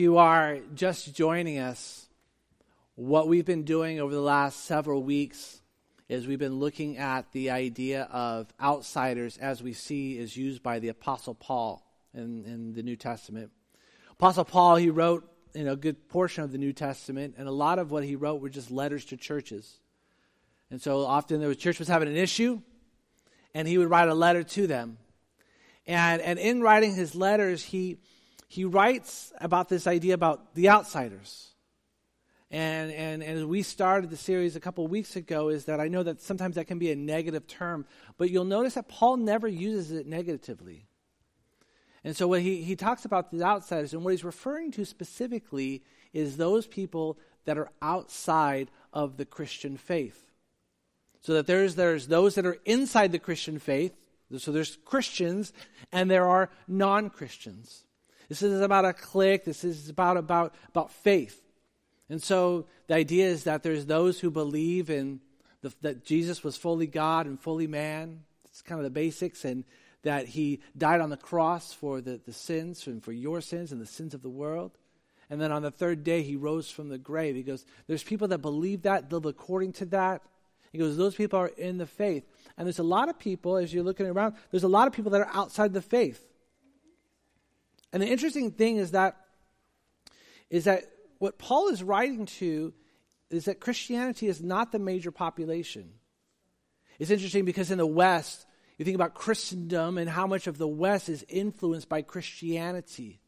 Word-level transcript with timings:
you 0.00 0.16
are 0.16 0.60
just 0.74 1.14
joining 1.14 1.58
us, 1.58 2.08
what 2.94 3.28
we've 3.28 3.44
been 3.44 3.64
doing 3.64 4.00
over 4.00 4.14
the 4.14 4.20
last 4.20 4.64
several 4.64 5.02
weeks 5.02 5.60
is 6.08 6.26
we've 6.26 6.38
been 6.38 6.58
looking 6.58 6.96
at 6.96 7.30
the 7.32 7.50
idea 7.50 8.08
of 8.10 8.52
outsiders 8.58 9.36
as 9.36 9.62
we 9.62 9.74
see 9.74 10.18
is 10.18 10.34
used 10.34 10.62
by 10.62 10.78
the 10.78 10.88
Apostle 10.88 11.34
Paul 11.34 11.86
in, 12.14 12.44
in 12.46 12.72
the 12.72 12.82
New 12.82 12.96
Testament. 12.96 13.50
Apostle 14.12 14.46
Paul, 14.46 14.76
he 14.76 14.88
wrote 14.88 15.30
know, 15.54 15.72
a 15.72 15.76
good 15.76 16.08
portion 16.08 16.44
of 16.44 16.52
the 16.52 16.58
New 16.58 16.72
Testament, 16.72 17.34
and 17.36 17.46
a 17.46 17.52
lot 17.52 17.78
of 17.78 17.90
what 17.90 18.02
he 18.02 18.16
wrote 18.16 18.40
were 18.40 18.48
just 18.48 18.70
letters 18.70 19.04
to 19.06 19.18
churches. 19.18 19.80
And 20.70 20.80
so 20.80 21.04
often 21.04 21.40
the 21.40 21.54
church 21.54 21.78
was 21.78 21.88
having 21.88 22.08
an 22.08 22.16
issue, 22.16 22.62
and 23.54 23.68
he 23.68 23.76
would 23.76 23.90
write 23.90 24.08
a 24.08 24.14
letter 24.14 24.44
to 24.44 24.66
them. 24.66 24.96
And, 25.86 26.22
and 26.22 26.38
in 26.38 26.62
writing 26.62 26.94
his 26.94 27.14
letters, 27.14 27.62
he, 27.64 27.98
he 28.50 28.64
writes 28.64 29.32
about 29.40 29.68
this 29.68 29.86
idea 29.86 30.12
about 30.12 30.56
the 30.56 30.70
outsiders. 30.70 31.50
And, 32.50 32.90
and, 32.90 33.22
and 33.22 33.38
as 33.38 33.44
we 33.44 33.62
started 33.62 34.10
the 34.10 34.16
series 34.16 34.56
a 34.56 34.60
couple 34.60 34.84
weeks 34.88 35.14
ago, 35.14 35.50
is 35.50 35.66
that 35.66 35.78
I 35.78 35.86
know 35.86 36.02
that 36.02 36.20
sometimes 36.20 36.56
that 36.56 36.66
can 36.66 36.80
be 36.80 36.90
a 36.90 36.96
negative 36.96 37.46
term, 37.46 37.86
but 38.18 38.28
you'll 38.28 38.44
notice 38.44 38.74
that 38.74 38.88
Paul 38.88 39.18
never 39.18 39.46
uses 39.46 39.92
it 39.92 40.08
negatively. 40.08 40.88
And 42.02 42.16
so 42.16 42.26
what 42.26 42.40
he, 42.42 42.60
he 42.62 42.74
talks 42.74 43.04
about 43.04 43.30
the 43.30 43.44
outsiders, 43.44 43.94
and 43.94 44.02
what 44.02 44.10
he's 44.10 44.24
referring 44.24 44.72
to 44.72 44.84
specifically 44.84 45.84
is 46.12 46.36
those 46.36 46.66
people 46.66 47.20
that 47.44 47.56
are 47.56 47.70
outside 47.80 48.68
of 48.92 49.16
the 49.16 49.24
Christian 49.26 49.76
faith. 49.76 50.26
So 51.20 51.34
that 51.34 51.46
there's, 51.46 51.76
there's 51.76 52.08
those 52.08 52.34
that 52.34 52.46
are 52.46 52.58
inside 52.64 53.12
the 53.12 53.20
Christian 53.20 53.60
faith, 53.60 53.92
so 54.38 54.50
there's 54.50 54.76
Christians, 54.84 55.52
and 55.92 56.10
there 56.10 56.26
are 56.26 56.50
non 56.66 57.10
Christians. 57.10 57.84
This 58.30 58.42
is 58.42 58.60
about 58.60 58.84
a 58.84 58.92
clique. 58.92 59.44
This 59.44 59.64
is 59.64 59.90
about, 59.90 60.16
about, 60.16 60.54
about 60.68 60.92
faith. 60.92 61.42
And 62.08 62.22
so 62.22 62.66
the 62.86 62.94
idea 62.94 63.26
is 63.26 63.44
that 63.44 63.64
there's 63.64 63.86
those 63.86 64.20
who 64.20 64.30
believe 64.30 64.88
in 64.88 65.20
the, 65.62 65.74
that 65.82 66.04
Jesus 66.04 66.44
was 66.44 66.56
fully 66.56 66.86
God 66.86 67.26
and 67.26 67.38
fully 67.38 67.66
man. 67.66 68.20
It's 68.44 68.62
kind 68.62 68.78
of 68.78 68.84
the 68.84 68.90
basics. 68.90 69.44
And 69.44 69.64
that 70.02 70.28
he 70.28 70.60
died 70.78 71.00
on 71.00 71.10
the 71.10 71.16
cross 71.16 71.72
for 71.72 72.00
the, 72.00 72.20
the 72.24 72.32
sins 72.32 72.86
and 72.86 73.02
for 73.02 73.12
your 73.12 73.40
sins 73.40 73.72
and 73.72 73.80
the 73.80 73.86
sins 73.86 74.14
of 74.14 74.22
the 74.22 74.30
world. 74.30 74.70
And 75.28 75.40
then 75.40 75.50
on 75.50 75.62
the 75.62 75.72
third 75.72 76.04
day, 76.04 76.22
he 76.22 76.36
rose 76.36 76.70
from 76.70 76.88
the 76.88 76.98
grave. 76.98 77.34
He 77.34 77.42
goes, 77.42 77.66
There's 77.88 78.04
people 78.04 78.28
that 78.28 78.38
believe 78.38 78.82
that, 78.82 79.12
live 79.12 79.26
according 79.26 79.72
to 79.74 79.86
that. 79.86 80.22
He 80.70 80.78
goes, 80.78 80.96
Those 80.96 81.16
people 81.16 81.40
are 81.40 81.48
in 81.48 81.78
the 81.78 81.86
faith. 81.86 82.24
And 82.56 82.64
there's 82.64 82.78
a 82.78 82.84
lot 82.84 83.08
of 83.08 83.18
people, 83.18 83.56
as 83.56 83.74
you're 83.74 83.84
looking 83.84 84.06
around, 84.06 84.34
there's 84.52 84.62
a 84.62 84.68
lot 84.68 84.86
of 84.86 84.92
people 84.92 85.10
that 85.10 85.20
are 85.20 85.30
outside 85.32 85.72
the 85.72 85.82
faith. 85.82 86.29
And 87.92 88.02
the 88.02 88.06
interesting 88.06 88.52
thing 88.52 88.76
is 88.76 88.92
that 88.92 89.16
is 90.48 90.64
that 90.64 90.84
what 91.18 91.38
Paul 91.38 91.68
is 91.68 91.82
writing 91.82 92.26
to 92.26 92.72
is 93.30 93.44
that 93.44 93.60
Christianity 93.60 94.26
is 94.26 94.42
not 94.42 94.72
the 94.72 94.78
major 94.78 95.10
population. 95.10 95.92
It's 96.98 97.10
interesting 97.10 97.44
because 97.44 97.70
in 97.70 97.78
the 97.78 97.86
West, 97.86 98.44
you 98.76 98.84
think 98.84 98.94
about 98.96 99.14
Christendom 99.14 99.96
and 99.96 100.10
how 100.10 100.26
much 100.26 100.46
of 100.46 100.58
the 100.58 100.68
West 100.68 101.08
is 101.08 101.24
influenced 101.28 101.88
by 101.88 102.02
Christianity. 102.02 103.20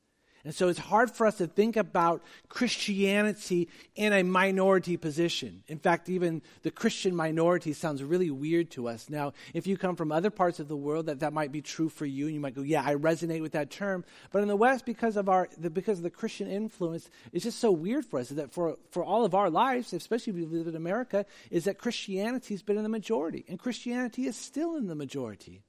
And 0.45 0.53
so 0.53 0.67
it's 0.67 0.79
hard 0.79 1.13
for 1.13 1.25
us 1.25 1.37
to 1.37 1.47
think 1.47 1.77
about 1.77 2.21
Christianity 2.49 3.69
in 3.95 4.13
a 4.13 4.25
minority 4.25 4.97
position. 4.97 5.63
In 5.69 5.79
fact, 5.79 6.09
even 6.09 6.43
the 6.63 6.73
Christian 6.73 7.15
minority 7.15 7.73
sounds 7.73 8.03
really 8.03 8.31
weird 8.31 8.69
to 8.73 8.89
us. 8.89 9.09
Now, 9.09 9.35
if 9.55 9.69
you 9.69 9.77
come 9.77 9.95
from 9.95 10.11
other 10.11 10.31
parts 10.31 10.59
of 10.59 10.67
the 10.67 10.77
world, 10.77 11.07
that, 11.07 11.21
that 11.21 11.33
might 11.33 11.53
be 11.53 11.63
true 11.63 11.89
for 11.89 12.07
you, 12.07 12.27
and 12.27 12.35
you 12.35 12.41
might 12.41 12.57
go, 12.57 12.63
yeah, 12.63 12.83
I 12.85 12.97
resonate 12.97 13.41
with 13.41 13.53
that 13.53 13.71
term. 13.71 14.05
But 14.33 14.43
in 14.43 14.49
the 14.49 14.57
West, 14.57 14.85
because 14.85 15.17
of, 15.17 15.29
our, 15.29 15.49
the, 15.59 15.71
because 15.71 15.99
of 15.99 16.03
the 16.03 16.11
Christian 16.11 16.49
influence, 16.49 17.09
it's 17.33 17.45
just 17.45 17.61
so 17.61 17.71
weird 17.71 18.05
for 18.05 18.19
us 18.19 18.31
that 18.31 18.53
for, 18.53 18.79
for 18.91 19.05
all 19.05 19.25
of 19.25 19.37
our 19.37 19.49
lives, 19.49 19.93
especially 19.93 20.33
if 20.33 20.51
we 20.51 20.59
live 20.59 20.67
in 20.67 20.75
America, 20.75 21.25
is 21.53 21.65
that 21.65 21.79
Christianity's 21.79 22.63
been 22.63 22.77
in 22.77 22.83
the 22.83 22.89
majority. 22.89 23.45
And 23.49 23.61
Christianity 23.61 24.27
is 24.27 24.37
still 24.37 24.75
in 24.75 24.89
the 24.89 24.97
majority. 24.97 25.63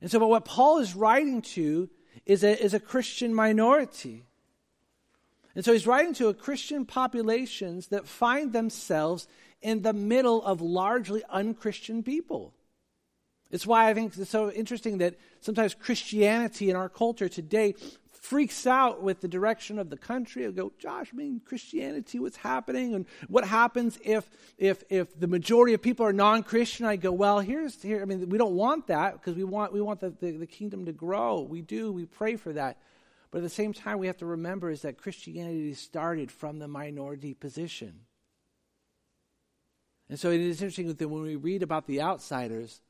And 0.00 0.08
so, 0.08 0.20
but 0.20 0.28
what 0.28 0.44
Paul 0.44 0.78
is 0.78 0.94
writing 0.94 1.42
to 1.42 1.90
is 2.26 2.44
a, 2.44 2.62
is 2.62 2.74
a 2.74 2.80
Christian 2.80 3.34
minority. 3.34 4.24
And 5.54 5.64
so 5.64 5.72
he's 5.72 5.86
writing 5.86 6.14
to 6.14 6.28
a 6.28 6.34
Christian 6.34 6.84
populations 6.84 7.88
that 7.88 8.06
find 8.06 8.52
themselves 8.52 9.26
in 9.60 9.82
the 9.82 9.92
middle 9.92 10.42
of 10.44 10.60
largely 10.60 11.22
unchristian 11.30 12.02
people. 12.02 12.54
It's 13.50 13.66
why 13.66 13.88
I 13.88 13.94
think 13.94 14.16
it's 14.16 14.30
so 14.30 14.50
interesting 14.50 14.98
that 14.98 15.14
sometimes 15.40 15.74
Christianity 15.74 16.70
in 16.70 16.76
our 16.76 16.88
culture 16.88 17.28
today 17.28 17.74
freaks 18.28 18.66
out 18.66 19.02
with 19.02 19.22
the 19.22 19.28
direction 19.28 19.78
of 19.78 19.88
the 19.88 19.96
country. 19.96 20.46
I 20.46 20.50
go, 20.50 20.70
Josh, 20.78 21.08
I 21.14 21.16
mean, 21.16 21.40
Christianity, 21.42 22.18
what's 22.18 22.36
happening? 22.36 22.94
And 22.94 23.06
what 23.26 23.46
happens 23.46 23.98
if, 24.04 24.28
if, 24.58 24.84
if 24.90 25.18
the 25.18 25.26
majority 25.26 25.72
of 25.72 25.80
people 25.80 26.04
are 26.04 26.12
non 26.12 26.42
Christian? 26.42 26.84
I 26.84 26.96
go, 26.96 27.10
well, 27.10 27.40
here's, 27.40 27.80
here, 27.80 28.02
I 28.02 28.04
mean, 28.04 28.28
we 28.28 28.36
don't 28.36 28.54
want 28.54 28.88
that 28.88 29.14
because 29.14 29.34
we 29.34 29.44
want, 29.44 29.72
we 29.72 29.80
want 29.80 30.00
the, 30.00 30.10
the, 30.10 30.32
the 30.32 30.46
kingdom 30.46 30.84
to 30.84 30.92
grow. 30.92 31.40
We 31.40 31.62
do, 31.62 31.90
we 31.90 32.04
pray 32.04 32.36
for 32.36 32.52
that. 32.52 32.76
But 33.30 33.38
at 33.38 33.44
the 33.44 33.50
same 33.50 33.72
time, 33.72 33.98
we 33.98 34.08
have 34.08 34.18
to 34.18 34.26
remember 34.26 34.70
is 34.70 34.82
that 34.82 34.98
Christianity 34.98 35.72
started 35.72 36.30
from 36.30 36.58
the 36.58 36.68
minority 36.68 37.32
position. 37.32 38.00
And 40.10 40.20
so 40.20 40.30
it 40.30 40.40
is 40.40 40.60
interesting 40.60 40.92
that 40.92 41.08
when 41.08 41.22
we 41.22 41.36
read 41.36 41.62
about 41.62 41.86
the 41.86 42.02
outsiders, 42.02 42.82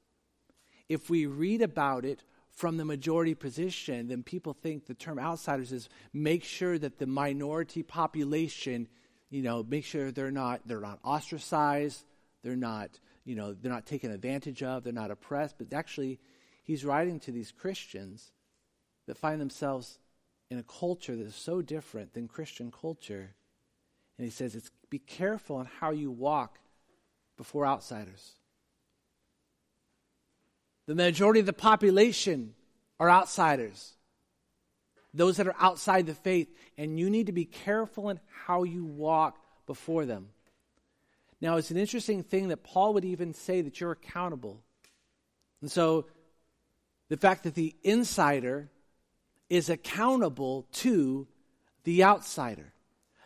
if 0.88 1.08
we 1.08 1.26
read 1.26 1.62
about 1.62 2.04
it 2.04 2.24
from 2.58 2.76
the 2.76 2.84
majority 2.84 3.36
position, 3.36 4.08
then 4.08 4.24
people 4.24 4.52
think 4.52 4.84
the 4.84 4.94
term 4.94 5.16
outsiders 5.16 5.70
is 5.70 5.88
make 6.12 6.42
sure 6.42 6.76
that 6.76 6.98
the 6.98 7.06
minority 7.06 7.84
population, 7.84 8.88
you 9.30 9.42
know, 9.42 9.62
make 9.62 9.84
sure 9.84 10.10
they're 10.10 10.32
not 10.32 10.62
they're 10.66 10.80
not 10.80 10.98
ostracized, 11.04 12.04
they're 12.42 12.56
not, 12.56 12.98
you 13.24 13.36
know, 13.36 13.54
they're 13.54 13.70
not 13.70 13.86
taken 13.86 14.10
advantage 14.10 14.64
of, 14.64 14.82
they're 14.82 14.92
not 14.92 15.12
oppressed. 15.12 15.54
But 15.56 15.72
actually, 15.72 16.18
he's 16.64 16.84
writing 16.84 17.20
to 17.20 17.30
these 17.30 17.52
Christians 17.52 18.32
that 19.06 19.16
find 19.16 19.40
themselves 19.40 20.00
in 20.50 20.58
a 20.58 20.64
culture 20.64 21.14
that 21.14 21.28
is 21.28 21.36
so 21.36 21.62
different 21.62 22.12
than 22.12 22.26
Christian 22.26 22.72
culture. 22.72 23.36
And 24.18 24.24
he 24.24 24.32
says, 24.32 24.56
it's 24.56 24.72
be 24.90 24.98
careful 24.98 25.58
on 25.58 25.68
how 25.78 25.92
you 25.92 26.10
walk 26.10 26.58
before 27.36 27.64
outsiders. 27.64 28.32
The 30.88 30.94
majority 30.94 31.38
of 31.38 31.44
the 31.44 31.52
population 31.52 32.54
are 32.98 33.10
outsiders, 33.10 33.92
those 35.12 35.36
that 35.36 35.46
are 35.46 35.54
outside 35.60 36.06
the 36.06 36.14
faith, 36.14 36.48
and 36.78 36.98
you 36.98 37.10
need 37.10 37.26
to 37.26 37.32
be 37.32 37.44
careful 37.44 38.08
in 38.08 38.18
how 38.46 38.62
you 38.62 38.86
walk 38.86 39.36
before 39.66 40.06
them. 40.06 40.30
Now, 41.42 41.58
it's 41.58 41.70
an 41.70 41.76
interesting 41.76 42.22
thing 42.22 42.48
that 42.48 42.64
Paul 42.64 42.94
would 42.94 43.04
even 43.04 43.34
say 43.34 43.60
that 43.60 43.78
you're 43.78 43.92
accountable. 43.92 44.62
And 45.60 45.70
so, 45.70 46.06
the 47.10 47.18
fact 47.18 47.42
that 47.44 47.54
the 47.54 47.76
insider 47.82 48.70
is 49.50 49.68
accountable 49.68 50.66
to 50.72 51.28
the 51.84 52.02
outsider, 52.02 52.72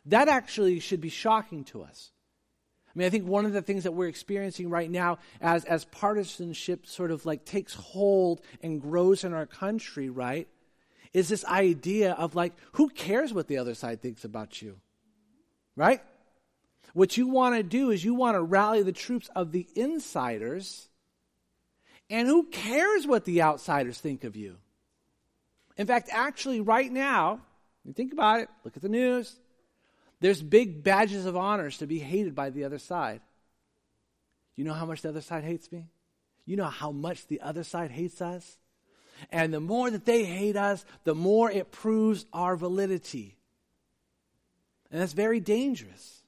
that 0.06 0.26
actually 0.26 0.80
should 0.80 1.00
be 1.00 1.10
shocking 1.10 1.62
to 1.66 1.84
us. 1.84 2.11
I 2.94 2.98
mean, 2.98 3.06
I 3.06 3.10
think 3.10 3.26
one 3.26 3.46
of 3.46 3.54
the 3.54 3.62
things 3.62 3.84
that 3.84 3.92
we're 3.92 4.08
experiencing 4.08 4.68
right 4.68 4.90
now 4.90 5.18
as, 5.40 5.64
as 5.64 5.86
partisanship 5.86 6.86
sort 6.86 7.10
of 7.10 7.24
like 7.24 7.46
takes 7.46 7.72
hold 7.72 8.42
and 8.62 8.82
grows 8.82 9.24
in 9.24 9.32
our 9.32 9.46
country, 9.46 10.10
right, 10.10 10.46
is 11.14 11.28
this 11.28 11.44
idea 11.46 12.12
of 12.12 12.34
like, 12.34 12.52
who 12.72 12.90
cares 12.90 13.32
what 13.32 13.48
the 13.48 13.58
other 13.58 13.74
side 13.74 14.02
thinks 14.02 14.24
about 14.24 14.60
you? 14.60 14.76
Right? 15.74 16.02
What 16.92 17.16
you 17.16 17.28
want 17.28 17.56
to 17.56 17.62
do 17.62 17.90
is 17.90 18.04
you 18.04 18.14
want 18.14 18.34
to 18.34 18.42
rally 18.42 18.82
the 18.82 18.92
troops 18.92 19.30
of 19.34 19.52
the 19.52 19.66
insiders, 19.74 20.88
and 22.10 22.28
who 22.28 22.44
cares 22.44 23.06
what 23.06 23.24
the 23.24 23.40
outsiders 23.40 23.98
think 23.98 24.24
of 24.24 24.36
you? 24.36 24.58
In 25.78 25.86
fact, 25.86 26.10
actually, 26.12 26.60
right 26.60 26.92
now, 26.92 27.40
you 27.84 27.94
think 27.94 28.12
about 28.12 28.40
it, 28.40 28.50
look 28.64 28.76
at 28.76 28.82
the 28.82 28.90
news, 28.90 29.40
there's 30.22 30.40
big 30.40 30.84
badges 30.84 31.26
of 31.26 31.36
honors 31.36 31.78
to 31.78 31.86
be 31.86 31.98
hated 31.98 32.34
by 32.34 32.50
the 32.50 32.64
other 32.64 32.78
side. 32.78 33.20
You 34.54 34.64
know 34.64 34.72
how 34.72 34.86
much 34.86 35.02
the 35.02 35.08
other 35.08 35.20
side 35.20 35.42
hates 35.42 35.70
me? 35.72 35.88
You 36.46 36.56
know 36.56 36.66
how 36.66 36.92
much 36.92 37.26
the 37.26 37.40
other 37.40 37.64
side 37.64 37.90
hates 37.90 38.22
us? 38.22 38.58
And 39.30 39.52
the 39.52 39.60
more 39.60 39.90
that 39.90 40.04
they 40.04 40.24
hate 40.24 40.56
us, 40.56 40.84
the 41.02 41.14
more 41.14 41.50
it 41.50 41.72
proves 41.72 42.24
our 42.32 42.56
validity. 42.56 43.36
And 44.92 45.00
that's 45.00 45.12
very 45.12 45.40
dangerous. 45.40 46.21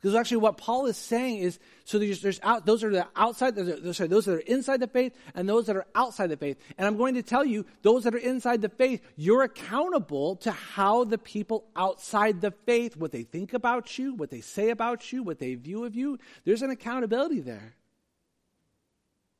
Because 0.00 0.14
actually, 0.14 0.38
what 0.38 0.58
Paul 0.58 0.86
is 0.86 0.96
saying 0.96 1.38
is 1.38 1.58
so 1.84 1.98
there's, 1.98 2.20
there's 2.22 2.38
out, 2.42 2.66
those 2.66 2.84
are 2.84 2.90
the 2.90 3.06
outside, 3.16 3.56
sorry, 3.94 4.08
those 4.08 4.26
that 4.26 4.34
are 4.34 4.38
inside 4.40 4.78
the 4.78 4.86
faith, 4.86 5.12
and 5.34 5.48
those 5.48 5.66
that 5.66 5.76
are 5.76 5.86
outside 5.94 6.28
the 6.28 6.36
faith. 6.36 6.56
And 6.76 6.86
I'm 6.86 6.96
going 6.96 7.14
to 7.14 7.22
tell 7.22 7.44
you, 7.44 7.66
those 7.82 8.04
that 8.04 8.14
are 8.14 8.18
inside 8.18 8.62
the 8.62 8.68
faith, 8.68 9.02
you're 9.16 9.42
accountable 9.42 10.36
to 10.36 10.52
how 10.52 11.02
the 11.02 11.18
people 11.18 11.64
outside 11.74 12.40
the 12.40 12.52
faith, 12.64 12.96
what 12.96 13.10
they 13.10 13.24
think 13.24 13.54
about 13.54 13.98
you, 13.98 14.14
what 14.14 14.30
they 14.30 14.40
say 14.40 14.70
about 14.70 15.12
you, 15.12 15.24
what 15.24 15.40
they 15.40 15.54
view 15.54 15.84
of 15.84 15.96
you. 15.96 16.18
There's 16.44 16.62
an 16.62 16.70
accountability 16.70 17.40
there. 17.40 17.74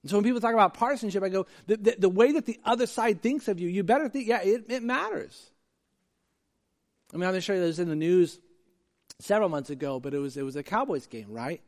And 0.02 0.10
so 0.10 0.16
when 0.16 0.24
people 0.24 0.40
talk 0.40 0.54
about 0.54 0.74
partisanship, 0.74 1.22
I 1.22 1.28
go, 1.28 1.46
the, 1.66 1.76
the, 1.76 1.96
the 2.00 2.08
way 2.08 2.32
that 2.32 2.46
the 2.46 2.58
other 2.64 2.86
side 2.86 3.22
thinks 3.22 3.46
of 3.46 3.60
you, 3.60 3.68
you 3.68 3.84
better 3.84 4.08
think, 4.08 4.26
yeah, 4.26 4.42
it, 4.42 4.64
it 4.68 4.82
matters. 4.82 5.50
I 7.12 7.16
mean, 7.16 7.24
I'm 7.24 7.30
going 7.30 7.34
to 7.34 7.40
show 7.42 7.54
you 7.54 7.60
this 7.60 7.78
in 7.78 7.88
the 7.88 7.96
news 7.96 8.40
several 9.20 9.48
months 9.48 9.70
ago, 9.70 9.98
but 10.00 10.14
it 10.14 10.18
was, 10.18 10.36
it 10.36 10.42
was 10.42 10.56
a 10.56 10.62
Cowboys 10.62 11.06
game, 11.06 11.30
right? 11.30 11.60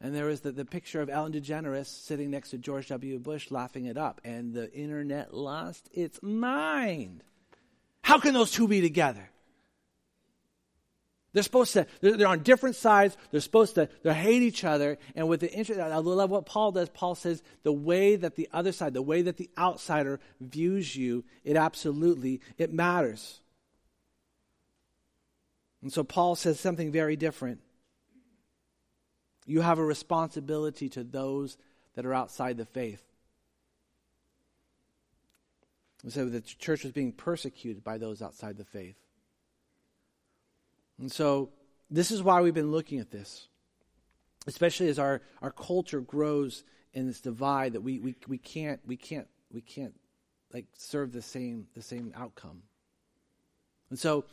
And 0.00 0.14
there 0.14 0.26
was 0.26 0.40
the, 0.40 0.52
the 0.52 0.64
picture 0.64 1.02
of 1.02 1.10
Ellen 1.10 1.32
DeGeneres 1.32 1.86
sitting 1.86 2.30
next 2.30 2.50
to 2.50 2.58
George 2.58 2.88
W. 2.88 3.18
Bush 3.18 3.50
laughing 3.50 3.84
it 3.84 3.98
up. 3.98 4.20
And 4.24 4.54
the 4.54 4.72
internet 4.72 5.34
lost 5.34 5.90
its 5.92 6.22
mind. 6.22 7.22
How 8.02 8.18
can 8.18 8.32
those 8.32 8.50
two 8.50 8.66
be 8.66 8.80
together? 8.80 9.28
They're 11.32 11.42
supposed 11.42 11.74
to, 11.74 11.86
they're, 12.00 12.16
they're 12.16 12.28
on 12.28 12.42
different 12.42 12.76
sides. 12.76 13.16
They're 13.30 13.42
supposed 13.42 13.74
to, 13.74 13.90
they 14.02 14.14
hate 14.14 14.42
each 14.42 14.64
other. 14.64 14.98
And 15.14 15.28
with 15.28 15.40
the 15.40 15.52
interest, 15.52 15.78
I 15.78 15.94
love 15.96 16.30
what 16.30 16.46
Paul 16.46 16.72
does. 16.72 16.88
Paul 16.88 17.14
says 17.14 17.42
the 17.62 17.72
way 17.72 18.16
that 18.16 18.36
the 18.36 18.48
other 18.52 18.72
side, 18.72 18.94
the 18.94 19.02
way 19.02 19.20
that 19.22 19.36
the 19.36 19.50
outsider 19.58 20.18
views 20.40 20.96
you, 20.96 21.24
it 21.44 21.56
absolutely, 21.56 22.40
it 22.56 22.72
matters. 22.72 23.40
And 25.82 25.92
so 25.92 26.04
Paul 26.04 26.36
says 26.36 26.60
something 26.60 26.92
very 26.92 27.16
different. 27.16 27.60
You 29.46 29.62
have 29.62 29.78
a 29.78 29.84
responsibility 29.84 30.88
to 30.90 31.04
those 31.04 31.56
that 31.94 32.06
are 32.06 32.14
outside 32.14 32.56
the 32.56 32.66
faith. 32.66 33.02
We 36.04 36.10
said 36.10 36.32
the 36.32 36.40
church 36.40 36.84
was 36.84 36.92
being 36.92 37.12
persecuted 37.12 37.84
by 37.84 37.98
those 37.98 38.22
outside 38.22 38.56
the 38.56 38.64
faith. 38.64 38.96
And 40.98 41.10
so 41.10 41.50
this 41.90 42.10
is 42.10 42.22
why 42.22 42.40
we've 42.40 42.54
been 42.54 42.70
looking 42.70 43.00
at 43.00 43.10
this, 43.10 43.48
especially 44.46 44.88
as 44.88 44.98
our, 44.98 45.22
our 45.42 45.50
culture 45.50 46.00
grows 46.00 46.64
in 46.92 47.06
this 47.06 47.20
divide 47.20 47.72
that 47.72 47.80
we, 47.80 47.98
we, 47.98 48.14
we 48.26 48.38
can't 48.38 48.80
we 48.86 48.96
can't 48.96 49.28
we 49.52 49.60
can't 49.60 49.94
like 50.52 50.66
serve 50.76 51.12
the 51.12 51.22
same 51.22 51.66
the 51.74 51.82
same 51.82 52.12
outcome. 52.16 52.62
And 53.90 53.98
so 53.98 54.24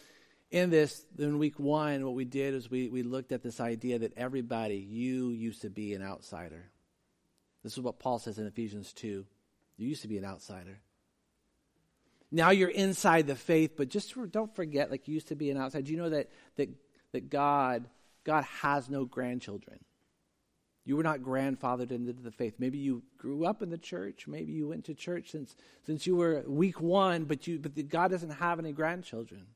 in 0.49 0.69
this, 0.69 1.05
in 1.17 1.37
week 1.39 1.59
one, 1.59 2.05
what 2.05 2.13
we 2.13 2.25
did 2.25 2.53
is 2.53 2.69
we, 2.69 2.89
we 2.89 3.03
looked 3.03 3.31
at 3.31 3.43
this 3.43 3.59
idea 3.59 3.99
that 3.99 4.17
everybody, 4.17 4.77
you 4.77 5.29
used 5.29 5.61
to 5.63 5.69
be 5.69 5.93
an 5.93 6.01
outsider. 6.01 6.71
This 7.63 7.73
is 7.73 7.81
what 7.81 7.99
Paul 7.99 8.19
says 8.19 8.39
in 8.39 8.47
Ephesians 8.47 8.93
2. 8.93 9.25
You 9.77 9.87
used 9.87 10.03
to 10.03 10.07
be 10.07 10.17
an 10.17 10.25
outsider. 10.25 10.79
Now 12.31 12.51
you're 12.51 12.69
inside 12.69 13.27
the 13.27 13.35
faith, 13.35 13.73
but 13.77 13.89
just 13.89 14.13
don't 14.31 14.53
forget, 14.55 14.89
like 14.89 15.07
you 15.07 15.13
used 15.13 15.29
to 15.29 15.35
be 15.35 15.49
an 15.49 15.57
outsider. 15.57 15.89
You 15.89 15.97
know 15.97 16.09
that, 16.09 16.29
that, 16.55 16.69
that 17.11 17.29
God, 17.29 17.87
God 18.23 18.43
has 18.61 18.89
no 18.89 19.05
grandchildren? 19.05 19.79
You 20.85 20.95
were 20.95 21.03
not 21.03 21.19
grandfathered 21.19 21.91
into 21.91 22.13
the 22.13 22.31
faith. 22.31 22.55
Maybe 22.59 22.77
you 22.77 23.03
grew 23.17 23.45
up 23.45 23.61
in 23.61 23.69
the 23.69 23.77
church. 23.77 24.25
Maybe 24.25 24.53
you 24.53 24.69
went 24.69 24.85
to 24.85 24.93
church 24.93 25.31
since, 25.31 25.53
since 25.85 26.07
you 26.07 26.15
were 26.15 26.45
week 26.47 26.79
one, 26.79 27.25
but, 27.25 27.45
you, 27.45 27.59
but 27.59 27.89
God 27.89 28.11
doesn't 28.11 28.29
have 28.29 28.59
any 28.59 28.71
grandchildren. 28.71 29.47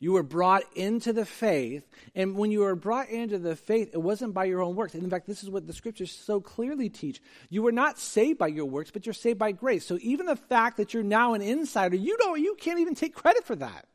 You 0.00 0.12
were 0.12 0.22
brought 0.22 0.62
into 0.74 1.12
the 1.12 1.26
faith. 1.26 1.86
And 2.14 2.34
when 2.34 2.50
you 2.50 2.60
were 2.60 2.74
brought 2.74 3.10
into 3.10 3.38
the 3.38 3.54
faith, 3.54 3.90
it 3.92 3.98
wasn't 3.98 4.32
by 4.32 4.46
your 4.46 4.62
own 4.62 4.74
works. 4.74 4.94
In 4.94 5.10
fact, 5.10 5.26
this 5.26 5.42
is 5.42 5.50
what 5.50 5.66
the 5.66 5.74
scriptures 5.74 6.10
so 6.10 6.40
clearly 6.40 6.88
teach. 6.88 7.20
You 7.50 7.62
were 7.62 7.70
not 7.70 7.98
saved 7.98 8.38
by 8.38 8.46
your 8.46 8.64
works, 8.64 8.90
but 8.90 9.04
you're 9.04 9.12
saved 9.12 9.38
by 9.38 9.52
grace. 9.52 9.86
So 9.86 9.98
even 10.00 10.24
the 10.24 10.36
fact 10.36 10.78
that 10.78 10.94
you're 10.94 11.02
now 11.02 11.34
an 11.34 11.42
insider, 11.42 11.96
you 11.96 12.16
don't 12.16 12.40
you 12.40 12.56
can't 12.58 12.80
even 12.80 12.94
take 12.94 13.14
credit 13.14 13.44
for 13.44 13.56
that. 13.56 13.86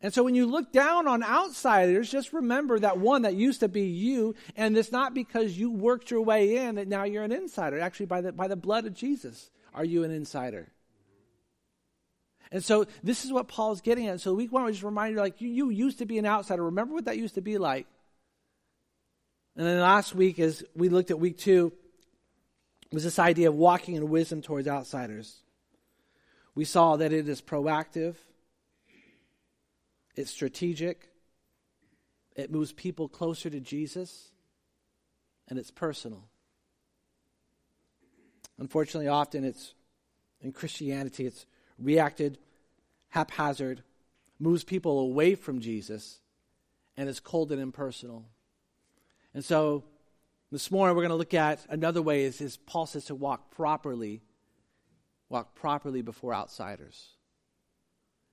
And 0.00 0.12
so 0.12 0.24
when 0.24 0.34
you 0.34 0.46
look 0.46 0.72
down 0.72 1.06
on 1.06 1.22
outsiders, 1.22 2.10
just 2.10 2.32
remember 2.32 2.78
that 2.80 2.98
one 2.98 3.22
that 3.22 3.34
used 3.34 3.60
to 3.60 3.68
be 3.68 3.82
you, 3.82 4.34
and 4.56 4.76
it's 4.76 4.90
not 4.90 5.14
because 5.14 5.56
you 5.56 5.70
worked 5.70 6.10
your 6.10 6.22
way 6.22 6.56
in 6.56 6.74
that 6.74 6.88
now 6.88 7.04
you're 7.04 7.22
an 7.22 7.32
insider. 7.32 7.78
Actually, 7.78 8.06
by 8.06 8.22
the 8.22 8.32
by 8.32 8.48
the 8.48 8.56
blood 8.56 8.86
of 8.86 8.94
Jesus, 8.94 9.50
are 9.74 9.84
you 9.84 10.04
an 10.04 10.10
insider? 10.10 10.72
And 12.52 12.62
so 12.62 12.84
this 13.02 13.24
is 13.24 13.32
what 13.32 13.48
Paul's 13.48 13.80
getting 13.80 14.06
at. 14.06 14.20
So 14.20 14.34
week 14.34 14.52
one 14.52 14.64
we 14.64 14.72
just 14.72 14.84
remind 14.84 15.14
you, 15.14 15.20
like, 15.20 15.40
you, 15.40 15.48
you 15.48 15.70
used 15.70 15.98
to 15.98 16.06
be 16.06 16.18
an 16.18 16.26
outsider. 16.26 16.62
Remember 16.62 16.94
what 16.94 17.06
that 17.06 17.16
used 17.16 17.34
to 17.36 17.40
be 17.40 17.56
like. 17.56 17.86
And 19.56 19.66
then 19.66 19.80
last 19.80 20.14
week, 20.14 20.38
as 20.38 20.62
we 20.76 20.90
looked 20.90 21.10
at 21.10 21.18
week 21.18 21.38
two, 21.38 21.72
was 22.92 23.04
this 23.04 23.18
idea 23.18 23.48
of 23.48 23.54
walking 23.54 23.94
in 23.94 24.10
wisdom 24.10 24.42
towards 24.42 24.68
outsiders. 24.68 25.40
We 26.54 26.66
saw 26.66 26.96
that 26.96 27.10
it 27.10 27.26
is 27.26 27.40
proactive, 27.40 28.16
it's 30.14 30.30
strategic, 30.30 31.08
it 32.36 32.50
moves 32.50 32.72
people 32.72 33.08
closer 33.08 33.48
to 33.48 33.60
Jesus, 33.60 34.30
and 35.48 35.58
it's 35.58 35.70
personal. 35.70 36.24
Unfortunately, 38.58 39.08
often 39.08 39.44
it's 39.44 39.72
in 40.42 40.52
Christianity, 40.52 41.24
it's 41.24 41.46
reacted 41.82 42.38
haphazard, 43.10 43.82
moves 44.38 44.64
people 44.64 45.00
away 45.00 45.34
from 45.34 45.60
Jesus, 45.60 46.20
and 46.96 47.08
is 47.08 47.20
cold 47.20 47.52
and 47.52 47.60
impersonal. 47.60 48.26
And 49.34 49.44
so 49.44 49.84
this 50.50 50.70
morning 50.70 50.94
we're 50.94 51.02
going 51.02 51.10
to 51.10 51.16
look 51.16 51.34
at 51.34 51.64
another 51.68 52.02
way 52.02 52.24
is, 52.24 52.40
is 52.40 52.56
Paul 52.56 52.86
says 52.86 53.06
to 53.06 53.14
walk 53.14 53.50
properly, 53.50 54.22
walk 55.28 55.54
properly 55.54 56.02
before 56.02 56.34
outsiders. 56.34 57.10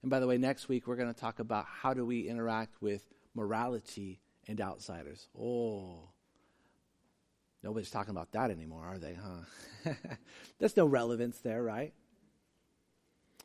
And 0.02 0.10
by 0.10 0.20
the 0.20 0.28
way, 0.28 0.38
next 0.38 0.68
week 0.68 0.88
we're 0.88 0.96
going 0.96 1.14
to 1.14 1.20
talk 1.20 1.40
about 1.40 1.66
how 1.66 1.94
do 1.94 2.06
we 2.06 2.28
interact 2.28 2.82
with 2.82 3.04
morality 3.36 4.20
and 4.48 4.60
outsiders. 4.60 5.28
Oh, 5.40 6.10
nobody's 7.64 7.92
talking 7.92 8.12
about 8.12 8.32
that 8.34 8.52
anymore, 8.52 8.84
are 8.84 8.98
they, 8.98 9.16
huh? 9.16 9.94
There's 10.60 10.76
no 10.76 10.86
relevance 10.86 11.40
there, 11.40 11.64
right? 11.64 11.94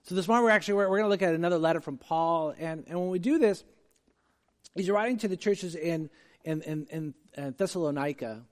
So 0.06 0.14
this 0.14 0.28
morning 0.28 0.44
we're 0.44 0.50
actually 0.50 0.74
we're, 0.74 0.90
we're 0.90 0.98
going 0.98 1.06
to 1.06 1.08
look 1.08 1.22
at 1.22 1.34
another 1.34 1.56
letter 1.56 1.80
from 1.80 1.96
Paul, 1.96 2.54
and, 2.58 2.84
and 2.86 3.00
when 3.00 3.08
we 3.08 3.18
do 3.18 3.38
this, 3.38 3.64
he's 4.74 4.90
writing 4.90 5.16
to 5.18 5.28
the 5.28 5.36
churches 5.36 5.74
in 5.74 6.10
in, 6.44 6.60
in, 6.60 6.86
in 6.90 7.14
uh, 7.38 7.52
Thessalonica, 7.56 8.42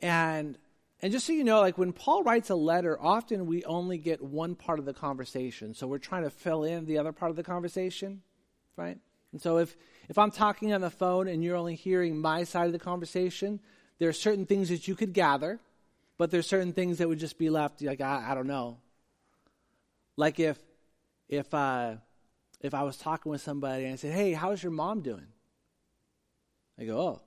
and 0.00 0.58
and 1.00 1.12
just 1.12 1.28
so 1.28 1.32
you 1.32 1.44
know, 1.44 1.60
like 1.60 1.78
when 1.78 1.92
Paul 1.92 2.24
writes 2.24 2.50
a 2.50 2.56
letter, 2.56 3.00
often 3.00 3.46
we 3.46 3.62
only 3.62 3.98
get 3.98 4.20
one 4.20 4.56
part 4.56 4.80
of 4.80 4.84
the 4.84 4.92
conversation, 4.92 5.74
so 5.74 5.86
we're 5.86 5.98
trying 5.98 6.24
to 6.24 6.30
fill 6.30 6.64
in 6.64 6.86
the 6.86 6.98
other 6.98 7.12
part 7.12 7.30
of 7.30 7.36
the 7.36 7.44
conversation, 7.44 8.22
right? 8.76 8.98
And 9.30 9.40
so 9.40 9.58
if 9.58 9.76
if 10.08 10.18
I'm 10.18 10.32
talking 10.32 10.72
on 10.72 10.80
the 10.80 10.90
phone 10.90 11.28
and 11.28 11.44
you're 11.44 11.56
only 11.56 11.76
hearing 11.76 12.18
my 12.18 12.42
side 12.42 12.66
of 12.66 12.72
the 12.72 12.80
conversation, 12.80 13.60
there 14.00 14.08
are 14.08 14.12
certain 14.12 14.44
things 14.44 14.70
that 14.70 14.88
you 14.88 14.96
could 14.96 15.12
gather, 15.12 15.60
but 16.18 16.32
there's 16.32 16.48
certain 16.48 16.72
things 16.72 16.98
that 16.98 17.08
would 17.08 17.20
just 17.20 17.38
be 17.38 17.48
left 17.48 17.80
like 17.80 18.00
I, 18.00 18.32
I 18.32 18.34
don't 18.34 18.48
know. 18.48 18.78
Like 20.16 20.38
if 20.40 20.58
if 21.28 21.52
uh, 21.52 21.96
if 22.60 22.74
I 22.74 22.82
was 22.82 22.96
talking 22.96 23.30
with 23.30 23.40
somebody 23.40 23.84
and 23.84 23.94
I 23.94 23.96
said, 23.96 24.12
"Hey, 24.12 24.32
how's 24.32 24.62
your 24.62 24.72
mom 24.72 25.02
doing?" 25.02 25.26
I 26.78 26.84
go, 26.84 26.98
"Oh." 26.98 27.20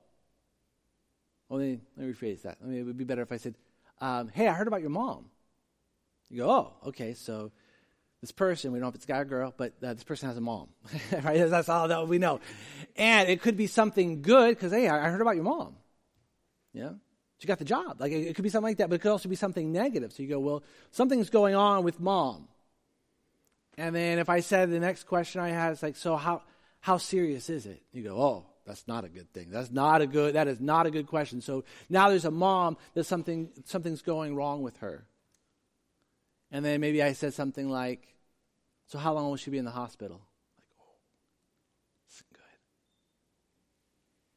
Well, 1.49 1.59
let 1.59 1.65
me, 1.65 1.79
let 1.95 2.07
me 2.07 2.13
rephrase 2.13 2.41
that. 2.41 2.57
I 2.61 2.67
mean, 2.67 2.79
it 2.79 2.83
would 2.83 2.97
be 2.97 3.05
better 3.05 3.21
if 3.21 3.31
I 3.31 3.37
said, 3.37 3.55
um, 4.01 4.29
"Hey, 4.29 4.47
I 4.47 4.53
heard 4.53 4.67
about 4.67 4.81
your 4.81 4.89
mom." 4.89 5.29
You 6.29 6.43
go, 6.43 6.49
"Oh, 6.49 6.87
okay." 6.89 7.13
So 7.13 7.51
this 8.21 8.31
person, 8.31 8.71
we 8.71 8.79
don't 8.79 8.85
know 8.85 8.89
if 8.89 8.95
it's 8.95 9.05
a 9.05 9.07
guy 9.07 9.19
or 9.19 9.25
girl, 9.25 9.53
but 9.55 9.73
uh, 9.83 9.93
this 9.93 10.03
person 10.03 10.27
has 10.27 10.37
a 10.37 10.41
mom, 10.41 10.69
right? 11.23 11.49
That's 11.49 11.69
all 11.69 11.87
that 11.87 12.07
we 12.07 12.17
know. 12.17 12.39
And 12.95 13.29
it 13.29 13.41
could 13.41 13.55
be 13.55 13.67
something 13.67 14.21
good 14.21 14.55
because, 14.55 14.71
hey, 14.71 14.89
I 14.89 15.09
heard 15.09 15.21
about 15.21 15.35
your 15.35 15.43
mom. 15.43 15.75
Yeah, 16.73 16.91
she 17.37 17.47
got 17.47 17.59
the 17.59 17.65
job. 17.65 18.01
Like 18.01 18.11
it, 18.11 18.27
it 18.27 18.35
could 18.35 18.43
be 18.43 18.49
something 18.49 18.69
like 18.69 18.77
that, 18.77 18.89
but 18.89 18.95
it 18.95 19.01
could 19.01 19.11
also 19.11 19.29
be 19.29 19.35
something 19.35 19.71
negative. 19.71 20.11
So 20.13 20.23
you 20.23 20.29
go, 20.29 20.39
well, 20.39 20.63
something's 20.91 21.29
going 21.29 21.55
on 21.55 21.83
with 21.83 21.99
mom. 21.99 22.47
And 23.77 23.95
then 23.95 24.17
if 24.17 24.29
I 24.29 24.39
said 24.39 24.71
the 24.71 24.79
next 24.79 25.03
question 25.03 25.39
I 25.39 25.49
had 25.49 25.73
is 25.73 25.83
like, 25.83 25.95
so 25.95 26.15
how 26.15 26.41
how 26.79 26.97
serious 26.97 27.49
is 27.49 27.65
it? 27.65 27.81
You 27.91 28.03
go, 28.03 28.21
oh, 28.21 28.45
that's 28.65 28.87
not 28.87 29.05
a 29.05 29.09
good 29.09 29.31
thing. 29.33 29.49
That's 29.49 29.71
not 29.71 30.01
a 30.01 30.07
good. 30.07 30.35
That 30.35 30.47
is 30.47 30.59
not 30.59 30.85
a 30.85 30.91
good 30.91 31.07
question. 31.07 31.41
So 31.41 31.63
now 31.89 32.09
there's 32.09 32.25
a 32.25 32.31
mom 32.31 32.77
that 32.93 33.05
something 33.05 33.49
something's 33.65 34.01
going 34.01 34.35
wrong 34.35 34.61
with 34.61 34.77
her. 34.77 35.05
And 36.51 36.63
then 36.63 36.81
maybe 36.81 37.03
I 37.03 37.13
said 37.13 37.33
something 37.33 37.69
like, 37.69 38.07
so 38.87 38.97
how 38.97 39.13
long 39.13 39.29
will 39.29 39.35
she 39.35 39.51
be 39.51 39.57
in 39.57 39.65
the 39.65 39.71
hospital? 39.71 40.21
Like, 40.57 40.67
oh, 40.79 40.95
this 42.07 42.23
good. 42.33 42.41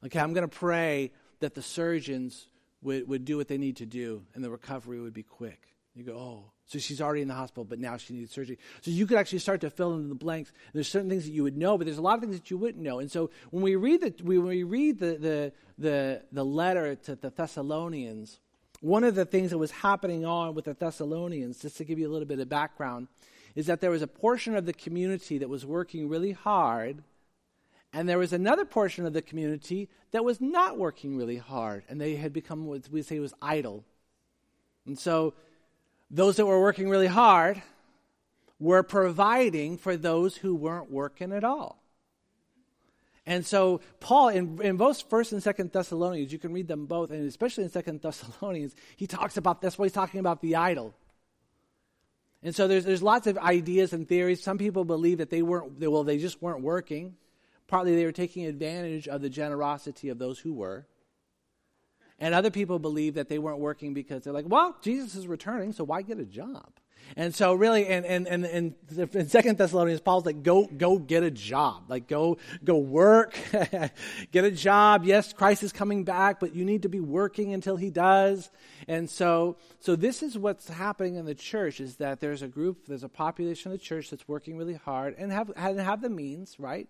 Okay, 0.06 0.18
I'm 0.18 0.32
going 0.32 0.48
to 0.48 0.56
pray 0.56 1.12
that 1.38 1.54
the 1.54 1.62
surgeons 1.62 2.48
would, 2.82 3.08
would 3.08 3.24
do 3.24 3.36
what 3.36 3.48
they 3.48 3.58
need 3.58 3.76
to 3.76 3.86
do 3.86 4.24
and 4.34 4.42
the 4.42 4.50
recovery 4.50 5.00
would 5.00 5.14
be 5.14 5.22
quick. 5.22 5.76
You 6.00 6.06
go, 6.06 6.18
oh, 6.18 6.44
so 6.64 6.78
she's 6.78 7.02
already 7.02 7.20
in 7.20 7.28
the 7.28 7.34
hospital, 7.34 7.64
but 7.64 7.78
now 7.78 7.98
she 7.98 8.14
needs 8.14 8.32
surgery. 8.32 8.58
So 8.80 8.90
you 8.90 9.06
could 9.06 9.18
actually 9.18 9.40
start 9.40 9.60
to 9.60 9.70
fill 9.70 9.92
in 9.96 10.08
the 10.08 10.14
blanks. 10.14 10.50
There's 10.72 10.88
certain 10.88 11.10
things 11.10 11.24
that 11.24 11.32
you 11.32 11.42
would 11.42 11.58
know, 11.58 11.76
but 11.76 11.84
there's 11.84 11.98
a 11.98 12.02
lot 12.02 12.14
of 12.14 12.20
things 12.22 12.36
that 12.36 12.50
you 12.50 12.56
wouldn't 12.56 12.82
know. 12.82 13.00
And 13.00 13.10
so 13.10 13.28
when 13.50 13.62
we 13.62 13.76
read 13.76 14.00
the 14.00 14.14
when 14.22 14.44
we 14.44 14.62
read 14.62 14.98
the 14.98 15.16
the 15.16 15.52
the, 15.76 16.22
the 16.32 16.44
letter 16.44 16.94
to 16.94 17.16
the 17.16 17.28
Thessalonians, 17.28 18.40
one 18.80 19.04
of 19.04 19.14
the 19.14 19.26
things 19.26 19.50
that 19.50 19.58
was 19.58 19.72
happening 19.72 20.24
on 20.24 20.54
with 20.54 20.64
the 20.64 20.72
Thessalonians, 20.72 21.60
just 21.60 21.76
to 21.76 21.84
give 21.84 21.98
you 21.98 22.08
a 22.08 22.12
little 22.12 22.26
bit 22.26 22.40
of 22.40 22.48
background, 22.48 23.08
is 23.54 23.66
that 23.66 23.82
there 23.82 23.90
was 23.90 24.00
a 24.00 24.06
portion 24.06 24.56
of 24.56 24.64
the 24.64 24.72
community 24.72 25.36
that 25.36 25.50
was 25.50 25.66
working 25.66 26.08
really 26.08 26.32
hard, 26.32 27.02
and 27.92 28.08
there 28.08 28.16
was 28.18 28.32
another 28.32 28.64
portion 28.64 29.04
of 29.04 29.12
the 29.12 29.20
community 29.20 29.90
that 30.12 30.24
was 30.24 30.40
not 30.40 30.78
working 30.78 31.18
really 31.18 31.36
hard, 31.36 31.84
and 31.90 32.00
they 32.00 32.16
had 32.16 32.32
become 32.32 32.64
what 32.64 32.88
we 32.90 33.02
say 33.02 33.18
was 33.18 33.34
idle. 33.42 33.84
And 34.86 34.98
so 34.98 35.34
those 36.10 36.36
that 36.36 36.46
were 36.46 36.60
working 36.60 36.88
really 36.88 37.06
hard 37.06 37.62
were 38.58 38.82
providing 38.82 39.78
for 39.78 39.96
those 39.96 40.36
who 40.36 40.54
weren't 40.54 40.90
working 40.90 41.32
at 41.32 41.44
all. 41.44 41.80
And 43.26 43.46
so 43.46 43.80
Paul, 44.00 44.28
in, 44.28 44.60
in 44.60 44.76
both 44.76 45.08
First 45.08 45.32
and 45.32 45.42
Second 45.42 45.72
Thessalonians, 45.72 46.32
you 46.32 46.38
can 46.38 46.52
read 46.52 46.68
them 46.68 46.86
both, 46.86 47.10
and 47.10 47.26
especially 47.28 47.64
in 47.64 47.70
Second 47.70 48.02
Thessalonians, 48.02 48.74
he 48.96 49.06
talks 49.06 49.36
about 49.36 49.60
that's 49.60 49.78
why 49.78 49.86
he's 49.86 49.92
talking 49.92 50.20
about 50.20 50.40
the 50.40 50.56
idle. 50.56 50.94
And 52.42 52.54
so 52.54 52.66
there's 52.66 52.84
there's 52.84 53.02
lots 53.02 53.26
of 53.26 53.36
ideas 53.38 53.92
and 53.92 54.08
theories. 54.08 54.42
Some 54.42 54.58
people 54.58 54.84
believe 54.84 55.18
that 55.18 55.30
they 55.30 55.42
weren't 55.42 55.78
well, 55.78 56.04
they 56.04 56.18
just 56.18 56.42
weren't 56.42 56.62
working. 56.62 57.16
Partly 57.68 57.94
they 57.94 58.04
were 58.04 58.12
taking 58.12 58.46
advantage 58.46 59.06
of 59.06 59.20
the 59.20 59.30
generosity 59.30 60.08
of 60.08 60.18
those 60.18 60.38
who 60.38 60.52
were. 60.52 60.86
And 62.20 62.34
other 62.34 62.50
people 62.50 62.78
believe 62.78 63.14
that 63.14 63.28
they 63.28 63.38
weren't 63.38 63.58
working 63.58 63.94
because 63.94 64.22
they're 64.22 64.32
like, 64.32 64.44
well, 64.46 64.76
Jesus 64.82 65.14
is 65.14 65.26
returning, 65.26 65.72
so 65.72 65.84
why 65.84 66.02
get 66.02 66.18
a 66.18 66.24
job? 66.24 66.70
And 67.16 67.34
so 67.34 67.54
really, 67.54 67.86
and, 67.86 68.06
and, 68.06 68.28
and, 68.28 68.44
and 68.44 68.74
in 69.14 69.28
Second 69.28 69.58
Thessalonians, 69.58 70.00
Paul's 70.00 70.26
like, 70.26 70.42
go, 70.42 70.66
go 70.66 70.98
get 70.98 71.22
a 71.22 71.30
job. 71.30 71.84
Like, 71.88 72.06
go, 72.06 72.38
go 72.62 72.78
work, 72.78 73.36
get 74.30 74.44
a 74.44 74.50
job. 74.50 75.04
Yes, 75.04 75.32
Christ 75.32 75.62
is 75.62 75.72
coming 75.72 76.04
back, 76.04 76.38
but 76.38 76.54
you 76.54 76.64
need 76.64 76.82
to 76.82 76.88
be 76.88 77.00
working 77.00 77.52
until 77.52 77.76
he 77.76 77.90
does. 77.90 78.50
And 78.86 79.10
so, 79.10 79.56
so 79.80 79.96
this 79.96 80.22
is 80.22 80.38
what's 80.38 80.68
happening 80.68 81.16
in 81.16 81.24
the 81.24 81.34
church 81.34 81.80
is 81.80 81.96
that 81.96 82.20
there's 82.20 82.42
a 82.42 82.48
group, 82.48 82.86
there's 82.86 83.02
a 83.02 83.08
population 83.08 83.72
of 83.72 83.78
the 83.78 83.84
church 83.84 84.10
that's 84.10 84.28
working 84.28 84.56
really 84.56 84.74
hard 84.74 85.16
and 85.18 85.32
have, 85.32 85.50
have 85.56 86.00
the 86.02 86.10
means, 86.10 86.60
right? 86.60 86.88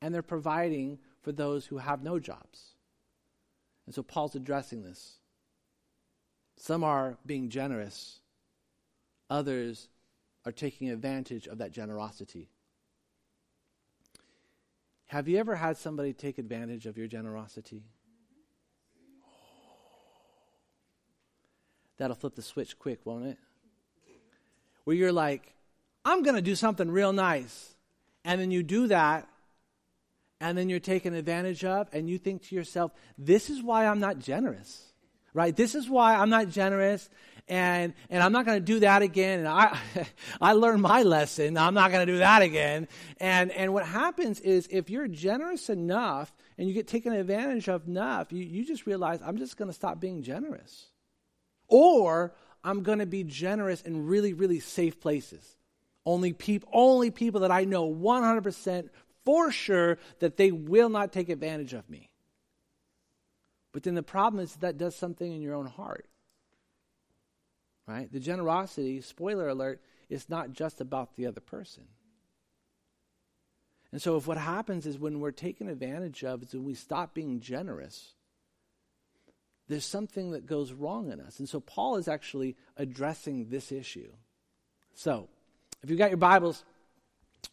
And 0.00 0.12
they're 0.12 0.22
providing 0.22 0.98
for 1.20 1.30
those 1.30 1.66
who 1.66 1.78
have 1.78 2.02
no 2.02 2.18
jobs. 2.18 2.72
And 3.86 3.94
so 3.94 4.02
Paul's 4.02 4.34
addressing 4.34 4.82
this. 4.82 5.18
Some 6.56 6.84
are 6.84 7.18
being 7.26 7.48
generous 7.48 8.20
others 9.32 9.88
are 10.44 10.52
taking 10.52 10.90
advantage 10.90 11.46
of 11.46 11.58
that 11.58 11.72
generosity. 11.72 12.50
Have 15.06 15.26
you 15.26 15.38
ever 15.38 15.56
had 15.56 15.76
somebody 15.76 16.12
take 16.12 16.38
advantage 16.38 16.86
of 16.86 16.98
your 16.98 17.06
generosity? 17.06 17.84
That'll 21.96 22.16
flip 22.16 22.34
the 22.34 22.42
switch 22.42 22.78
quick, 22.78 23.00
won't 23.04 23.26
it? 23.26 23.38
Where 24.84 24.96
you're 24.96 25.12
like, 25.12 25.54
I'm 26.04 26.22
going 26.22 26.36
to 26.36 26.42
do 26.42 26.54
something 26.54 26.90
real 26.90 27.12
nice. 27.12 27.74
And 28.24 28.40
then 28.40 28.50
you 28.50 28.62
do 28.62 28.88
that, 28.88 29.28
and 30.42 30.58
then 30.58 30.68
you're 30.68 30.80
taken 30.80 31.14
advantage 31.14 31.64
of, 31.64 31.88
and 31.92 32.10
you 32.10 32.18
think 32.18 32.42
to 32.48 32.54
yourself, 32.54 32.92
this 33.16 33.48
is 33.48 33.62
why 33.62 33.86
I'm 33.86 34.00
not 34.00 34.18
generous 34.18 34.92
right? 35.34 35.56
This 35.56 35.74
is 35.74 35.88
why 35.88 36.14
I'm 36.14 36.30
not 36.30 36.48
generous 36.48 37.08
and 37.48 37.94
and 38.10 38.22
I'm 38.22 38.32
not 38.32 38.46
going 38.46 38.58
to 38.58 38.64
do 38.64 38.80
that 38.80 39.02
again. 39.02 39.40
And 39.40 39.48
I 39.48 39.78
I 40.40 40.52
learned 40.52 40.82
my 40.82 41.02
lesson. 41.02 41.56
I'm 41.56 41.74
not 41.74 41.90
going 41.90 42.06
to 42.06 42.12
do 42.12 42.18
that 42.18 42.42
again. 42.42 42.88
And 43.18 43.50
and 43.52 43.72
what 43.72 43.86
happens 43.86 44.40
is 44.40 44.68
if 44.70 44.90
you're 44.90 45.08
generous 45.08 45.68
enough 45.68 46.32
and 46.58 46.68
you 46.68 46.74
get 46.74 46.86
taken 46.86 47.12
advantage 47.12 47.68
of 47.68 47.86
enough, 47.86 48.32
you, 48.32 48.44
you 48.44 48.64
just 48.64 48.86
realize 48.86 49.20
I'm 49.24 49.38
just 49.38 49.56
going 49.56 49.68
to 49.68 49.74
stop 49.74 50.00
being 50.00 50.22
generous. 50.22 50.88
Or 51.68 52.34
I'm 52.62 52.82
going 52.82 52.98
to 52.98 53.06
be 53.06 53.24
generous 53.24 53.80
in 53.82 54.06
really, 54.06 54.34
really 54.34 54.60
safe 54.60 55.00
places. 55.00 55.56
Only 56.04 56.32
people, 56.32 56.68
only 56.72 57.10
people 57.10 57.40
that 57.40 57.50
I 57.50 57.64
know 57.64 57.92
100% 57.92 58.88
for 59.24 59.50
sure 59.50 59.98
that 60.18 60.36
they 60.36 60.52
will 60.52 60.88
not 60.88 61.12
take 61.12 61.28
advantage 61.28 61.72
of 61.72 61.88
me. 61.88 62.10
But 63.72 63.84
then 63.84 63.94
the 63.94 64.02
problem 64.02 64.42
is 64.42 64.54
that 64.56 64.76
does 64.76 64.94
something 64.94 65.32
in 65.32 65.40
your 65.40 65.54
own 65.54 65.66
heart. 65.66 66.06
Right? 67.86 68.10
The 68.12 68.20
generosity, 68.20 69.00
spoiler 69.00 69.48
alert, 69.48 69.80
is 70.08 70.28
not 70.28 70.52
just 70.52 70.80
about 70.80 71.16
the 71.16 71.26
other 71.26 71.40
person. 71.40 71.84
And 73.90 74.00
so 74.00 74.16
if 74.16 74.26
what 74.26 74.38
happens 74.38 74.86
is 74.86 74.98
when 74.98 75.20
we're 75.20 75.32
taken 75.32 75.68
advantage 75.68 76.24
of 76.24 76.42
is 76.42 76.54
when 76.54 76.64
we 76.64 76.74
stop 76.74 77.14
being 77.14 77.40
generous, 77.40 78.14
there's 79.68 79.84
something 79.84 80.32
that 80.32 80.46
goes 80.46 80.72
wrong 80.72 81.10
in 81.10 81.20
us. 81.20 81.38
And 81.38 81.48
so 81.48 81.60
Paul 81.60 81.96
is 81.96 82.08
actually 82.08 82.56
addressing 82.76 83.48
this 83.48 83.72
issue. 83.72 84.12
So, 84.94 85.28
if 85.82 85.90
you've 85.90 85.98
got 85.98 86.10
your 86.10 86.18
Bibles, 86.18 86.64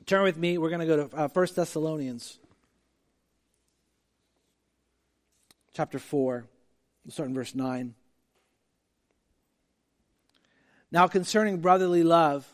turn 0.06 0.24
with 0.24 0.38
me. 0.38 0.58
We're 0.58 0.70
going 0.70 0.88
to 0.88 0.96
go 0.96 1.08
to 1.08 1.16
uh, 1.16 1.28
1 1.28 1.48
Thessalonians 1.56 2.40
chapter 5.74 6.00
4. 6.00 6.46
We'll 7.06 7.12
start 7.12 7.30
in 7.30 7.36
verse 7.36 7.56
9. 7.56 7.96
Now, 10.92 11.08
concerning 11.08 11.60
brotherly 11.60 12.04
love, 12.04 12.48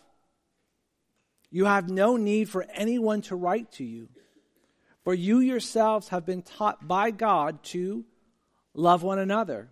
you 1.49 1.65
have 1.65 1.89
no 1.89 2.17
need 2.17 2.49
for 2.49 2.65
anyone 2.73 3.21
to 3.23 3.35
write 3.35 3.71
to 3.73 3.83
you, 3.83 4.09
for 5.03 5.13
you 5.13 5.39
yourselves 5.39 6.09
have 6.09 6.25
been 6.25 6.41
taught 6.41 6.87
by 6.87 7.11
God 7.11 7.63
to 7.65 8.03
love 8.73 9.03
one 9.03 9.19
another. 9.19 9.69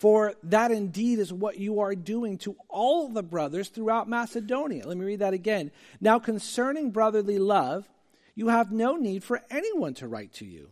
For 0.00 0.34
that 0.42 0.72
indeed 0.72 1.20
is 1.20 1.32
what 1.32 1.58
you 1.58 1.80
are 1.80 1.94
doing 1.94 2.38
to 2.38 2.56
all 2.68 3.08
the 3.08 3.22
brothers 3.22 3.68
throughout 3.68 4.08
Macedonia. 4.08 4.86
Let 4.86 4.96
me 4.96 5.04
read 5.04 5.20
that 5.20 5.34
again. 5.34 5.70
Now, 6.00 6.18
concerning 6.18 6.90
brotherly 6.90 7.38
love, 7.38 7.88
you 8.34 8.48
have 8.48 8.72
no 8.72 8.96
need 8.96 9.22
for 9.22 9.40
anyone 9.50 9.94
to 9.94 10.08
write 10.08 10.32
to 10.34 10.44
you 10.44 10.70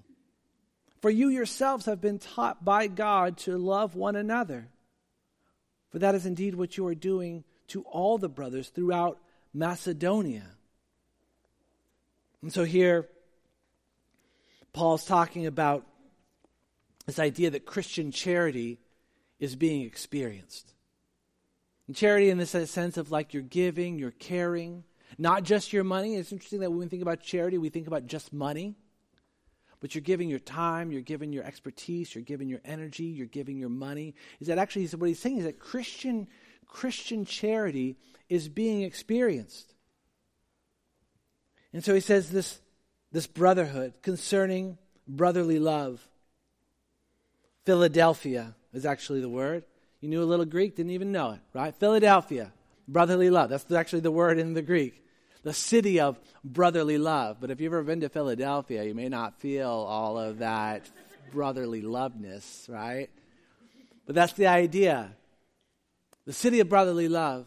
for 1.00 1.10
you 1.10 1.28
yourselves 1.28 1.86
have 1.86 2.00
been 2.00 2.18
taught 2.18 2.64
by 2.64 2.86
God 2.86 3.38
to 3.38 3.56
love 3.56 3.94
one 3.94 4.16
another. 4.16 4.68
For 5.90 6.00
that 6.00 6.14
is 6.14 6.26
indeed 6.26 6.54
what 6.54 6.76
you 6.76 6.86
are 6.86 6.94
doing 6.94 7.44
to 7.68 7.82
all 7.82 8.18
the 8.18 8.28
brothers 8.28 8.68
throughout 8.68 9.18
Macedonia. 9.54 10.46
And 12.42 12.52
so 12.52 12.64
here, 12.64 13.08
Paul's 14.72 15.04
talking 15.04 15.46
about 15.46 15.86
this 17.06 17.18
idea 17.18 17.50
that 17.50 17.64
Christian 17.64 18.12
charity 18.12 18.78
is 19.38 19.56
being 19.56 19.82
experienced. 19.82 20.74
And 21.86 21.96
charity, 21.96 22.30
in 22.30 22.38
this 22.38 22.50
sense 22.50 22.96
of 22.96 23.10
like 23.10 23.32
you're 23.32 23.42
giving, 23.42 23.98
you're 23.98 24.10
caring, 24.10 24.84
not 25.16 25.42
just 25.42 25.72
your 25.72 25.84
money. 25.84 26.16
It's 26.16 26.32
interesting 26.32 26.60
that 26.60 26.70
when 26.70 26.80
we 26.80 26.86
think 26.86 27.02
about 27.02 27.22
charity, 27.22 27.58
we 27.58 27.70
think 27.70 27.86
about 27.86 28.06
just 28.06 28.32
money. 28.32 28.76
But 29.80 29.94
you're 29.94 30.02
giving 30.02 30.28
your 30.28 30.40
time, 30.40 30.90
you're 30.90 31.02
giving 31.02 31.32
your 31.32 31.44
expertise, 31.44 32.14
you're 32.14 32.24
giving 32.24 32.48
your 32.48 32.60
energy, 32.64 33.04
you're 33.04 33.26
giving 33.26 33.58
your 33.58 33.68
money. 33.68 34.14
Is 34.40 34.48
that 34.48 34.58
actually 34.58 34.86
what 34.88 35.08
he's 35.08 35.20
saying 35.20 35.38
is 35.38 35.44
that 35.44 35.60
Christian 35.60 36.26
Christian 36.66 37.24
charity 37.24 37.96
is 38.28 38.48
being 38.48 38.82
experienced. 38.82 39.74
And 41.72 41.82
so 41.82 41.94
he 41.94 42.00
says 42.00 42.30
this, 42.30 42.60
this 43.10 43.26
brotherhood 43.26 43.94
concerning 44.02 44.78
brotherly 45.06 45.58
love. 45.58 46.06
Philadelphia 47.64 48.54
is 48.78 48.86
actually 48.86 49.20
the 49.20 49.28
word. 49.28 49.64
You 50.00 50.08
knew 50.08 50.22
a 50.22 50.24
little 50.24 50.44
Greek, 50.44 50.76
didn't 50.76 50.92
even 50.92 51.12
know 51.12 51.32
it, 51.32 51.40
right? 51.52 51.74
Philadelphia, 51.74 52.52
brotherly 52.86 53.30
love. 53.30 53.50
That's 53.50 53.70
actually 53.72 54.00
the 54.00 54.10
word 54.10 54.38
in 54.38 54.54
the 54.54 54.62
Greek 54.62 55.04
the 55.42 55.52
city 55.52 56.00
of 56.00 56.18
brotherly 56.44 56.98
love. 56.98 57.38
But 57.40 57.50
if 57.50 57.60
you've 57.60 57.72
ever 57.72 57.82
been 57.82 58.00
to 58.00 58.08
Philadelphia, 58.08 58.84
you 58.84 58.94
may 58.94 59.08
not 59.08 59.40
feel 59.40 59.68
all 59.68 60.18
of 60.18 60.38
that 60.38 60.88
brotherly 61.32 61.82
loveness, 61.82 62.66
right? 62.68 63.08
But 64.06 64.14
that's 64.14 64.32
the 64.34 64.46
idea. 64.46 65.10
The 66.26 66.32
city 66.32 66.60
of 66.60 66.68
brotherly 66.68 67.08
love. 67.08 67.46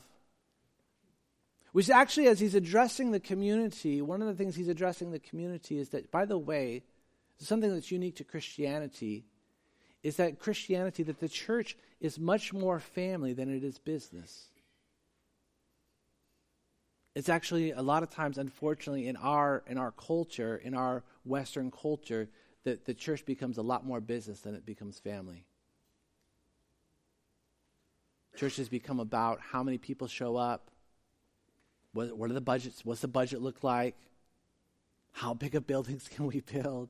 Which 1.74 1.90
actually, 1.90 2.28
as 2.28 2.40
he's 2.40 2.56
addressing 2.56 3.12
the 3.12 3.20
community, 3.20 4.02
one 4.02 4.22
of 4.22 4.28
the 4.28 4.34
things 4.34 4.56
he's 4.56 4.68
addressing 4.68 5.12
the 5.12 5.20
community 5.20 5.78
is 5.78 5.90
that, 5.90 6.12
by 6.12 6.26
the 6.26 6.38
way, 6.38 6.84
something 7.38 7.74
that's 7.74 7.92
unique 7.92 8.18
to 8.18 8.24
Christianity 8.24 9.26
is 10.04 10.18
that 10.18 10.40
Christianity, 10.40 11.04
that 11.04 11.20
the 11.20 11.30
church 11.30 11.78
is 12.00 12.20
much 12.20 12.54
more 12.54 12.80
family 12.80 13.34
than 13.34 13.56
it 13.56 13.64
is 13.64 13.78
business. 13.78 14.48
It's 17.14 17.30
actually 17.30 17.72
a 17.72 17.82
lot 17.82 18.04
of 18.04 18.10
times 18.10 18.38
unfortunately 18.38 19.08
in 19.08 19.18
our 19.18 19.64
in 19.68 19.78
our 19.78 19.92
culture 19.92 20.62
in 20.64 20.74
our 20.74 21.04
western 21.26 21.70
culture 21.70 22.30
that 22.64 22.86
the 22.86 22.94
church 22.94 23.26
becomes 23.26 23.58
a 23.58 23.62
lot 23.62 23.86
more 23.86 24.00
business 24.00 24.42
than 24.42 24.56
it 24.56 24.66
becomes 24.66 24.98
family. 24.98 25.46
Churches 28.38 28.70
become 28.70 29.00
about 29.00 29.40
how 29.42 29.62
many 29.62 29.78
people 29.78 30.08
show 30.08 30.38
up 30.38 30.72
what, 31.94 32.16
what 32.18 32.30
are 32.32 32.34
the 32.34 32.42
budgets 32.42 32.86
what's 32.86 33.02
the 33.02 33.08
budget 33.08 33.42
look 33.42 33.64
like 33.64 33.98
how 35.12 35.34
big 35.34 35.56
of 35.56 35.68
buildings 35.68 36.08
can 36.16 36.26
we 36.26 36.40
build 36.40 36.90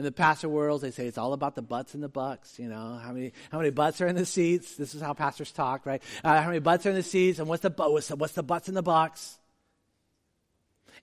in 0.00 0.04
the 0.04 0.10
pastor 0.10 0.48
world, 0.48 0.80
they 0.80 0.90
say 0.90 1.06
it's 1.06 1.18
all 1.18 1.34
about 1.34 1.54
the 1.54 1.60
butts 1.60 1.92
and 1.92 2.02
the 2.02 2.08
bucks. 2.08 2.58
You 2.58 2.70
know, 2.70 2.98
how 3.04 3.12
many 3.12 3.34
how 3.52 3.58
many 3.58 3.68
butts 3.68 4.00
are 4.00 4.06
in 4.06 4.16
the 4.16 4.24
seats? 4.24 4.74
This 4.76 4.94
is 4.94 5.02
how 5.02 5.12
pastors 5.12 5.52
talk, 5.52 5.84
right? 5.84 6.02
Uh, 6.24 6.40
how 6.40 6.46
many 6.46 6.58
butts 6.58 6.86
are 6.86 6.88
in 6.88 6.96
the 6.96 7.02
seats, 7.02 7.38
and 7.38 7.46
what's 7.46 7.60
the 7.62 7.70
what's 7.76 8.08
the, 8.08 8.16
what's 8.16 8.32
the 8.32 8.42
butts 8.42 8.70
in 8.70 8.74
the 8.74 8.82
box? 8.82 9.38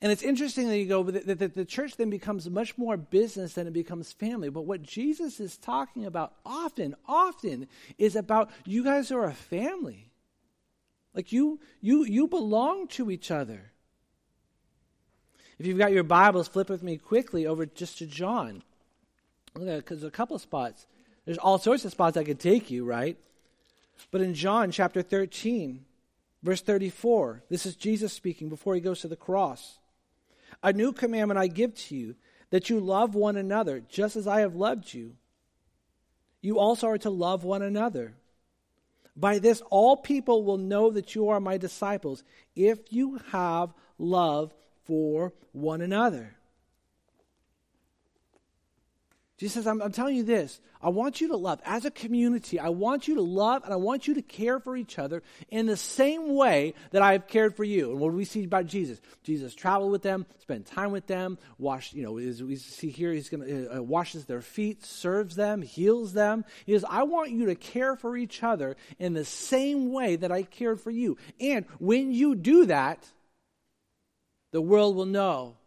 And 0.01 0.11
it's 0.11 0.23
interesting 0.23 0.67
that 0.67 0.79
you 0.79 0.87
go 0.87 1.03
that 1.03 1.39
the, 1.39 1.47
the 1.47 1.63
church 1.63 1.97
then 1.97 2.09
becomes 2.09 2.49
much 2.49 2.75
more 2.75 2.97
business 2.97 3.53
than 3.53 3.67
it 3.67 3.73
becomes 3.73 4.11
family. 4.11 4.49
But 4.49 4.63
what 4.63 4.81
Jesus 4.81 5.39
is 5.39 5.57
talking 5.57 6.03
about 6.03 6.33
often, 6.43 6.95
often, 7.07 7.67
is 7.99 8.15
about 8.15 8.49
you 8.65 8.83
guys 8.83 9.11
are 9.11 9.25
a 9.25 9.33
family. 9.33 10.09
Like 11.13 11.31
you, 11.31 11.59
you, 11.81 12.03
you 12.03 12.27
belong 12.27 12.87
to 12.89 13.11
each 13.11 13.29
other. 13.29 13.71
If 15.59 15.67
you've 15.67 15.77
got 15.77 15.91
your 15.91 16.03
Bibles, 16.03 16.47
flip 16.47 16.69
with 16.69 16.83
me 16.83 16.97
quickly 16.97 17.47
over 17.47 17.67
just 17.67 17.99
to 17.99 18.07
John. 18.07 18.63
Because 19.53 20.03
a 20.03 20.11
couple 20.11 20.35
of 20.35 20.41
spots. 20.41 20.85
There's 21.25 21.37
all 21.37 21.57
sorts 21.57 21.83
of 21.85 21.91
spots 21.91 22.15
I 22.15 22.23
could 22.23 22.39
take 22.39 22.71
you, 22.71 22.85
right? 22.85 23.17
But 24.11 24.21
in 24.21 24.33
John 24.33 24.71
chapter 24.71 25.01
13, 25.01 25.83
verse 26.43 26.61
34, 26.61 27.43
this 27.49 27.65
is 27.65 27.75
Jesus 27.75 28.13
speaking 28.13 28.49
before 28.49 28.75
he 28.75 28.81
goes 28.81 29.01
to 29.01 29.07
the 29.07 29.15
cross. 29.15 29.79
A 30.63 30.71
new 30.71 30.93
commandment 30.93 31.39
I 31.39 31.47
give 31.47 31.75
to 31.75 31.95
you, 31.95 32.15
that 32.49 32.69
you 32.69 32.79
love 32.79 33.13
one 33.13 33.35
another, 33.35 33.81
just 33.89 34.15
as 34.15 34.27
I 34.27 34.39
have 34.39 34.55
loved 34.55 34.93
you. 34.93 35.15
You 36.41 36.59
also 36.59 36.87
are 36.87 36.97
to 36.99 37.09
love 37.09 37.43
one 37.43 37.61
another. 37.61 38.15
By 39.15 39.39
this, 39.39 39.61
all 39.69 39.97
people 39.97 40.43
will 40.43 40.57
know 40.57 40.91
that 40.91 41.15
you 41.15 41.29
are 41.29 41.39
my 41.39 41.57
disciples, 41.57 42.23
if 42.55 42.79
you 42.93 43.19
have 43.31 43.73
love 43.97 44.53
for 44.85 45.33
one 45.51 45.81
another. 45.81 46.37
Jesus 49.38 49.53
says, 49.53 49.67
I'm, 49.67 49.84
I'm, 49.84 49.91
telling 49.91 50.15
you 50.15 50.24
this. 50.24 50.60
I 50.82 50.89
want 50.89 51.22
you 51.22 51.27
to 51.27 51.38
love. 51.38 51.62
As 51.63 51.86
a 51.86 51.91
community, 51.91 52.60
I 52.60 52.70
want 52.70 53.08
you 53.08 53.15
to 53.15 53.22
love 53.22 53.63
and 53.63 53.72
I 53.72 53.75
want 53.75 54.08
you 54.08 54.15
to 54.15 54.24
care 54.24 54.60
for 54.60 54.75
each 54.75 54.98
other 54.98 55.22
in 55.50 55.67
the 55.67 55.77
same 55.77 56.34
way 56.34 56.74
that 56.89 57.03
I've 57.03 57.27
cared 57.27 57.56
for 57.56 57.63
you. 57.63 57.91
And 57.91 58.00
what 58.00 58.10
do 58.10 58.17
we 58.17 58.25
see 58.25 58.44
about 58.44 58.65
Jesus? 58.65 59.00
Jesus 59.22 59.53
traveled 59.53 59.91
with 59.91 60.01
them, 60.01 60.25
spent 60.39 60.65
time 60.65 60.91
with 60.91 61.06
them, 61.06 61.38
washed, 61.60 61.94
you 61.94 62.01
know, 62.01 62.17
as 62.17 62.41
we 62.41 62.56
see 62.56 62.89
here, 62.89 63.13
he's 63.13 63.29
going 63.29 63.46
to, 63.46 63.67
uh, 63.67 63.77
uh, 63.77 63.84
washes 63.84 64.25
their 64.25 64.41
feet, 64.41 64.84
serves 64.84 65.36
them, 65.36 65.62
heals 65.62 66.13
them. 66.13 66.44
He 66.65 66.74
says, 66.74 66.86
I 66.89 67.03
want 67.03 67.29
you 67.29 67.46
to 67.46 67.56
care 67.56 67.96
for 67.96 68.17
each 68.17 68.41
other 68.41 68.75
in 68.98 69.13
the 69.13 69.25
same 69.25 69.91
way 69.91 70.15
that 70.15 70.32
I 70.32 70.44
cared 70.44 70.82
for 70.82 70.89
you. 70.89 71.15
And 71.39 71.65
when 71.77 72.12
you 72.12 72.34
do 72.34 72.65
that, 72.65 73.08
the 74.51 74.62
world 74.62 74.96
will 74.96 75.06
know 75.06 75.58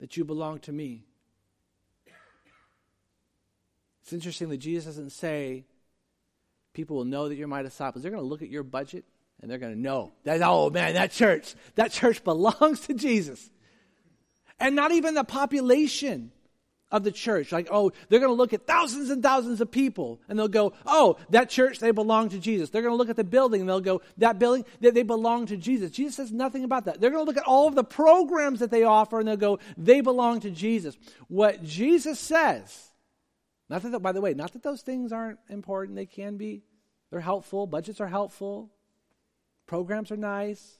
that 0.00 0.16
you 0.16 0.24
belong 0.24 0.60
to 0.60 0.72
me. 0.72 1.04
It's 4.06 4.12
interesting 4.12 4.50
that 4.50 4.58
Jesus 4.58 4.84
doesn't 4.84 5.10
say 5.10 5.64
people 6.74 6.98
will 6.98 7.04
know 7.04 7.28
that 7.28 7.34
you're 7.34 7.48
my 7.48 7.62
disciples. 7.62 8.02
They're 8.02 8.12
going 8.12 8.22
to 8.22 8.28
look 8.28 8.40
at 8.40 8.48
your 8.48 8.62
budget 8.62 9.04
and 9.42 9.50
they're 9.50 9.58
going 9.58 9.74
to 9.74 9.80
know 9.80 10.12
that, 10.22 10.40
oh 10.44 10.70
man, 10.70 10.94
that 10.94 11.10
church, 11.10 11.56
that 11.74 11.90
church 11.90 12.22
belongs 12.22 12.82
to 12.82 12.94
Jesus. 12.94 13.50
And 14.60 14.76
not 14.76 14.92
even 14.92 15.14
the 15.14 15.24
population 15.24 16.30
of 16.92 17.02
the 17.02 17.10
church. 17.10 17.50
Like, 17.50 17.66
oh, 17.68 17.90
they're 18.08 18.20
going 18.20 18.30
to 18.30 18.36
look 18.36 18.52
at 18.52 18.64
thousands 18.64 19.10
and 19.10 19.24
thousands 19.24 19.60
of 19.60 19.72
people 19.72 20.20
and 20.28 20.38
they'll 20.38 20.46
go, 20.46 20.72
oh, 20.86 21.16
that 21.30 21.50
church, 21.50 21.80
they 21.80 21.90
belong 21.90 22.28
to 22.28 22.38
Jesus. 22.38 22.70
They're 22.70 22.82
going 22.82 22.92
to 22.92 22.96
look 22.96 23.10
at 23.10 23.16
the 23.16 23.24
building 23.24 23.60
and 23.60 23.68
they'll 23.68 23.80
go, 23.80 24.02
that 24.18 24.38
building, 24.38 24.64
they, 24.78 24.90
they 24.90 25.02
belong 25.02 25.46
to 25.46 25.56
Jesus. 25.56 25.90
Jesus 25.90 26.14
says 26.14 26.30
nothing 26.30 26.62
about 26.62 26.84
that. 26.84 27.00
They're 27.00 27.10
going 27.10 27.24
to 27.24 27.28
look 27.28 27.38
at 27.38 27.48
all 27.48 27.66
of 27.66 27.74
the 27.74 27.82
programs 27.82 28.60
that 28.60 28.70
they 28.70 28.84
offer 28.84 29.18
and 29.18 29.26
they'll 29.26 29.36
go, 29.36 29.58
they 29.76 30.00
belong 30.00 30.38
to 30.42 30.50
Jesus. 30.52 30.96
What 31.26 31.64
Jesus 31.64 32.20
says 32.20 32.92
not 33.68 33.82
that, 33.82 34.00
by 34.00 34.12
the 34.12 34.20
way, 34.20 34.34
not 34.34 34.52
that 34.52 34.62
those 34.62 34.82
things 34.82 35.12
aren't 35.12 35.38
important. 35.48 35.96
They 35.96 36.06
can 36.06 36.36
be. 36.36 36.62
They're 37.10 37.20
helpful. 37.20 37.66
Budgets 37.66 38.00
are 38.00 38.08
helpful. 38.08 38.70
Programs 39.66 40.10
are 40.10 40.16
nice. 40.16 40.78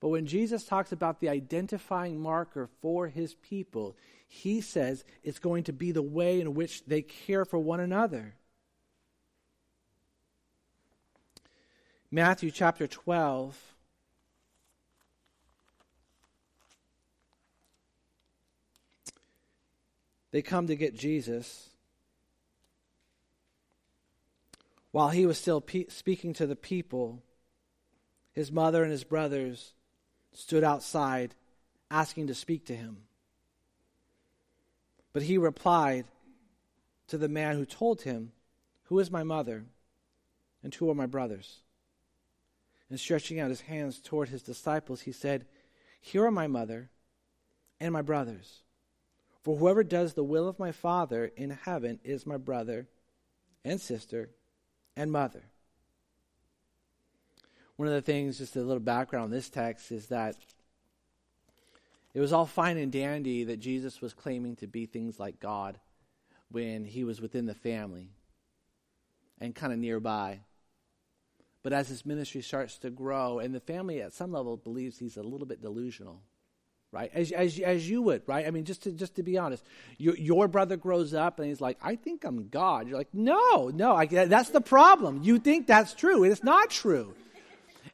But 0.00 0.08
when 0.08 0.26
Jesus 0.26 0.64
talks 0.64 0.92
about 0.92 1.20
the 1.20 1.28
identifying 1.28 2.20
marker 2.20 2.68
for 2.80 3.08
his 3.08 3.34
people, 3.34 3.96
he 4.28 4.60
says 4.60 5.04
it's 5.22 5.38
going 5.38 5.64
to 5.64 5.72
be 5.72 5.92
the 5.92 6.02
way 6.02 6.40
in 6.40 6.54
which 6.54 6.84
they 6.86 7.02
care 7.02 7.44
for 7.44 7.58
one 7.58 7.80
another. 7.80 8.34
Matthew 12.10 12.50
chapter 12.50 12.86
12. 12.86 13.56
They 20.32 20.42
come 20.42 20.66
to 20.66 20.76
get 20.76 20.94
Jesus. 20.94 21.70
While 24.96 25.10
he 25.10 25.26
was 25.26 25.36
still 25.36 25.60
pe- 25.60 25.88
speaking 25.88 26.32
to 26.32 26.46
the 26.46 26.56
people, 26.56 27.22
his 28.32 28.50
mother 28.50 28.82
and 28.82 28.90
his 28.90 29.04
brothers 29.04 29.74
stood 30.32 30.64
outside 30.64 31.34
asking 31.90 32.28
to 32.28 32.34
speak 32.34 32.64
to 32.64 32.74
him. 32.74 33.02
But 35.12 35.24
he 35.24 35.36
replied 35.36 36.06
to 37.08 37.18
the 37.18 37.28
man 37.28 37.56
who 37.56 37.66
told 37.66 38.00
him, 38.00 38.32
Who 38.84 38.98
is 38.98 39.10
my 39.10 39.22
mother 39.22 39.66
and 40.62 40.74
who 40.74 40.88
are 40.88 40.94
my 40.94 41.04
brothers? 41.04 41.58
And 42.88 42.98
stretching 42.98 43.38
out 43.38 43.50
his 43.50 43.60
hands 43.60 44.00
toward 44.00 44.30
his 44.30 44.40
disciples, 44.40 45.02
he 45.02 45.12
said, 45.12 45.44
Here 46.00 46.24
are 46.24 46.30
my 46.30 46.46
mother 46.46 46.88
and 47.78 47.92
my 47.92 48.00
brothers. 48.00 48.62
For 49.42 49.58
whoever 49.58 49.84
does 49.84 50.14
the 50.14 50.24
will 50.24 50.48
of 50.48 50.58
my 50.58 50.72
Father 50.72 51.30
in 51.36 51.50
heaven 51.50 52.00
is 52.02 52.24
my 52.24 52.38
brother 52.38 52.88
and 53.62 53.78
sister 53.78 54.30
and 54.96 55.12
mother. 55.12 55.42
One 57.76 57.88
of 57.88 57.94
the 57.94 58.00
things, 58.00 58.38
just 58.38 58.56
a 58.56 58.62
little 58.62 58.80
background 58.80 59.24
on 59.24 59.30
this 59.30 59.50
text, 59.50 59.92
is 59.92 60.06
that 60.06 60.36
it 62.14 62.20
was 62.20 62.32
all 62.32 62.46
fine 62.46 62.78
and 62.78 62.90
dandy 62.90 63.44
that 63.44 63.60
Jesus 63.60 64.00
was 64.00 64.14
claiming 64.14 64.56
to 64.56 64.66
be 64.66 64.86
things 64.86 65.20
like 65.20 65.38
God 65.38 65.78
when 66.50 66.86
he 66.86 67.04
was 67.04 67.20
within 67.20 67.44
the 67.44 67.54
family 67.54 68.08
and 69.38 69.54
kind 69.54 69.72
of 69.72 69.78
nearby. 69.78 70.40
But 71.62 71.74
as 71.74 71.88
his 71.88 72.06
ministry 72.06 72.40
starts 72.40 72.78
to 72.78 72.90
grow, 72.90 73.38
and 73.40 73.54
the 73.54 73.60
family 73.60 74.00
at 74.00 74.14
some 74.14 74.32
level 74.32 74.56
believes 74.56 74.98
he's 74.98 75.18
a 75.18 75.22
little 75.22 75.46
bit 75.46 75.60
delusional 75.60 76.22
right? 76.96 77.10
As, 77.12 77.30
as, 77.30 77.58
as 77.58 77.88
you 77.88 78.00
would, 78.00 78.22
right? 78.26 78.46
I 78.46 78.50
mean, 78.50 78.64
just 78.64 78.84
to, 78.84 78.90
just 78.90 79.16
to 79.16 79.22
be 79.22 79.36
honest, 79.36 79.62
your, 79.98 80.16
your 80.16 80.48
brother 80.48 80.78
grows 80.78 81.12
up 81.12 81.38
and 81.38 81.46
he's 81.46 81.60
like, 81.60 81.76
I 81.82 81.96
think 81.96 82.24
I'm 82.24 82.48
God. 82.48 82.88
You're 82.88 82.96
like, 82.96 83.12
no, 83.12 83.68
no, 83.68 83.94
I, 83.94 84.06
that's 84.06 84.48
the 84.48 84.62
problem. 84.62 85.20
You 85.22 85.38
think 85.38 85.66
that's 85.66 85.92
true. 85.92 86.24
It's 86.24 86.42
not 86.42 86.70
true. 86.70 87.12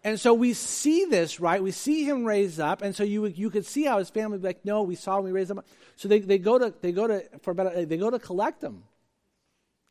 And 0.04 0.20
so 0.20 0.34
we 0.34 0.52
see 0.54 1.04
this, 1.06 1.40
right? 1.40 1.60
We 1.60 1.72
see 1.72 2.04
him 2.04 2.24
raise 2.24 2.60
up, 2.60 2.82
and 2.82 2.94
so 2.94 3.04
you 3.04 3.26
you 3.26 3.50
could 3.50 3.64
see 3.64 3.84
how 3.84 3.98
his 3.98 4.10
family 4.10 4.32
would 4.32 4.42
be 4.42 4.48
like, 4.48 4.64
no, 4.64 4.82
we 4.82 4.96
saw 4.96 5.18
him, 5.18 5.24
we 5.24 5.30
raised 5.30 5.50
him 5.50 5.58
up. 5.58 5.66
So 5.94 6.08
they, 6.08 6.18
they 6.18 6.38
go 6.38 6.58
to 6.58 6.74
they 6.80 6.90
go 6.90 7.06
to 7.06 7.22
for 7.42 7.52
about 7.52 7.74
they 7.74 7.96
go 7.96 8.10
to 8.10 8.18
collect 8.18 8.64
him. 8.64 8.82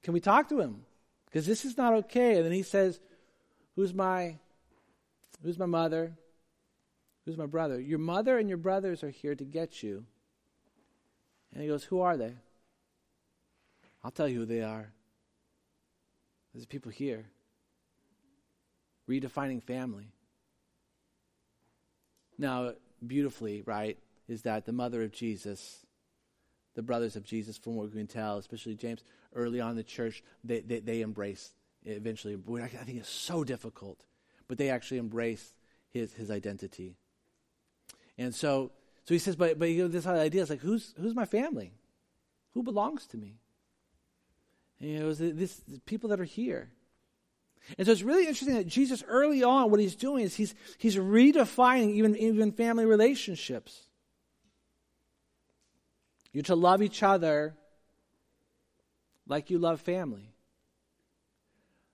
Can 0.03 0.13
we 0.13 0.19
talk 0.19 0.49
to 0.49 0.59
him? 0.59 0.83
Because 1.27 1.45
this 1.45 1.63
is 1.63 1.77
not 1.77 1.93
okay. 1.93 2.35
And 2.35 2.45
then 2.45 2.51
he 2.51 2.63
says, 2.63 2.99
Who's 3.77 3.93
my 3.93 4.35
who's 5.43 5.57
my 5.57 5.65
mother? 5.65 6.11
Who's 7.31 7.37
my 7.37 7.45
brother? 7.45 7.79
Your 7.79 7.97
mother 7.97 8.37
and 8.37 8.49
your 8.49 8.57
brothers 8.57 9.05
are 9.05 9.09
here 9.09 9.35
to 9.35 9.45
get 9.45 9.81
you. 9.81 10.03
And 11.53 11.63
he 11.63 11.69
goes, 11.69 11.85
Who 11.85 12.01
are 12.01 12.17
they? 12.17 12.33
I'll 14.03 14.11
tell 14.11 14.27
you 14.27 14.39
who 14.39 14.45
they 14.45 14.61
are. 14.61 14.91
There's 16.53 16.65
people 16.65 16.91
here. 16.91 17.27
Redefining 19.09 19.63
family. 19.63 20.11
Now, 22.37 22.73
beautifully, 23.07 23.61
right, 23.61 23.97
is 24.27 24.41
that 24.41 24.65
the 24.65 24.73
mother 24.73 25.01
of 25.01 25.13
Jesus, 25.13 25.85
the 26.75 26.83
brothers 26.83 27.15
of 27.15 27.23
Jesus, 27.23 27.57
from 27.57 27.77
what 27.77 27.87
we 27.87 27.97
can 27.97 28.07
tell, 28.07 28.39
especially 28.39 28.75
James, 28.75 29.05
early 29.33 29.61
on 29.61 29.71
in 29.71 29.77
the 29.77 29.83
church, 29.83 30.21
they, 30.43 30.59
they, 30.59 30.79
they 30.81 30.99
embrace 30.99 31.53
eventually. 31.85 32.37
I 32.61 32.67
think 32.67 32.97
it's 32.97 33.07
so 33.07 33.45
difficult, 33.45 34.03
but 34.49 34.57
they 34.57 34.69
actually 34.69 34.97
embrace 34.97 35.53
his, 35.91 36.11
his 36.11 36.29
identity. 36.29 36.97
And 38.21 38.35
so, 38.35 38.71
so 39.05 39.15
he 39.15 39.19
says, 39.19 39.35
but, 39.35 39.57
but 39.57 39.69
you 39.69 39.81
know, 39.81 39.87
this 39.87 40.05
idea 40.05 40.43
is 40.43 40.49
like, 40.51 40.59
who's, 40.59 40.93
who's 40.99 41.15
my 41.15 41.25
family? 41.25 41.73
Who 42.53 42.61
belongs 42.61 43.07
to 43.07 43.17
me? 43.17 43.39
And, 44.79 44.89
you 44.89 44.99
know, 44.99 45.13
this, 45.13 45.59
people 45.87 46.09
that 46.09 46.19
are 46.19 46.25
here. 46.25 46.69
And 47.79 47.87
so 47.87 47.91
it's 47.91 48.03
really 48.03 48.27
interesting 48.27 48.53
that 48.55 48.67
Jesus, 48.67 49.03
early 49.07 49.43
on, 49.43 49.71
what 49.71 49.79
he's 49.79 49.95
doing 49.95 50.23
is 50.23 50.35
he's, 50.35 50.53
he's 50.77 50.97
redefining 50.97 51.93
even, 51.93 52.15
even 52.15 52.51
family 52.51 52.85
relationships. 52.85 53.87
You're 56.31 56.43
to 56.43 56.55
love 56.55 56.83
each 56.83 57.01
other 57.01 57.55
like 59.27 59.49
you 59.49 59.57
love 59.57 59.81
family. 59.81 60.29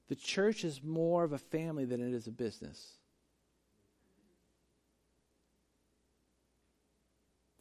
The 0.09 0.15
church 0.15 0.65
is 0.65 0.83
more 0.83 1.23
of 1.23 1.31
a 1.31 1.37
family 1.37 1.85
than 1.85 2.01
it 2.01 2.13
is 2.13 2.27
a 2.27 2.31
business. 2.31 2.97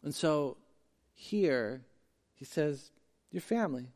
And 0.06 0.14
so 0.14 0.56
here, 1.14 1.82
he 2.34 2.44
says, 2.44 2.92
Your 3.32 3.40
family. 3.40 3.88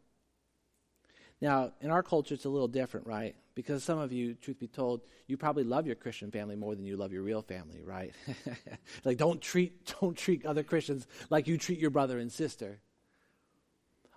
Now, 1.40 1.70
in 1.80 1.88
our 1.90 2.02
culture, 2.02 2.34
it's 2.34 2.46
a 2.46 2.50
little 2.50 2.66
different, 2.66 3.06
right? 3.06 3.36
Because 3.54 3.84
some 3.84 4.00
of 4.00 4.12
you, 4.12 4.34
truth 4.34 4.58
be 4.58 4.66
told, 4.66 5.02
you 5.28 5.36
probably 5.36 5.62
love 5.62 5.86
your 5.86 5.94
Christian 5.94 6.32
family 6.32 6.56
more 6.56 6.74
than 6.74 6.84
you 6.84 6.96
love 6.96 7.12
your 7.12 7.22
real 7.22 7.42
family, 7.42 7.80
right? 7.84 8.12
like, 9.04 9.18
don't 9.18 9.40
treat, 9.40 9.94
don't 10.00 10.16
treat 10.16 10.44
other 10.44 10.64
Christians 10.64 11.06
like 11.30 11.46
you 11.46 11.56
treat 11.56 11.78
your 11.78 11.90
brother 11.90 12.18
and 12.18 12.32
sister. 12.32 12.80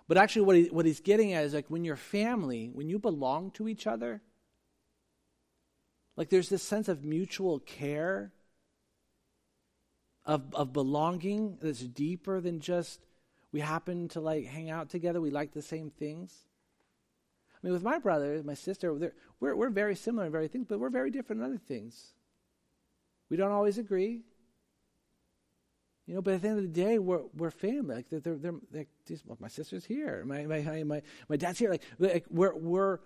But 0.08 0.18
actually, 0.18 0.42
what, 0.42 0.56
he, 0.56 0.64
what 0.64 0.86
he's 0.86 1.00
getting 1.00 1.32
at 1.32 1.44
is 1.44 1.54
like 1.54 1.70
when 1.70 1.84
your 1.84 1.94
family, 1.94 2.70
when 2.74 2.88
you 2.88 2.98
belong 2.98 3.52
to 3.52 3.68
each 3.68 3.86
other, 3.86 4.20
Like 6.16 6.28
there's 6.28 6.48
this 6.48 6.64
sense 6.64 6.88
of 6.88 7.04
mutual 7.04 7.60
care, 7.60 8.32
of, 10.26 10.54
of 10.54 10.72
belonging 10.72 11.58
that's 11.60 11.80
deeper 11.80 12.40
than 12.40 12.60
just 12.60 13.00
we 13.52 13.60
happen 13.60 14.08
to 14.08 14.20
like 14.20 14.46
hang 14.46 14.70
out 14.70 14.88
together, 14.90 15.20
we 15.20 15.30
like 15.30 15.52
the 15.52 15.62
same 15.62 15.90
things. 15.90 16.46
I 17.54 17.66
mean, 17.66 17.72
with 17.72 17.82
my 17.82 17.98
brother, 17.98 18.42
my 18.44 18.54
sister, 18.54 18.92
we're, 19.40 19.56
we're 19.56 19.70
very 19.70 19.96
similar 19.96 20.26
in 20.26 20.32
very 20.32 20.48
things, 20.48 20.66
but 20.68 20.80
we're 20.80 20.90
very 20.90 21.10
different 21.10 21.40
in 21.40 21.46
other 21.46 21.58
things. 21.58 22.14
We 23.30 23.36
don't 23.36 23.52
always 23.52 23.78
agree. 23.78 24.22
You 26.06 26.16
know, 26.16 26.22
but 26.22 26.34
at 26.34 26.42
the 26.42 26.48
end 26.48 26.58
of 26.58 26.64
the 26.64 26.82
day, 26.82 26.98
we're, 26.98 27.22
we're 27.34 27.50
family. 27.50 27.96
Like, 27.96 28.10
they're, 28.10 28.20
they're, 28.20 28.60
they're 28.70 28.86
well, 29.24 29.38
my 29.40 29.48
sister's 29.48 29.86
here. 29.86 30.22
My, 30.26 30.44
my, 30.44 30.84
my, 30.84 31.02
my 31.28 31.36
dad's 31.36 31.58
here. 31.58 31.70
Like, 31.70 31.82
like 31.98 32.26
we're, 32.28 32.54
we're, 32.54 32.98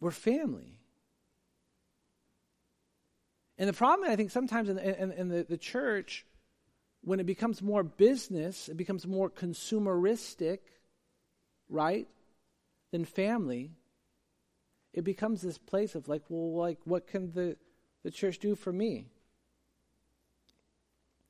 we're 0.00 0.10
family. 0.10 0.80
And 3.58 3.68
the 3.68 3.74
problem, 3.74 4.10
I 4.10 4.16
think, 4.16 4.30
sometimes 4.30 4.70
in, 4.70 4.78
in, 4.78 5.12
in 5.12 5.28
the, 5.28 5.44
the 5.46 5.58
church, 5.58 6.24
when 7.06 7.20
it 7.20 7.24
becomes 7.24 7.62
more 7.62 7.84
business, 7.84 8.68
it 8.68 8.76
becomes 8.76 9.06
more 9.06 9.30
consumeristic, 9.30 10.58
right, 11.68 12.08
than 12.90 13.04
family, 13.04 13.70
it 14.92 15.04
becomes 15.04 15.40
this 15.40 15.56
place 15.56 15.94
of 15.94 16.08
like, 16.08 16.22
well, 16.28 16.56
like, 16.56 16.78
what 16.84 17.06
can 17.06 17.30
the, 17.32 17.56
the 18.02 18.10
church 18.10 18.40
do 18.40 18.56
for 18.56 18.72
me? 18.72 19.06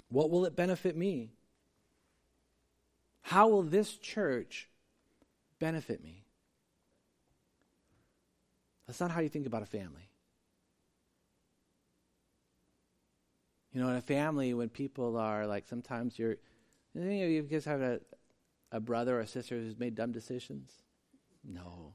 What 0.08 0.30
will 0.30 0.46
it 0.46 0.56
benefit 0.56 0.96
me? 0.96 1.32
How 3.20 3.48
will 3.48 3.62
this 3.62 3.98
church 3.98 4.70
benefit 5.58 6.02
me? 6.02 6.24
That's 8.86 9.00
not 9.00 9.10
how 9.10 9.20
you 9.20 9.28
think 9.28 9.46
about 9.46 9.62
a 9.62 9.66
family. 9.66 10.08
You 13.76 13.82
know, 13.82 13.90
in 13.90 13.96
a 13.96 14.00
family, 14.00 14.54
when 14.54 14.70
people 14.70 15.18
are 15.18 15.46
like, 15.46 15.66
sometimes 15.68 16.18
you're, 16.18 16.36
you, 16.94 17.02
know, 17.02 17.10
you 17.10 17.42
guys 17.42 17.66
have 17.66 17.82
a, 17.82 18.00
a 18.72 18.80
brother 18.80 19.20
or 19.20 19.26
sister 19.26 19.54
who's 19.54 19.78
made 19.78 19.94
dumb 19.94 20.12
decisions? 20.12 20.72
No. 21.44 21.92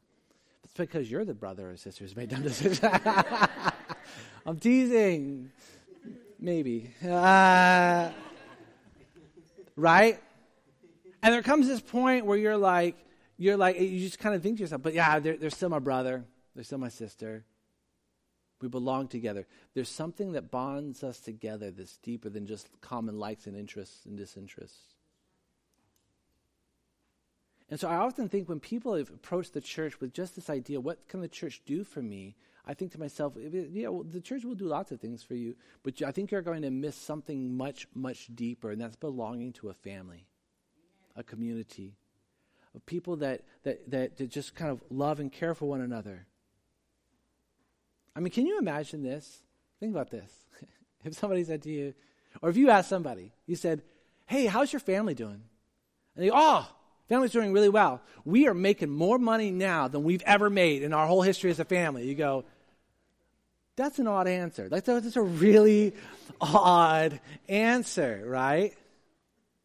It's 0.63 0.75
because 0.75 1.09
you're 1.09 1.25
the 1.25 1.33
brother 1.33 1.71
or 1.71 1.77
sister 1.77 2.03
who's 2.03 2.15
made 2.15 2.29
dumb 2.29 2.43
decisions. 2.43 2.81
I'm 4.45 4.59
teasing. 4.59 5.51
Maybe. 6.39 6.93
Uh, 7.03 8.11
right? 9.75 10.19
And 11.23 11.33
there 11.33 11.41
comes 11.41 11.67
this 11.67 11.81
point 11.81 12.27
where 12.27 12.37
you're 12.37 12.57
like, 12.57 12.95
you're 13.39 13.57
like, 13.57 13.79
you 13.79 14.01
just 14.01 14.19
kind 14.19 14.35
of 14.35 14.43
think 14.43 14.57
to 14.57 14.61
yourself, 14.61 14.83
but 14.83 14.93
yeah, 14.93 15.17
they're, 15.17 15.35
they're 15.35 15.49
still 15.49 15.69
my 15.69 15.79
brother. 15.79 16.25
They're 16.53 16.63
still 16.63 16.77
my 16.77 16.89
sister. 16.89 17.43
We 18.61 18.67
belong 18.67 19.07
together. 19.07 19.47
There's 19.73 19.89
something 19.89 20.33
that 20.33 20.51
bonds 20.51 21.03
us 21.03 21.19
together 21.19 21.71
that's 21.71 21.97
deeper 21.97 22.29
than 22.29 22.47
just 22.47 22.69
common 22.81 23.17
likes 23.17 23.47
and 23.47 23.55
interests 23.57 24.05
and 24.05 24.17
disinterests. 24.17 24.95
And 27.69 27.79
so 27.79 27.87
I 27.87 27.95
often 27.95 28.27
think 28.27 28.49
when 28.49 28.59
people 28.59 28.95
have 28.95 29.09
approached 29.09 29.53
the 29.53 29.61
church 29.61 30.01
with 30.01 30.13
just 30.13 30.35
this 30.35 30.49
idea, 30.49 30.81
what 30.81 31.07
can 31.07 31.21
the 31.21 31.29
church 31.29 31.61
do 31.65 31.85
for 31.85 32.01
me? 32.01 32.35
I 32.65 32.73
think 32.73 32.91
to 32.91 32.99
myself, 32.99 33.33
yeah, 33.37 33.87
well, 33.87 34.03
the 34.03 34.19
church 34.19 34.43
will 34.43 34.55
do 34.55 34.65
lots 34.65 34.91
of 34.91 34.99
things 34.99 35.23
for 35.23 35.35
you, 35.35 35.55
but 35.81 36.01
I 36.03 36.11
think 36.11 36.31
you're 36.31 36.41
going 36.41 36.61
to 36.63 36.69
miss 36.69 36.95
something 36.95 37.55
much, 37.55 37.87
much 37.95 38.27
deeper, 38.35 38.71
and 38.71 38.81
that's 38.81 38.97
belonging 38.97 39.53
to 39.53 39.69
a 39.69 39.73
family, 39.73 40.27
a 41.15 41.23
community, 41.23 41.95
of 42.75 42.85
people 42.85 43.15
that, 43.17 43.41
that, 43.63 43.89
that, 43.89 44.17
that 44.17 44.29
just 44.29 44.53
kind 44.53 44.69
of 44.69 44.81
love 44.89 45.19
and 45.19 45.31
care 45.31 45.55
for 45.55 45.67
one 45.67 45.81
another. 45.81 46.27
I 48.15 48.19
mean, 48.19 48.31
can 48.31 48.45
you 48.45 48.59
imagine 48.59 49.03
this? 49.03 49.39
Think 49.79 49.93
about 49.93 50.11
this. 50.11 50.31
if 51.03 51.13
somebody 51.13 51.43
said 51.43 51.61
to 51.63 51.69
you, 51.69 51.93
or 52.41 52.49
if 52.49 52.57
you 52.57 52.69
asked 52.69 52.89
somebody, 52.89 53.31
you 53.45 53.55
said, 53.55 53.81
Hey, 54.25 54.45
how's 54.45 54.71
your 54.71 54.79
family 54.79 55.13
doing? 55.13 55.41
And 56.15 56.25
they, 56.25 56.31
Oh, 56.33 56.67
family's 57.09 57.31
doing 57.31 57.53
really 57.53 57.69
well. 57.69 58.01
We 58.23 58.47
are 58.47 58.53
making 58.53 58.89
more 58.89 59.17
money 59.17 59.51
now 59.51 59.87
than 59.87 60.03
we've 60.03 60.23
ever 60.23 60.49
made 60.49 60.83
in 60.83 60.93
our 60.93 61.07
whole 61.07 61.21
history 61.21 61.51
as 61.51 61.59
a 61.59 61.65
family. 61.65 62.07
You 62.07 62.15
go, 62.15 62.45
That's 63.75 63.99
an 63.99 64.07
odd 64.07 64.27
answer. 64.27 64.67
A, 64.67 64.69
that's 64.69 65.15
a 65.15 65.21
really 65.21 65.93
odd 66.39 67.19
answer, 67.47 68.23
right? 68.25 68.73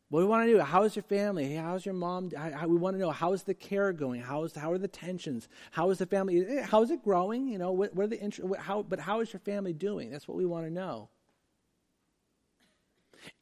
What 0.09 0.21
we 0.21 0.27
want 0.27 0.47
to 0.47 0.53
do? 0.53 0.61
How's 0.61 0.95
your 0.95 1.03
family? 1.03 1.49
Hey, 1.49 1.57
how's 1.57 1.85
your 1.85 1.95
mom? 1.95 2.31
How, 2.31 2.51
how, 2.53 2.69
we 2.69 2.77
want 2.77 2.95
to 2.95 3.01
know 3.01 3.11
how's 3.11 3.43
the 3.43 3.55
care 3.55 3.93
going? 3.93 4.21
How's 4.21 4.55
how 4.55 4.71
are 4.71 4.79
the 4.79 4.87
tensions? 4.87 5.49
How 5.73 5.91
is 5.91 5.99
the 5.99 6.07
family? 6.07 6.47
Eh, 6.47 6.63
how 6.63 6.83
is 6.83 6.93
it 6.93 7.03
growing? 7.03 7.49
You 7.49 7.59
know, 7.59 7.73
what, 7.73 7.95
what 7.95 8.05
are 8.05 8.09
the 8.09 8.23
int- 8.23 8.41
how? 8.59 8.85
But 8.85 9.01
how 9.01 9.21
is 9.21 9.33
your 9.33 9.41
family 9.41 9.73
doing? 9.73 10.11
That's 10.11 10.29
what 10.29 10.37
we 10.37 10.47
want 10.47 10.67
to 10.67 10.73
know. 10.73 11.09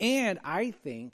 And 0.00 0.38
I 0.42 0.70
think, 0.70 1.12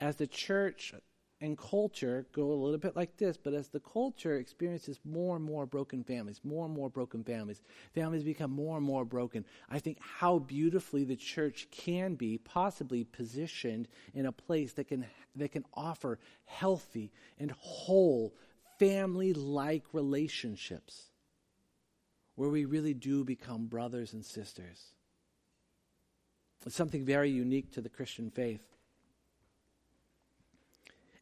as 0.00 0.16
the 0.16 0.26
church 0.26 0.92
and 1.40 1.58
culture 1.58 2.26
go 2.32 2.50
a 2.50 2.54
little 2.54 2.78
bit 2.78 2.96
like 2.96 3.16
this, 3.18 3.36
but 3.36 3.52
as 3.52 3.68
the 3.68 3.80
culture 3.80 4.36
experiences 4.36 4.98
more 5.04 5.36
and 5.36 5.44
more 5.44 5.66
broken 5.66 6.02
families, 6.02 6.40
more 6.42 6.64
and 6.64 6.74
more 6.74 6.88
broken 6.88 7.22
families, 7.22 7.60
families 7.94 8.22
become 8.22 8.50
more 8.50 8.78
and 8.78 8.86
more 8.86 9.04
broken, 9.04 9.44
I 9.68 9.78
think 9.78 9.98
how 10.00 10.38
beautifully 10.38 11.04
the 11.04 11.16
church 11.16 11.68
can 11.70 12.14
be 12.14 12.38
possibly 12.38 13.04
positioned 13.04 13.88
in 14.14 14.26
a 14.26 14.32
place 14.32 14.72
that 14.74 14.88
can, 14.88 15.04
that 15.34 15.52
can 15.52 15.64
offer 15.74 16.18
healthy 16.46 17.12
and 17.38 17.52
whole 17.58 18.34
family 18.78 19.34
like 19.34 19.84
relationships 19.92 21.10
where 22.34 22.50
we 22.50 22.64
really 22.64 22.94
do 22.94 23.24
become 23.24 23.66
brothers 23.66 24.12
and 24.12 24.24
sisters. 24.24 24.94
It's 26.64 26.74
something 26.74 27.04
very 27.04 27.30
unique 27.30 27.72
to 27.72 27.80
the 27.80 27.88
Christian 27.88 28.30
faith. 28.30 28.75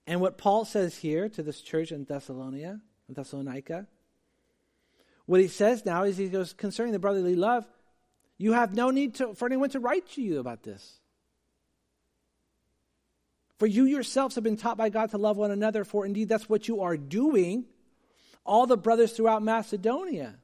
And 0.06 0.20
what 0.20 0.38
Paul 0.38 0.64
says 0.64 0.96
here 0.96 1.28
to 1.30 1.42
this 1.42 1.60
church 1.60 1.90
in 1.90 2.04
Thessalonica, 2.04 2.80
Thessalonica, 3.08 3.86
what 5.26 5.40
he 5.40 5.48
says 5.48 5.84
now 5.86 6.02
is 6.02 6.18
he 6.18 6.28
goes, 6.28 6.52
concerning 6.52 6.92
the 6.92 6.98
brotherly 6.98 7.34
love, 7.34 7.64
you 8.36 8.52
have 8.52 8.74
no 8.74 8.90
need 8.90 9.14
to, 9.16 9.34
for 9.34 9.46
anyone 9.46 9.70
to 9.70 9.80
write 9.80 10.08
to 10.10 10.22
you 10.22 10.40
about 10.40 10.62
this. 10.62 10.98
For 13.58 13.66
you 13.66 13.84
yourselves 13.84 14.34
have 14.34 14.44
been 14.44 14.56
taught 14.56 14.76
by 14.76 14.90
God 14.90 15.10
to 15.10 15.18
love 15.18 15.36
one 15.36 15.50
another, 15.50 15.84
for 15.84 16.04
indeed 16.04 16.28
that's 16.28 16.48
what 16.48 16.68
you 16.68 16.82
are 16.82 16.96
doing, 16.96 17.64
all 18.44 18.66
the 18.66 18.76
brothers 18.76 19.12
throughout 19.12 19.42
Macedonia. 19.42 20.34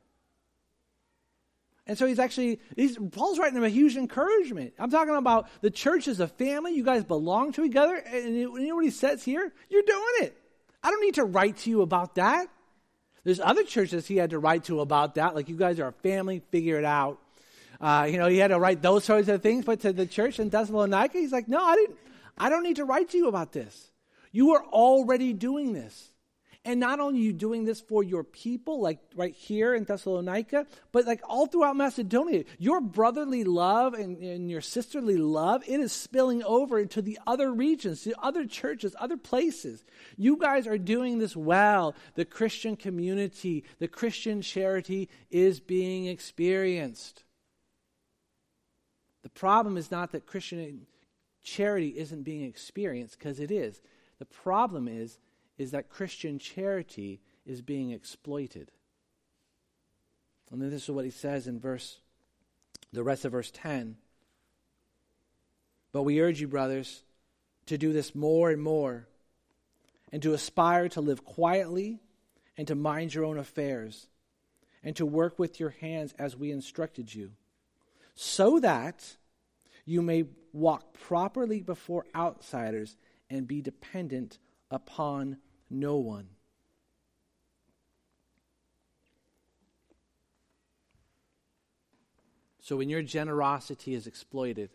And 1.90 1.98
so 1.98 2.06
he's 2.06 2.20
actually, 2.20 2.60
he's, 2.76 2.96
Paul's 2.96 3.40
writing 3.40 3.54
them 3.54 3.64
a 3.64 3.68
huge 3.68 3.96
encouragement. 3.96 4.74
I'm 4.78 4.92
talking 4.92 5.16
about 5.16 5.48
the 5.60 5.72
church 5.72 6.06
as 6.06 6.20
a 6.20 6.28
family. 6.28 6.72
You 6.72 6.84
guys 6.84 7.02
belong 7.02 7.50
to 7.54 7.64
each 7.64 7.74
other. 7.74 7.96
And 7.96 8.36
you 8.36 8.68
know 8.68 8.76
what 8.76 8.84
he 8.84 8.92
says 8.92 9.24
here? 9.24 9.52
You're 9.68 9.82
doing 9.82 10.12
it. 10.20 10.40
I 10.84 10.90
don't 10.90 11.00
need 11.00 11.16
to 11.16 11.24
write 11.24 11.56
to 11.56 11.70
you 11.70 11.82
about 11.82 12.14
that. 12.14 12.46
There's 13.24 13.40
other 13.40 13.64
churches 13.64 14.06
he 14.06 14.18
had 14.18 14.30
to 14.30 14.38
write 14.38 14.66
to 14.66 14.78
about 14.78 15.16
that, 15.16 15.34
like 15.34 15.48
you 15.48 15.56
guys 15.56 15.80
are 15.80 15.88
a 15.88 15.92
family, 15.92 16.42
figure 16.52 16.78
it 16.78 16.84
out. 16.84 17.18
Uh, 17.80 18.06
you 18.08 18.18
know, 18.18 18.28
he 18.28 18.38
had 18.38 18.48
to 18.48 18.60
write 18.60 18.82
those 18.82 19.02
sorts 19.02 19.26
of 19.26 19.42
things, 19.42 19.64
but 19.64 19.80
to 19.80 19.92
the 19.92 20.06
church 20.06 20.38
in 20.38 20.48
Thessalonica, 20.48 21.18
he's 21.18 21.32
like, 21.32 21.48
no, 21.48 21.60
I 21.60 21.74
didn't. 21.74 21.98
I 22.38 22.50
don't 22.50 22.62
need 22.62 22.76
to 22.76 22.84
write 22.84 23.10
to 23.10 23.18
you 23.18 23.26
about 23.26 23.50
this. 23.50 23.90
You 24.30 24.52
are 24.52 24.62
already 24.66 25.32
doing 25.32 25.72
this. 25.72 26.09
And 26.62 26.78
not 26.78 27.00
only 27.00 27.20
you 27.20 27.32
doing 27.32 27.64
this 27.64 27.80
for 27.80 28.02
your 28.02 28.22
people, 28.22 28.82
like 28.82 28.98
right 29.16 29.34
here 29.34 29.74
in 29.74 29.84
Thessalonica, 29.84 30.66
but 30.92 31.06
like 31.06 31.22
all 31.26 31.46
throughout 31.46 31.74
Macedonia, 31.74 32.44
your 32.58 32.82
brotherly 32.82 33.44
love 33.44 33.94
and, 33.94 34.18
and 34.18 34.50
your 34.50 34.60
sisterly 34.60 35.16
love, 35.16 35.62
it 35.66 35.80
is 35.80 35.90
spilling 35.90 36.42
over 36.42 36.78
into 36.78 37.00
the 37.00 37.18
other 37.26 37.50
regions, 37.50 38.04
the 38.04 38.14
other 38.22 38.44
churches, 38.44 38.94
other 39.00 39.16
places. 39.16 39.84
You 40.18 40.36
guys 40.36 40.66
are 40.66 40.76
doing 40.76 41.18
this 41.18 41.34
well. 41.34 41.94
The 42.14 42.26
Christian 42.26 42.76
community, 42.76 43.64
the 43.78 43.88
Christian 43.88 44.42
charity 44.42 45.08
is 45.30 45.60
being 45.60 46.06
experienced. 46.06 47.24
The 49.22 49.30
problem 49.30 49.78
is 49.78 49.90
not 49.90 50.12
that 50.12 50.26
Christian 50.26 50.86
charity 51.42 51.88
isn't 51.96 52.22
being 52.22 52.44
experienced, 52.44 53.18
because 53.18 53.40
it 53.40 53.50
is. 53.50 53.80
The 54.18 54.26
problem 54.26 54.88
is 54.88 55.18
is 55.60 55.72
that 55.72 55.90
Christian 55.90 56.38
charity 56.38 57.20
is 57.44 57.60
being 57.60 57.90
exploited. 57.90 58.72
And 60.50 60.60
then 60.60 60.70
this 60.70 60.84
is 60.84 60.90
what 60.90 61.04
he 61.04 61.10
says 61.10 61.46
in 61.46 61.60
verse 61.60 61.98
the 62.94 63.04
rest 63.04 63.26
of 63.26 63.32
verse 63.32 63.52
10. 63.52 63.96
But 65.92 66.04
we 66.04 66.20
urge 66.20 66.40
you, 66.40 66.48
brothers, 66.48 67.02
to 67.66 67.76
do 67.76 67.92
this 67.92 68.14
more 68.14 68.50
and 68.50 68.62
more, 68.62 69.06
and 70.10 70.22
to 70.22 70.32
aspire 70.32 70.88
to 70.88 71.02
live 71.02 71.26
quietly, 71.26 72.00
and 72.56 72.66
to 72.66 72.74
mind 72.74 73.12
your 73.14 73.26
own 73.26 73.38
affairs, 73.38 74.08
and 74.82 74.96
to 74.96 75.04
work 75.04 75.38
with 75.38 75.60
your 75.60 75.70
hands 75.70 76.14
as 76.18 76.36
we 76.36 76.50
instructed 76.50 77.14
you, 77.14 77.32
so 78.14 78.60
that 78.60 79.16
you 79.84 80.00
may 80.00 80.24
walk 80.54 80.94
properly 80.94 81.60
before 81.60 82.06
outsiders 82.16 82.96
and 83.28 83.46
be 83.46 83.60
dependent 83.60 84.38
upon 84.70 85.36
no 85.70 85.96
one. 85.96 86.28
So 92.60 92.76
when 92.76 92.88
your 92.88 93.02
generosity 93.02 93.94
is 93.94 94.06
exploited, 94.06 94.70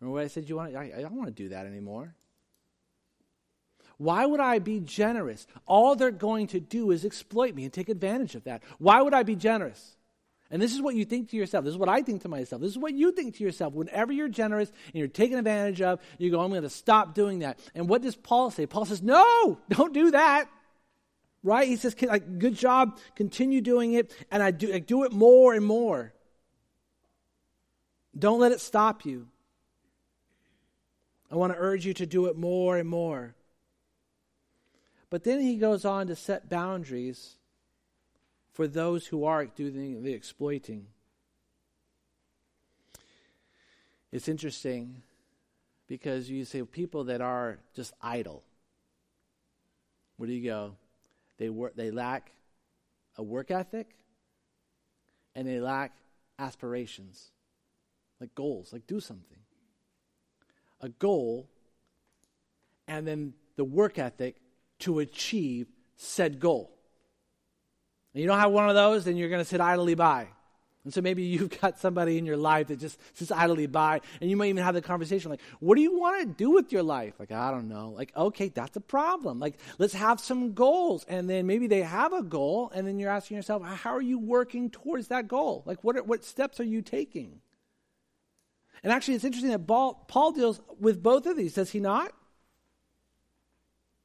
remember 0.00 0.14
what 0.14 0.24
I 0.24 0.28
said 0.28 0.48
you 0.48 0.56
want? 0.56 0.74
I, 0.74 0.92
I 0.96 1.00
don't 1.02 1.16
want 1.16 1.28
to 1.28 1.42
do 1.42 1.50
that 1.50 1.66
anymore. 1.66 2.14
Why 3.98 4.24
would 4.24 4.40
I 4.40 4.58
be 4.58 4.80
generous? 4.80 5.46
All 5.66 5.94
they're 5.94 6.10
going 6.10 6.46
to 6.48 6.60
do 6.60 6.90
is 6.90 7.04
exploit 7.04 7.54
me 7.54 7.64
and 7.64 7.72
take 7.72 7.90
advantage 7.90 8.34
of 8.34 8.44
that. 8.44 8.62
Why 8.78 9.02
would 9.02 9.12
I 9.12 9.22
be 9.22 9.36
generous? 9.36 9.96
And 10.50 10.60
this 10.60 10.74
is 10.74 10.82
what 10.82 10.96
you 10.96 11.04
think 11.04 11.30
to 11.30 11.36
yourself. 11.36 11.64
This 11.64 11.72
is 11.72 11.78
what 11.78 11.88
I 11.88 12.02
think 12.02 12.22
to 12.22 12.28
myself. 12.28 12.60
This 12.60 12.72
is 12.72 12.78
what 12.78 12.92
you 12.92 13.12
think 13.12 13.36
to 13.36 13.44
yourself. 13.44 13.72
Whenever 13.72 14.12
you're 14.12 14.28
generous 14.28 14.68
and 14.68 14.94
you're 14.94 15.06
taken 15.06 15.38
advantage 15.38 15.80
of, 15.80 16.00
you 16.18 16.30
go, 16.30 16.40
I'm 16.40 16.50
going 16.50 16.62
to 16.62 16.70
stop 16.70 17.14
doing 17.14 17.40
that. 17.40 17.60
And 17.74 17.88
what 17.88 18.02
does 18.02 18.16
Paul 18.16 18.50
say? 18.50 18.66
Paul 18.66 18.84
says, 18.84 19.00
No, 19.00 19.58
don't 19.68 19.94
do 19.94 20.10
that. 20.10 20.48
Right? 21.42 21.68
He 21.68 21.76
says, 21.76 21.96
like, 22.02 22.38
good 22.38 22.54
job, 22.54 22.98
continue 23.16 23.62
doing 23.62 23.94
it, 23.94 24.14
and 24.30 24.42
I 24.42 24.50
do, 24.50 24.74
I 24.74 24.78
do 24.78 25.04
it 25.04 25.12
more 25.12 25.54
and 25.54 25.64
more. 25.64 26.12
Don't 28.18 28.40
let 28.40 28.52
it 28.52 28.60
stop 28.60 29.06
you. 29.06 29.26
I 31.30 31.36
want 31.36 31.54
to 31.54 31.58
urge 31.58 31.86
you 31.86 31.94
to 31.94 32.04
do 32.04 32.26
it 32.26 32.36
more 32.36 32.76
and 32.76 32.86
more. 32.86 33.34
But 35.08 35.24
then 35.24 35.40
he 35.40 35.56
goes 35.56 35.86
on 35.86 36.08
to 36.08 36.16
set 36.16 36.50
boundaries 36.50 37.36
for 38.52 38.66
those 38.66 39.06
who 39.06 39.24
are 39.24 39.46
doing 39.46 40.02
the 40.02 40.12
exploiting. 40.12 40.86
It's 44.12 44.28
interesting 44.28 45.02
because 45.86 46.28
you 46.28 46.44
say 46.44 46.62
people 46.62 47.04
that 47.04 47.20
are 47.20 47.58
just 47.74 47.92
idle. 48.02 48.42
Where 50.16 50.26
do 50.26 50.32
you 50.32 50.48
go? 50.48 50.76
They 51.38 51.48
work 51.48 51.76
they 51.76 51.90
lack 51.90 52.32
a 53.16 53.22
work 53.22 53.50
ethic 53.50 53.96
and 55.34 55.46
they 55.46 55.60
lack 55.60 55.96
aspirations. 56.38 57.30
Like 58.20 58.34
goals, 58.34 58.72
like 58.72 58.86
do 58.86 59.00
something. 59.00 59.38
A 60.80 60.88
goal 60.88 61.48
and 62.86 63.06
then 63.06 63.34
the 63.56 63.64
work 63.64 63.98
ethic 63.98 64.36
to 64.80 64.98
achieve 64.98 65.68
said 65.96 66.40
goal. 66.40 66.79
And 68.14 68.20
you 68.20 68.26
don't 68.26 68.38
have 68.38 68.50
one 68.50 68.68
of 68.68 68.74
those, 68.74 69.04
then 69.04 69.16
you're 69.16 69.28
going 69.28 69.42
to 69.42 69.48
sit 69.48 69.60
idly 69.60 69.94
by. 69.94 70.28
And 70.84 70.94
so 70.94 71.00
maybe 71.00 71.22
you've 71.24 71.60
got 71.60 71.78
somebody 71.78 72.18
in 72.18 72.26
your 72.26 72.36
life 72.36 72.68
that 72.68 72.78
just 72.78 72.98
sits 73.16 73.30
idly 73.30 73.66
by, 73.66 74.00
and 74.20 74.30
you 74.30 74.36
might 74.36 74.48
even 74.48 74.64
have 74.64 74.74
the 74.74 74.82
conversation 74.82 75.30
like, 75.30 75.40
What 75.60 75.76
do 75.76 75.82
you 75.82 75.98
want 75.98 76.20
to 76.22 76.26
do 76.26 76.50
with 76.50 76.72
your 76.72 76.82
life? 76.82 77.14
Like, 77.18 77.32
I 77.32 77.50
don't 77.50 77.68
know. 77.68 77.90
Like, 77.90 78.12
okay, 78.16 78.48
that's 78.48 78.76
a 78.76 78.80
problem. 78.80 79.38
Like, 79.38 79.58
let's 79.78 79.94
have 79.94 80.20
some 80.20 80.54
goals. 80.54 81.04
And 81.08 81.28
then 81.28 81.46
maybe 81.46 81.66
they 81.66 81.82
have 81.82 82.12
a 82.12 82.22
goal, 82.22 82.70
and 82.74 82.86
then 82.86 82.98
you're 82.98 83.10
asking 83.10 83.36
yourself, 83.36 83.62
How 83.62 83.94
are 83.94 84.02
you 84.02 84.18
working 84.18 84.70
towards 84.70 85.08
that 85.08 85.28
goal? 85.28 85.62
Like, 85.66 85.84
what, 85.84 85.96
are, 85.96 86.02
what 86.02 86.24
steps 86.24 86.60
are 86.60 86.64
you 86.64 86.82
taking? 86.82 87.40
And 88.82 88.92
actually, 88.92 89.14
it's 89.14 89.24
interesting 89.24 89.50
that 89.50 89.66
Paul, 89.66 90.06
Paul 90.08 90.32
deals 90.32 90.60
with 90.78 91.02
both 91.02 91.26
of 91.26 91.36
these, 91.36 91.54
does 91.54 91.70
he 91.70 91.80
not? 91.80 92.12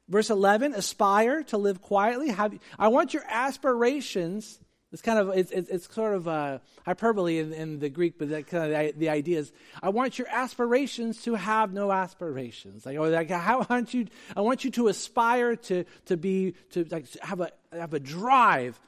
Verse 0.08 0.30
11, 0.30 0.74
aspire 0.74 1.44
to 1.44 1.58
live 1.58 1.82
quietly. 1.82 2.30
Have, 2.30 2.54
I 2.78 2.90
want 2.90 3.14
your 3.14 3.24
aspirations. 3.28 4.60
It's 4.92 5.02
kind 5.02 5.18
of, 5.18 5.30
it's, 5.30 5.52
it's, 5.52 5.94
sort 5.94 6.14
of 6.14 6.28
a 6.28 6.62
hyperbole 6.86 7.40
in, 7.40 7.54
in, 7.54 7.80
the 7.80 7.90
Greek, 7.90 8.20
but 8.20 8.30
that 8.30 8.48
kind 8.48 8.66
of 8.66 8.70
the, 8.70 9.00
the, 9.00 9.10
idea 9.10 9.40
is, 9.40 9.52
I 9.82 9.90
want 9.90 10.20
your 10.20 10.28
aspirations 10.30 11.24
to 11.24 11.34
have 11.34 11.74
no 11.74 11.92
aspirations. 11.92 12.86
Like, 12.86 13.00
or 13.00 13.10
like, 13.10 13.32
I 13.32 13.66
want 13.70 13.96
you, 13.96 14.06
I 14.38 14.42
want 14.42 14.64
you 14.64 14.72
to 14.72 14.90
aspire 14.90 15.56
to, 15.56 15.86
to 16.06 16.18
be, 16.18 16.54
to 16.72 16.86
like, 16.92 17.08
have 17.22 17.42
a, 17.42 17.52
have 17.72 17.96
a 17.96 18.00
drive 18.00 18.80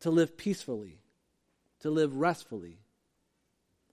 to 0.00 0.10
live 0.10 0.38
peacefully, 0.38 1.00
to 1.80 1.90
live 1.90 2.16
restfully 2.16 2.78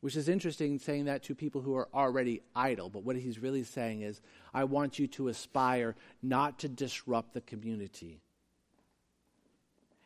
which 0.03 0.17
is 0.17 0.27
interesting 0.27 0.79
saying 0.79 1.05
that 1.05 1.23
to 1.23 1.33
people 1.33 1.61
who 1.61 1.77
are 1.77 1.87
already 1.93 2.41
idle. 2.53 2.89
But 2.89 3.05
what 3.05 3.15
he's 3.15 3.39
really 3.39 3.63
saying 3.63 4.01
is, 4.01 4.19
I 4.53 4.65
want 4.65 4.99
you 4.99 5.07
to 5.07 5.29
aspire 5.29 5.95
not 6.21 6.59
to 6.59 6.67
disrupt 6.67 7.33
the 7.33 7.39
community. 7.39 8.19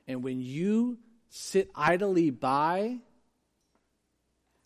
And 0.07 0.23
when 0.23 0.39
you 0.39 0.99
sit 1.29 1.71
idly 1.73 2.29
by, 2.29 2.99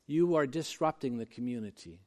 you 0.06 0.36
are 0.36 0.46
disrupting 0.46 1.18
the 1.18 1.26
community. 1.26 2.02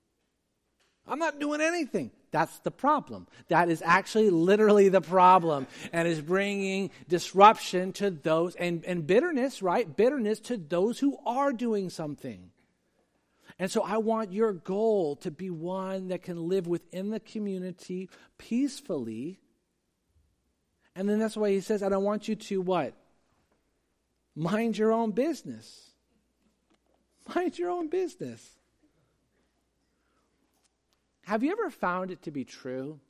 I'm 1.06 1.18
not 1.18 1.40
doing 1.40 1.62
anything. 1.62 2.10
That's 2.30 2.58
the 2.58 2.70
problem. 2.70 3.26
That 3.48 3.70
is 3.70 3.82
actually 3.82 4.28
literally 4.28 4.90
the 4.90 5.00
problem 5.00 5.66
and 5.94 6.06
is 6.06 6.20
bringing 6.20 6.90
disruption 7.08 7.94
to 7.94 8.10
those 8.10 8.54
and, 8.54 8.84
and 8.84 9.06
bitterness, 9.06 9.62
right? 9.62 9.96
Bitterness 9.96 10.40
to 10.40 10.58
those 10.58 10.98
who 10.98 11.16
are 11.24 11.54
doing 11.54 11.88
something. 11.88 12.50
And 13.58 13.70
so 13.70 13.82
I 13.82 13.98
want 13.98 14.32
your 14.32 14.52
goal 14.52 15.16
to 15.16 15.30
be 15.30 15.50
one 15.50 16.08
that 16.08 16.22
can 16.22 16.48
live 16.48 16.66
within 16.66 17.10
the 17.10 17.20
community 17.20 18.10
peacefully. 18.36 19.38
And 20.96 21.08
then 21.08 21.18
that's 21.20 21.36
why 21.36 21.50
he 21.50 21.60
says, 21.60 21.82
I 21.82 21.88
don't 21.88 22.04
want 22.04 22.26
you 22.26 22.34
to 22.34 22.60
what? 22.60 22.94
Mind 24.34 24.76
your 24.76 24.92
own 24.92 25.12
business. 25.12 25.90
Mind 27.34 27.56
your 27.58 27.70
own 27.70 27.88
business. 27.88 28.58
Have 31.22 31.42
you 31.42 31.52
ever 31.52 31.70
found 31.70 32.10
it 32.10 32.22
to 32.22 32.30
be 32.30 32.44
true 32.44 33.00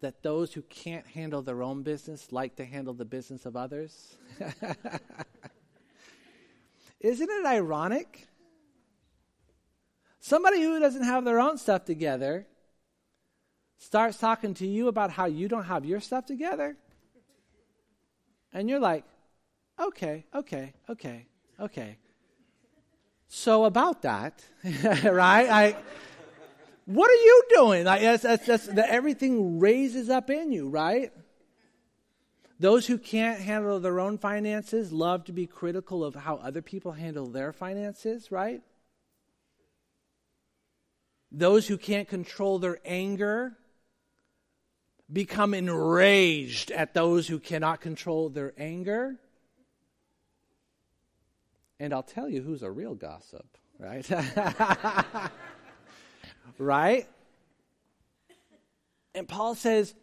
that 0.00 0.22
those 0.22 0.52
who 0.52 0.62
can't 0.62 1.06
handle 1.06 1.42
their 1.42 1.62
own 1.62 1.82
business 1.82 2.32
like 2.32 2.56
to 2.56 2.64
handle 2.64 2.94
the 2.94 3.04
business 3.04 3.44
of 3.44 3.56
others? 3.56 4.16
Isn't 7.00 7.30
it 7.30 7.46
ironic 7.46 8.27
Somebody 10.20 10.62
who 10.62 10.78
doesn't 10.80 11.04
have 11.04 11.24
their 11.24 11.40
own 11.40 11.58
stuff 11.58 11.84
together 11.84 12.46
starts 13.78 14.18
talking 14.18 14.54
to 14.54 14.66
you 14.66 14.88
about 14.88 15.10
how 15.10 15.26
you 15.26 15.48
don't 15.48 15.64
have 15.64 15.84
your 15.84 16.00
stuff 16.00 16.26
together. 16.26 16.76
And 18.52 18.68
you're 18.68 18.80
like, 18.80 19.04
okay, 19.78 20.24
okay, 20.34 20.74
okay, 20.88 21.26
okay. 21.60 21.96
So 23.28 23.64
about 23.64 24.02
that, 24.02 24.42
right? 25.04 25.48
I, 25.48 25.76
what 26.86 27.10
are 27.10 27.14
you 27.14 27.44
doing? 27.50 27.84
Like, 27.84 28.00
that's, 28.00 28.22
that's, 28.22 28.46
that's, 28.46 28.66
that 28.66 28.88
everything 28.88 29.60
raises 29.60 30.08
up 30.08 30.30
in 30.30 30.50
you, 30.50 30.68
right? 30.68 31.12
Those 32.58 32.86
who 32.86 32.98
can't 32.98 33.40
handle 33.40 33.78
their 33.78 34.00
own 34.00 34.18
finances 34.18 34.90
love 34.90 35.24
to 35.26 35.32
be 35.32 35.46
critical 35.46 36.02
of 36.02 36.16
how 36.16 36.36
other 36.36 36.62
people 36.62 36.92
handle 36.92 37.26
their 37.26 37.52
finances, 37.52 38.32
right? 38.32 38.62
Those 41.30 41.66
who 41.66 41.76
can't 41.76 42.08
control 42.08 42.58
their 42.58 42.78
anger 42.84 43.56
become 45.12 45.54
enraged 45.54 46.70
at 46.70 46.94
those 46.94 47.26
who 47.26 47.38
cannot 47.38 47.80
control 47.80 48.28
their 48.28 48.52
anger. 48.58 49.16
And 51.80 51.92
I'll 51.92 52.02
tell 52.02 52.28
you 52.28 52.42
who's 52.42 52.62
a 52.62 52.70
real 52.70 52.94
gossip, 52.94 53.46
right? 53.78 54.08
right? 56.58 57.06
And 59.14 59.28
Paul 59.28 59.54
says, 59.54 59.94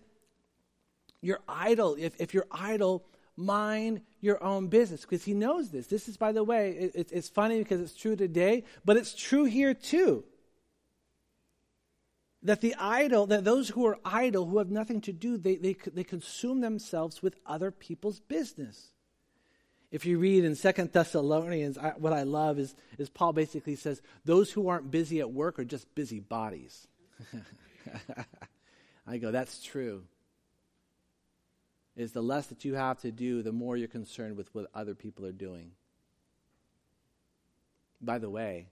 You're 1.21 1.41
idle. 1.47 1.95
If, 1.99 2.19
if 2.19 2.33
you're 2.33 2.47
idle, 2.51 3.03
mind 3.35 4.01
your 4.21 4.43
own 4.43 4.67
business 4.67 5.01
because 5.01 5.25
he 5.25 5.33
knows 5.33 5.69
this. 5.69 5.87
This 5.87 6.07
is, 6.07 6.17
by 6.17 6.31
the 6.31 6.43
way, 6.43 6.91
it, 6.95 7.11
it's 7.11 7.29
funny 7.29 7.59
because 7.59 7.81
it's 7.81 7.95
true 7.95 8.15
today, 8.15 8.63
but 8.85 8.95
it's 8.95 9.13
true 9.13 9.45
here 9.45 9.73
too 9.73 10.23
that 12.45 12.61
the 12.61 12.75
idle, 12.75 13.25
that 13.27 13.43
those 13.43 13.69
who 13.69 13.85
are 13.87 13.97
idle, 14.05 14.45
who 14.45 14.59
have 14.59 14.69
nothing 14.69 15.01
to 15.01 15.11
do, 15.11 15.35
they, 15.37 15.55
they, 15.55 15.75
they 15.93 16.03
consume 16.03 16.61
themselves 16.61 17.23
with 17.23 17.35
other 17.45 17.71
people's 17.71 18.19
business. 18.19 18.91
If 19.91 20.05
you 20.05 20.19
read 20.19 20.45
in 20.45 20.55
Second 20.55 20.91
Thessalonians, 20.91 21.77
I, 21.77 21.93
what 21.97 22.13
I 22.13 22.23
love 22.23 22.59
is, 22.59 22.75
is 22.99 23.09
Paul 23.09 23.33
basically 23.33 23.75
says, 23.75 24.01
those 24.25 24.51
who 24.51 24.67
aren't 24.67 24.91
busy 24.91 25.19
at 25.21 25.31
work 25.31 25.57
are 25.57 25.65
just 25.65 25.93
busy 25.95 26.19
bodies. 26.19 26.87
I 29.07 29.17
go, 29.17 29.31
that's 29.31 29.63
true. 29.63 30.03
Is 31.95 32.11
the 32.11 32.21
less 32.21 32.47
that 32.47 32.63
you 32.63 32.75
have 32.75 32.99
to 33.01 33.11
do, 33.11 33.41
the 33.41 33.53
more 33.53 33.75
you're 33.75 33.87
concerned 33.87 34.37
with 34.37 34.53
what 34.53 34.67
other 34.75 34.93
people 34.93 35.25
are 35.25 35.31
doing. 35.31 35.71
By 38.01 38.19
the 38.19 38.29
way, 38.29 38.67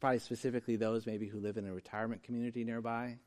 probably 0.00 0.18
specifically 0.18 0.76
those 0.76 1.06
maybe 1.06 1.26
who 1.26 1.38
live 1.38 1.56
in 1.56 1.66
a 1.66 1.72
retirement 1.72 2.22
community 2.22 2.64
nearby. 2.64 3.18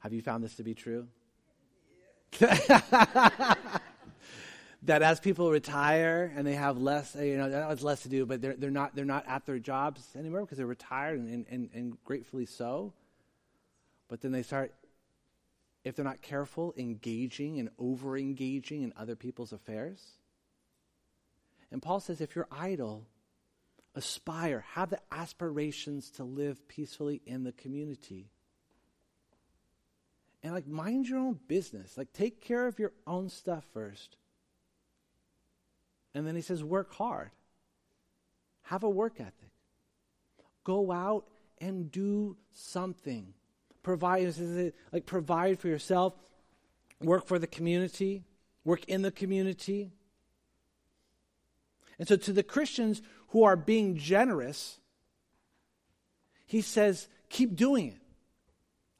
Have 0.00 0.12
you 0.12 0.22
found 0.22 0.42
this 0.42 0.54
to 0.56 0.62
be 0.62 0.74
true? 0.74 1.08
that 4.82 5.02
as 5.02 5.20
people 5.20 5.50
retire 5.50 6.32
and 6.34 6.46
they 6.46 6.54
have 6.54 6.78
less, 6.78 7.14
you 7.14 7.36
know, 7.36 7.68
it's 7.70 7.82
less 7.82 8.02
to 8.02 8.08
do, 8.08 8.24
but 8.24 8.40
they're, 8.40 8.54
they're, 8.56 8.70
not, 8.70 8.94
they're 8.94 9.04
not 9.04 9.26
at 9.26 9.44
their 9.44 9.58
jobs 9.58 10.06
anymore 10.16 10.40
because 10.42 10.58
they're 10.58 10.66
retired 10.66 11.18
and, 11.18 11.46
and, 11.50 11.70
and 11.74 12.04
gratefully 12.04 12.46
so. 12.46 12.92
But 14.08 14.22
then 14.22 14.32
they 14.32 14.42
start, 14.42 14.72
if 15.84 15.96
they're 15.96 16.04
not 16.04 16.22
careful, 16.22 16.74
engaging 16.76 17.60
and 17.60 17.68
over 17.78 18.16
engaging 18.16 18.82
in 18.82 18.92
other 18.96 19.16
people's 19.16 19.52
affairs. 19.52 20.02
And 21.70 21.82
Paul 21.82 22.00
says 22.00 22.20
if 22.20 22.34
you're 22.34 22.48
idle, 22.50 23.06
aspire, 23.94 24.64
have 24.74 24.90
the 24.90 25.00
aspirations 25.10 26.10
to 26.12 26.24
live 26.24 26.66
peacefully 26.68 27.20
in 27.26 27.44
the 27.44 27.52
community. 27.52 28.30
And 30.42 30.54
like 30.54 30.66
mind 30.66 31.08
your 31.08 31.18
own 31.18 31.38
business. 31.48 31.98
Like 31.98 32.12
take 32.12 32.40
care 32.40 32.66
of 32.66 32.78
your 32.78 32.92
own 33.06 33.28
stuff 33.28 33.64
first. 33.72 34.16
And 36.14 36.26
then 36.26 36.34
he 36.34 36.40
says 36.40 36.64
work 36.64 36.94
hard. 36.94 37.30
Have 38.62 38.82
a 38.84 38.88
work 38.88 39.20
ethic. 39.20 39.52
Go 40.64 40.92
out 40.92 41.26
and 41.60 41.90
do 41.90 42.36
something. 42.52 43.34
Provide 43.82 44.34
like 44.92 45.06
provide 45.06 45.58
for 45.58 45.68
yourself, 45.68 46.14
work 47.00 47.26
for 47.26 47.38
the 47.38 47.46
community, 47.46 48.24
work 48.64 48.84
in 48.84 49.02
the 49.02 49.10
community. 49.10 49.92
And 52.00 52.08
so 52.08 52.16
to 52.16 52.32
the 52.32 52.42
Christians 52.42 53.02
who 53.28 53.44
are 53.44 53.56
being 53.56 53.98
generous, 53.98 54.78
he 56.46 56.62
says, 56.62 57.06
keep 57.28 57.54
doing 57.54 57.88
it. 57.88 57.98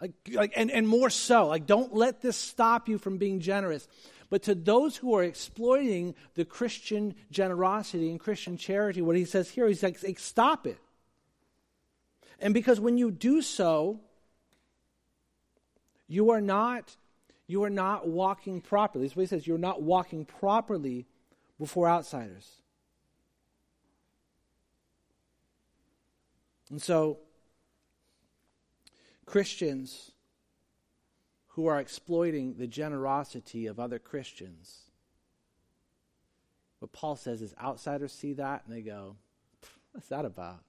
Like, 0.01 0.13
like, 0.33 0.53
and, 0.55 0.71
and 0.71 0.87
more 0.87 1.09
so, 1.09 1.49
like, 1.49 1.67
don't 1.67 1.95
let 1.95 2.21
this 2.21 2.37
stop 2.37 2.89
you 2.89 2.99
from 2.99 3.17
being 3.17 3.41
generous. 3.41 3.89
But 4.29 4.43
to 4.45 4.55
those 4.55 4.97
who 4.97 5.15
are 5.17 5.25
exploiting 5.25 6.15
the 6.35 6.45
Christian 6.45 7.15
generosity 7.31 8.11
and 8.11 8.21
Christian 8.21 8.59
charity, 8.59 9.01
what 9.01 9.17
he 9.17 9.25
says 9.25 9.51
here, 9.51 9.67
he's 9.67 9.83
like, 9.83 10.19
stop 10.19 10.67
it. 10.67 10.79
And 12.39 12.53
because 12.53 12.79
when 12.79 12.99
you 12.99 13.11
do 13.11 13.41
so, 13.41 14.01
you 16.07 16.31
are 16.31 16.41
not 16.41 16.97
you 17.47 17.65
are 17.65 17.71
not 17.71 18.07
walking 18.07 18.61
properly. 18.61 19.05
This 19.05 19.13
is 19.13 19.17
what 19.17 19.23
he 19.23 19.27
says. 19.27 19.47
You're 19.47 19.59
not 19.59 19.83
walking 19.83 20.25
properly 20.25 21.09
before 21.59 21.89
outsiders. 21.89 22.49
And 26.71 26.81
so, 26.81 27.19
Christians 29.27 30.13
who 31.49 31.67
are 31.67 31.81
exploiting 31.81 32.55
the 32.55 32.69
generosity 32.69 33.67
of 33.67 33.81
other 33.81 33.99
Christians, 33.99 34.83
what 36.79 36.93
Paul 36.93 37.17
says 37.17 37.43
is 37.43 37.55
outsiders 37.61 38.13
see 38.13 38.33
that 38.35 38.63
and 38.67 38.75
they 38.75 38.83
go, 38.83 39.17
What's 39.93 40.09
that 40.09 40.25
about? 40.25 40.61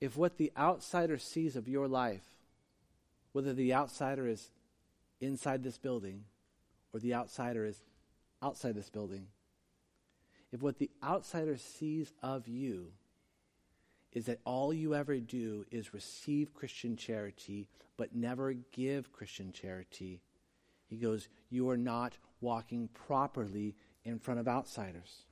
If 0.00 0.16
what 0.16 0.36
the 0.36 0.52
outsider 0.56 1.16
sees 1.16 1.56
of 1.56 1.68
your 1.68 1.88
life, 1.88 2.26
whether 3.32 3.54
the 3.54 3.72
outsider 3.72 4.28
is 4.28 4.50
inside 5.20 5.62
this 5.62 5.78
building 5.78 6.24
or 6.92 7.00
the 7.00 7.14
outsider 7.14 7.64
is 7.64 7.80
outside 8.42 8.74
this 8.74 8.90
building, 8.90 9.28
if 10.54 10.62
what 10.62 10.78
the 10.78 10.90
outsider 11.02 11.56
sees 11.56 12.12
of 12.22 12.46
you 12.46 12.92
is 14.12 14.26
that 14.26 14.38
all 14.44 14.72
you 14.72 14.94
ever 14.94 15.18
do 15.18 15.66
is 15.72 15.92
receive 15.92 16.54
Christian 16.54 16.96
charity 16.96 17.66
but 17.96 18.14
never 18.14 18.52
give 18.52 19.12
Christian 19.12 19.50
charity, 19.50 20.20
he 20.86 20.96
goes, 20.96 21.26
You 21.50 21.68
are 21.70 21.76
not 21.76 22.16
walking 22.40 22.88
properly 22.94 23.74
in 24.04 24.20
front 24.20 24.38
of 24.38 24.46
outsiders. 24.46 25.24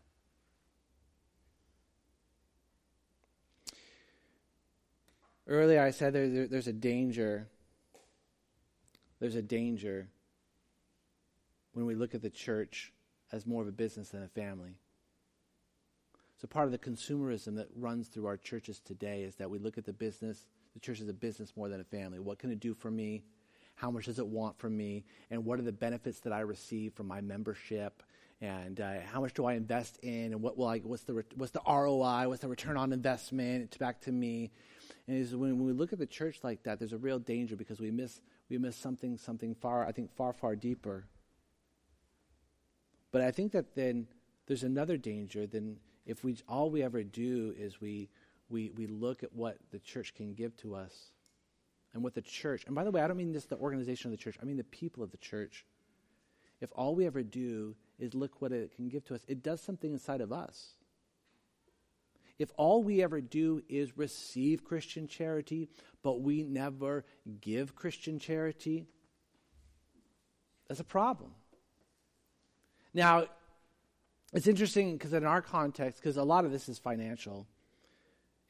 Earlier, 5.47 5.83
I 5.83 5.93
said 5.93 6.15
there, 6.15 6.29
there, 6.29 6.49
there's 6.49 6.67
a 6.67 6.73
danger. 6.73 7.47
There's 9.21 9.37
a 9.37 9.43
danger 9.43 10.09
when 11.75 11.87
we 11.87 11.95
look 11.95 12.13
at 12.13 12.23
the 12.23 12.31
church 12.31 12.93
as 13.31 13.47
more 13.47 13.63
of 13.63 13.69
a 13.69 13.73
business 13.73 14.09
than 14.09 14.25
a 14.25 14.29
family. 14.29 14.79
So 16.43 16.49
part 16.49 16.67
of 16.67 16.73
the 16.73 16.79
consumerism 16.79 17.55
that 17.55 17.69
runs 17.77 18.09
through 18.09 18.27
our 18.27 18.37
churches 18.37 18.81
today 18.81 19.23
is 19.23 19.37
that 19.37 19.49
we 19.49 19.61
look 19.61 19.79
at 19.79 19.85
the 19.85 19.93
business, 19.93 20.49
the 20.75 20.81
church 20.81 20.99
is 20.99 21.09
a 21.09 21.13
business 21.13 21.53
more 21.57 21.69
than 21.69 21.81
a 21.81 21.85
family. 21.85 22.19
What 22.19 22.41
can 22.41 22.51
it 22.51 22.59
do 22.59 22.75
for 22.75 22.91
me? 22.91 23.23
How 23.77 23.93
much 23.93 24.07
does 24.07 24.19
it 24.19 24.27
want 24.27 24.59
from 24.59 24.77
me? 24.77 25.05
And 25.31 25.45
what 25.45 25.61
are 25.61 25.63
the 25.63 25.71
benefits 25.71 26.19
that 26.21 26.33
I 26.33 26.41
receive 26.41 26.95
from 26.95 27.07
my 27.07 27.21
membership? 27.21 28.03
And 28.41 28.81
uh, 28.81 28.95
how 29.13 29.21
much 29.21 29.35
do 29.35 29.47
I 29.47 29.53
invest 29.53 29.99
in? 30.03 30.33
And 30.33 30.43
what 30.43 30.59
will 30.59 30.67
I, 30.67 30.79
what's, 30.81 31.05
the, 31.05 31.25
what's 31.37 31.53
the 31.53 31.63
ROI? 31.65 32.27
What's 32.27 32.43
the 32.43 32.49
return 32.49 32.77
on 32.77 32.93
investment? 32.93 33.63
It's 33.63 33.77
back 33.77 34.01
to 34.01 34.11
me. 34.11 34.51
And 35.07 35.25
when, 35.39 35.59
when 35.59 35.65
we 35.65 35.73
look 35.73 35.93
at 35.93 36.01
the 36.01 36.07
church 36.07 36.41
like 36.43 36.65
that, 36.65 36.81
there's 36.81 36.93
a 36.93 36.99
real 36.99 37.21
danger 37.21 37.55
because 37.55 37.79
we 37.79 37.93
miss, 37.93 38.21
we 38.51 38.59
miss 38.59 38.75
something, 38.75 39.17
something 39.17 39.55
far, 39.55 39.87
I 39.87 39.93
think, 39.93 40.13
far, 40.17 40.33
far 40.33 40.57
deeper. 40.57 41.05
But 43.13 43.23
I 43.23 43.31
think 43.31 43.53
that 43.53 43.77
then 43.77 44.09
there's 44.49 44.65
another 44.65 44.97
danger. 44.97 45.47
Then 45.47 45.77
if 46.07 46.25
we 46.25 46.37
all 46.49 46.71
we 46.71 46.83
ever 46.83 47.03
do 47.03 47.55
is 47.57 47.81
we 47.81 48.09
we 48.49 48.71
we 48.77 48.87
look 48.87 49.23
at 49.23 49.33
what 49.35 49.57
the 49.71 49.79
church 49.79 50.15
can 50.15 50.35
give 50.35 50.57
to 50.59 50.75
us 50.75 51.11
and 51.95 52.03
what 52.03 52.15
the 52.15 52.23
church 52.23 52.65
and 52.67 52.75
by 52.75 52.85
the 52.85 52.91
way 52.91 53.01
i 53.01 53.07
don't 53.07 53.17
mean 53.17 53.33
just 53.33 53.49
the 53.49 53.57
organization 53.57 54.13
of 54.13 54.19
the 54.19 54.23
church 54.23 54.37
i 54.41 54.45
mean 54.45 54.57
the 54.57 54.65
people 54.65 55.03
of 55.03 55.11
the 55.11 55.17
church. 55.19 55.65
If 56.61 56.71
all 56.77 56.95
we 56.95 57.07
ever 57.07 57.25
do 57.25 57.75
is 57.99 58.15
look 58.15 58.41
what 58.41 58.53
it 58.53 58.77
can 58.77 58.89
give 58.89 59.05
to 59.07 59.15
us 59.15 59.23
it 59.27 59.43
does 59.43 59.61
something 59.61 59.93
inside 59.93 60.21
of 60.21 60.33
us. 60.33 60.75
If 62.39 62.51
all 62.57 62.83
we 62.83 63.03
ever 63.03 63.21
do 63.21 63.63
is 63.69 63.99
receive 63.99 64.65
christian 64.65 65.09
charity 65.09 65.69
but 66.03 66.21
we 66.21 66.43
never 66.43 67.05
give 67.41 67.75
christian 67.75 68.19
charity 68.19 68.87
that's 70.73 70.81
a 70.81 70.85
problem. 70.85 71.33
Now 72.95 73.27
it's 74.33 74.47
interesting 74.47 74.97
because 74.97 75.13
in 75.13 75.25
our 75.25 75.43
context, 75.43 76.03
because 76.03 76.17
a 76.17 76.23
lot 76.23 76.45
of 76.45 76.53
this 76.53 76.69
is 76.69 76.79
financial. 76.79 77.47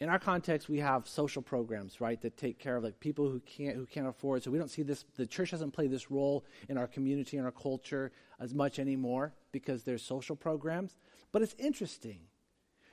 In 0.01 0.09
our 0.09 0.19
context, 0.19 0.69
we 0.69 0.79
have 0.79 1.07
social 1.07 1.43
programs, 1.43 2.01
right, 2.01 2.21
that 2.23 2.37
take 2.37 2.59
care 2.59 2.77
of 2.77 2.85
like 2.85 2.99
people 2.99 3.31
who 3.31 3.41
can't 3.41 3.77
who 3.77 3.87
can't 3.87 4.07
afford. 4.07 4.43
So 4.43 4.51
we 4.51 4.59
don't 4.59 4.71
see 4.71 4.83
this. 4.83 5.05
The 5.17 5.27
church 5.27 5.53
doesn't 5.53 5.73
play 5.73 5.87
this 5.87 6.11
role 6.11 6.45
in 6.69 6.77
our 6.77 6.87
community 6.87 7.37
and 7.37 7.47
our 7.47 7.53
culture 7.53 8.11
as 8.41 8.55
much 8.55 8.79
anymore 8.79 9.33
because 9.53 9.85
there's 9.85 10.03
social 10.03 10.35
programs. 10.35 10.97
But 11.31 11.43
it's 11.43 11.55
interesting. 11.59 12.21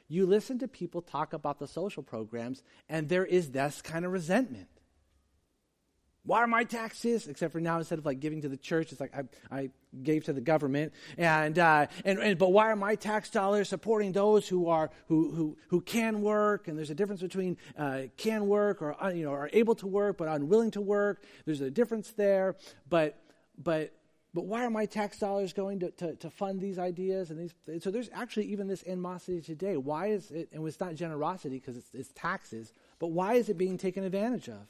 You 0.08 0.26
listen 0.26 0.58
to 0.60 0.68
people 0.68 1.02
talk 1.02 1.34
about 1.34 1.60
the 1.60 1.68
social 1.68 2.02
programs, 2.02 2.64
and 2.88 3.10
there 3.10 3.26
is 3.26 3.52
this 3.52 3.82
kind 3.82 4.06
of 4.06 4.12
resentment. 4.12 4.68
Why 6.26 6.40
are 6.40 6.48
my 6.48 6.64
taxes? 6.64 7.28
Except 7.28 7.52
for 7.52 7.60
now, 7.60 7.78
instead 7.78 7.98
of 7.98 8.06
like 8.06 8.20
giving 8.20 8.42
to 8.42 8.50
the 8.50 8.58
church, 8.58 8.92
it's 8.92 9.00
like 9.00 9.14
I, 9.16 9.24
I 9.56 9.70
gave 10.04 10.26
to 10.26 10.34
the 10.34 10.42
government. 10.42 10.94
And, 11.18 11.58
uh, 11.58 11.88
and, 12.04 12.20
and 12.20 12.38
but 12.38 12.52
why 12.52 12.72
are 12.72 12.76
my 12.76 12.96
tax 12.96 13.30
dollars 13.30 13.70
supporting 13.70 14.12
those 14.12 14.48
who 14.48 14.68
are 14.68 14.90
who 15.08 15.32
who 15.32 15.58
who 15.70 15.82
can 15.82 16.22
work? 16.22 16.68
And 16.68 16.78
there's 16.78 16.90
a 16.90 16.96
difference 16.96 17.22
between 17.22 17.58
uh, 17.78 18.04
can 18.18 18.48
work 18.48 18.82
or 18.82 19.02
uh, 19.02 19.10
you 19.10 19.24
know 19.24 19.32
are 19.32 19.50
able 19.54 19.76
to 19.76 19.88
work 19.88 20.18
but 20.18 20.28
unwilling 20.28 20.72
to 20.72 20.82
work. 20.82 21.24
There's 21.46 21.62
a 21.62 21.72
difference 21.72 22.12
there. 22.12 22.56
But 22.90 23.18
but 23.58 23.94
but 24.34 24.46
why 24.46 24.64
are 24.64 24.70
my 24.70 24.86
tax 24.86 25.18
dollars 25.18 25.54
going 25.54 25.80
to, 25.80 25.90
to, 25.92 26.16
to, 26.16 26.30
fund 26.30 26.62
these 26.62 26.78
ideas 26.78 27.32
and 27.32 27.40
these 27.40 27.84
so 27.84 27.90
there's 27.90 28.10
actually 28.14 28.46
even 28.46 28.68
this 28.68 28.84
animosity 28.88 29.42
today 29.42 29.76
why 29.76 30.08
is 30.08 30.30
it 30.32 30.50
and 30.52 30.66
it's 30.68 30.80
not 30.80 30.94
generosity 30.94 31.56
because 31.56 31.76
it's, 31.76 31.90
it's 31.94 32.12
taxes 32.14 32.72
but 33.00 33.08
why 33.08 33.34
is 33.34 33.50
it 33.50 33.58
being 33.58 33.78
taken 33.78 34.04
advantage 34.04 34.48
of 34.48 34.68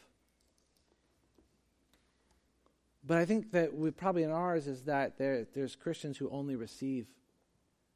but 3.09 3.17
I 3.17 3.25
think 3.25 3.53
that 3.53 3.75
we 3.75 3.89
probably 3.89 4.21
in 4.21 4.29
ours 4.29 4.67
is 4.67 4.83
that 4.83 5.17
there, 5.17 5.47
there's 5.55 5.75
Christians 5.75 6.15
who 6.15 6.29
only 6.29 6.55
receive 6.55 7.07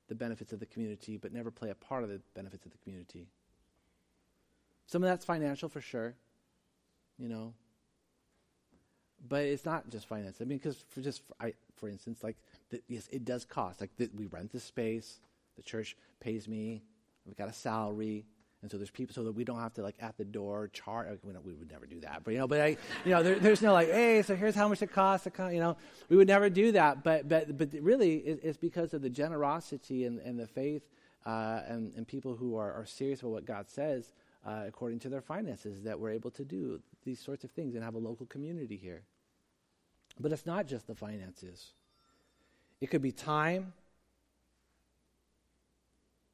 the 0.07 0.15
benefits 0.15 0.51
of 0.51 0.59
the 0.59 0.65
community 0.65 1.17
but 1.17 1.31
never 1.31 1.51
play 1.51 1.69
a 1.69 1.75
part 1.75 2.01
of 2.01 2.09
the 2.09 2.19
benefits 2.33 2.65
of 2.65 2.71
the 2.71 2.79
community. 2.79 3.27
Some 4.87 5.03
of 5.03 5.09
that's 5.09 5.23
financial 5.23 5.69
for 5.69 5.81
sure, 5.81 6.15
you 7.19 7.29
know. 7.29 7.53
But 9.29 9.43
it's 9.43 9.65
not 9.65 9.87
just 9.91 10.07
finance. 10.07 10.37
I 10.41 10.45
mean, 10.45 10.57
because 10.57 10.83
for 10.89 11.01
just 11.01 11.21
for, 11.27 11.35
I, 11.39 11.53
for 11.75 11.89
instance, 11.89 12.23
like 12.23 12.37
the, 12.71 12.81
yes, 12.87 13.07
it 13.11 13.23
does 13.23 13.45
cost. 13.45 13.81
Like 13.81 13.95
the, 13.97 14.09
we 14.15 14.25
rent 14.25 14.51
the 14.51 14.59
space, 14.59 15.19
the 15.57 15.61
church 15.61 15.95
pays 16.21 16.47
me, 16.47 16.81
we've 17.23 17.37
got 17.37 17.49
a 17.49 17.53
salary, 17.53 18.25
and 18.63 18.71
so 18.71 18.77
there's 18.77 18.89
people 18.89 19.13
so 19.13 19.25
that 19.25 19.33
we 19.33 19.43
don't 19.43 19.59
have 19.59 19.73
to 19.73 19.83
like 19.83 19.97
at 19.99 20.17
the 20.17 20.23
door 20.23 20.69
chart. 20.71 21.19
We, 21.21 21.33
we 21.43 21.53
would 21.53 21.69
never 21.69 21.85
do 21.85 21.99
that, 21.99 22.21
but 22.23 22.31
you 22.31 22.39
know, 22.39 22.47
but 22.47 22.61
I, 22.61 22.77
you 23.03 23.11
know, 23.11 23.21
there, 23.21 23.37
there's 23.37 23.61
no 23.61 23.73
like, 23.73 23.91
hey, 23.91 24.21
so 24.21 24.35
here's 24.35 24.55
how 24.55 24.69
much 24.69 24.81
it 24.81 24.91
costs. 24.91 25.27
You 25.37 25.59
know, 25.59 25.75
we 26.07 26.15
would 26.15 26.29
never 26.29 26.49
do 26.49 26.71
that. 26.71 27.03
But 27.03 27.27
but 27.27 27.57
but 27.57 27.73
really, 27.81 28.15
it, 28.19 28.39
it's 28.41 28.57
because 28.57 28.93
of 28.93 29.01
the 29.01 29.09
generosity 29.09 30.05
and, 30.05 30.17
and 30.19 30.39
the 30.39 30.47
faith 30.47 30.83
uh, 31.25 31.61
and 31.67 31.93
and 31.95 32.07
people 32.07 32.35
who 32.35 32.55
are, 32.55 32.71
are 32.71 32.85
serious 32.85 33.19
about 33.19 33.31
what 33.31 33.45
God 33.45 33.69
says 33.69 34.13
uh, 34.45 34.63
according 34.65 34.99
to 34.99 35.09
their 35.09 35.21
finances 35.21 35.83
that 35.83 35.99
we're 35.99 36.11
able 36.11 36.31
to 36.31 36.45
do 36.45 36.79
these 37.03 37.19
sorts 37.19 37.43
of 37.43 37.51
things 37.51 37.75
and 37.75 37.83
have 37.83 37.95
a 37.95 37.99
local 37.99 38.25
community 38.25 38.77
here. 38.77 39.03
But 40.19 40.31
it's 40.31 40.45
not 40.45 40.67
just 40.67 40.87
the 40.87 40.95
finances. 40.95 41.73
It 42.79 42.89
could 42.89 43.01
be 43.01 43.11
time. 43.11 43.73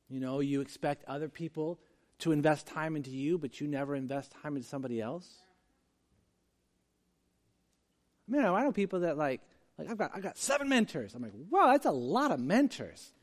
You 0.10 0.20
know, 0.20 0.40
you 0.40 0.62
expect 0.62 1.06
other 1.06 1.30
people 1.30 1.80
to 2.20 2.32
invest 2.32 2.68
time 2.68 2.96
into 2.96 3.12
you, 3.12 3.38
but 3.38 3.60
you 3.60 3.68
never 3.68 3.96
invest 3.96 4.34
time 4.42 4.56
into 4.56 4.68
somebody 4.68 5.02
else? 5.02 5.28
I 8.28 8.32
mean, 8.32 8.46
I 8.46 8.64
know 8.64 8.72
people 8.72 9.02
that 9.02 9.18
like 9.18 9.42
Like 9.80 9.90
I've 9.90 9.98
got 9.98 10.12
I've 10.14 10.22
got 10.22 10.38
seven 10.38 10.68
mentors. 10.68 11.16
I'm 11.16 11.24
like, 11.24 11.32
wow, 11.50 11.68
that's 11.68 11.86
a 11.86 11.92
lot 11.92 12.32
of 12.32 12.40
mentors. 12.40 13.14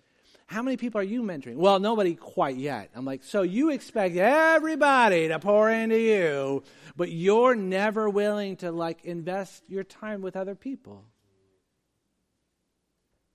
How 0.47 0.63
many 0.63 0.77
people 0.77 1.01
are 1.01 1.05
you 1.05 1.23
mentoring? 1.23 1.57
Well, 1.57 1.79
nobody 1.81 2.15
quite 2.15 2.57
yet. 2.57 2.91
I'm 2.95 3.05
like, 3.05 3.25
so 3.25 3.43
you 3.43 3.71
expect 3.71 4.17
everybody 4.17 5.29
to 5.29 5.39
pour 5.39 5.71
into 5.71 5.99
you, 5.99 6.63
but 6.97 7.11
you're 7.11 7.57
never 7.57 8.09
willing 8.09 8.57
to 8.59 8.71
like 8.73 9.05
invest 9.05 9.65
your 9.69 9.85
time 9.85 10.23
with 10.23 10.37
other 10.37 10.55
people. 10.55 11.05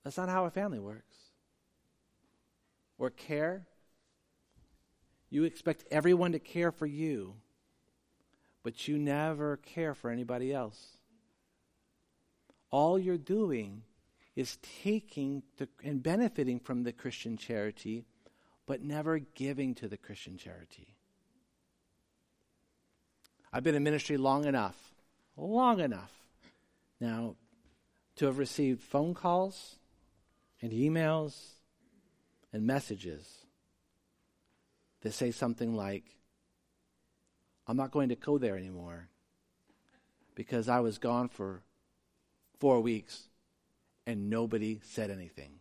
That's 0.04 0.18
not 0.18 0.30
how 0.30 0.46
a 0.46 0.50
family 0.50 0.80
works. 0.80 1.18
Or 2.98 3.10
care. 3.12 3.68
You 5.32 5.46
expect 5.46 5.86
everyone 5.90 6.34
to 6.34 6.40
care 6.40 6.74
for 6.74 6.86
you, 6.86 7.36
but 8.64 8.88
you 8.88 8.98
never 9.00 9.58
care 9.58 9.96
for 9.96 10.12
anybody 10.12 10.54
else. 10.54 10.98
All 12.70 13.00
you're 13.00 13.18
doing 13.18 13.84
is 14.36 14.58
taking 14.84 15.42
the, 15.58 15.70
and 15.84 16.04
benefiting 16.04 16.60
from 16.60 16.84
the 16.84 16.92
Christian 16.92 17.38
charity, 17.38 18.06
but 18.66 18.84
never 18.84 19.20
giving 19.20 19.74
to 19.76 19.88
the 19.88 19.98
Christian 19.98 20.38
charity. 20.38 20.96
I've 23.54 23.64
been 23.64 23.76
in 23.76 23.84
ministry 23.84 24.18
long 24.18 24.46
enough, 24.46 24.78
long 25.38 25.80
enough 25.80 26.12
now 27.00 27.36
to 28.18 28.26
have 28.26 28.38
received 28.38 28.82
phone 28.82 29.14
calls 29.14 29.78
and 30.62 30.74
emails 30.74 31.36
and 32.52 32.66
messages 32.66 33.41
that 35.02 35.14
say 35.14 35.32
something 35.32 35.76
like, 35.76 36.04
I'm 37.68 37.78
not 37.78 37.92
going 37.92 38.10
to 38.10 38.16
go 38.16 38.38
there 38.38 38.58
anymore 38.58 39.08
because 40.36 40.70
I 40.70 40.80
was 40.80 40.98
gone 40.98 41.30
for 41.30 41.62
four 42.60 42.82
weeks 42.82 43.28
and 44.06 44.30
nobody 44.30 44.80
said 44.84 45.12
anything. 45.12 45.54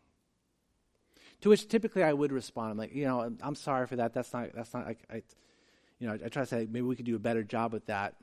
To 1.43 1.49
which 1.49 1.69
typically 1.69 2.03
I 2.03 2.13
would 2.13 2.33
respond, 2.33 2.73
I'm 2.73 2.77
like, 2.79 2.95
you 2.95 3.05
know, 3.05 3.33
I'm 3.43 3.55
sorry 3.55 3.87
for 3.87 3.97
that. 3.97 4.13
That's 4.13 4.33
not, 4.33 4.53
that's 4.55 4.75
not, 4.75 4.87
I, 4.87 4.97
I 5.11 5.23
you 5.99 6.07
know, 6.07 6.13
I, 6.13 6.27
I 6.27 6.29
try 6.29 6.43
to 6.43 6.47
say 6.47 6.67
maybe 6.71 6.83
we 6.83 6.97
could 6.97 7.07
do 7.07 7.17
a 7.17 7.21
better 7.21 7.43
job 7.43 7.73
with 7.73 7.87
that. 7.87 8.15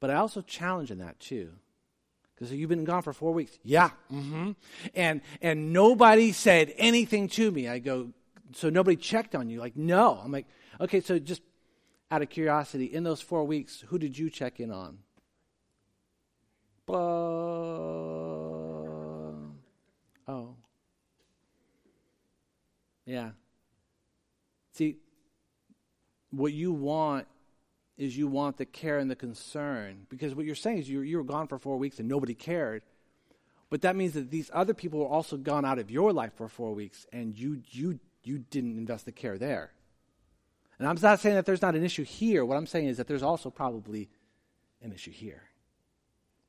But 0.00 0.10
I 0.10 0.14
also 0.14 0.40
challenge 0.40 0.90
in 0.90 0.98
that 0.98 1.18
too. 1.18 1.50
Because 2.34 2.52
you've 2.52 2.68
been 2.68 2.84
gone 2.84 3.02
for 3.02 3.12
four 3.12 3.32
weeks. 3.32 3.58
Yeah. 3.62 3.90
Mm-hmm. 4.12 4.52
And 4.94 5.20
and 5.40 5.72
nobody 5.72 6.32
said 6.32 6.74
anything 6.76 7.28
to 7.28 7.50
me. 7.50 7.68
I 7.68 7.78
go, 7.78 8.08
so 8.52 8.70
nobody 8.70 8.96
checked 8.96 9.34
on 9.34 9.48
you. 9.48 9.60
Like, 9.60 9.76
no. 9.76 10.20
I'm 10.22 10.32
like, 10.32 10.46
okay, 10.80 11.00
so 11.00 11.18
just 11.18 11.42
out 12.10 12.22
of 12.22 12.30
curiosity, 12.30 12.84
in 12.86 13.04
those 13.04 13.20
four 13.20 13.44
weeks, 13.44 13.84
who 13.88 13.98
did 13.98 14.16
you 14.16 14.30
check 14.30 14.60
in 14.60 14.70
on? 14.70 14.98
Uh, 16.88 16.92
oh. 20.28 20.56
Yeah. 23.06 23.30
See, 24.72 24.96
what 26.30 26.52
you 26.52 26.72
want 26.72 27.26
is 27.96 28.16
you 28.16 28.26
want 28.26 28.56
the 28.56 28.66
care 28.66 28.98
and 28.98 29.10
the 29.10 29.16
concern. 29.16 30.06
Because 30.08 30.34
what 30.34 30.46
you're 30.46 30.54
saying 30.54 30.78
is 30.78 30.88
you, 30.88 31.00
you 31.00 31.16
were 31.16 31.24
gone 31.24 31.46
for 31.46 31.58
four 31.58 31.78
weeks 31.78 31.98
and 32.00 32.08
nobody 32.08 32.34
cared. 32.34 32.82
But 33.70 33.82
that 33.82 33.96
means 33.96 34.14
that 34.14 34.30
these 34.30 34.50
other 34.52 34.74
people 34.74 35.00
were 35.00 35.08
also 35.08 35.36
gone 35.36 35.64
out 35.64 35.78
of 35.78 35.90
your 35.90 36.12
life 36.12 36.32
for 36.36 36.48
four 36.48 36.74
weeks 36.74 37.06
and 37.12 37.36
you, 37.36 37.62
you, 37.70 37.98
you 38.24 38.38
didn't 38.38 38.78
invest 38.78 39.04
the 39.04 39.12
care 39.12 39.38
there. 39.38 39.72
And 40.78 40.88
I'm 40.88 40.98
not 41.00 41.20
saying 41.20 41.36
that 41.36 41.46
there's 41.46 41.62
not 41.62 41.74
an 41.74 41.84
issue 41.84 42.04
here. 42.04 42.44
What 42.44 42.56
I'm 42.56 42.66
saying 42.66 42.88
is 42.88 42.96
that 42.96 43.06
there's 43.06 43.22
also 43.22 43.50
probably 43.50 44.08
an 44.82 44.92
issue 44.92 45.12
here. 45.12 45.42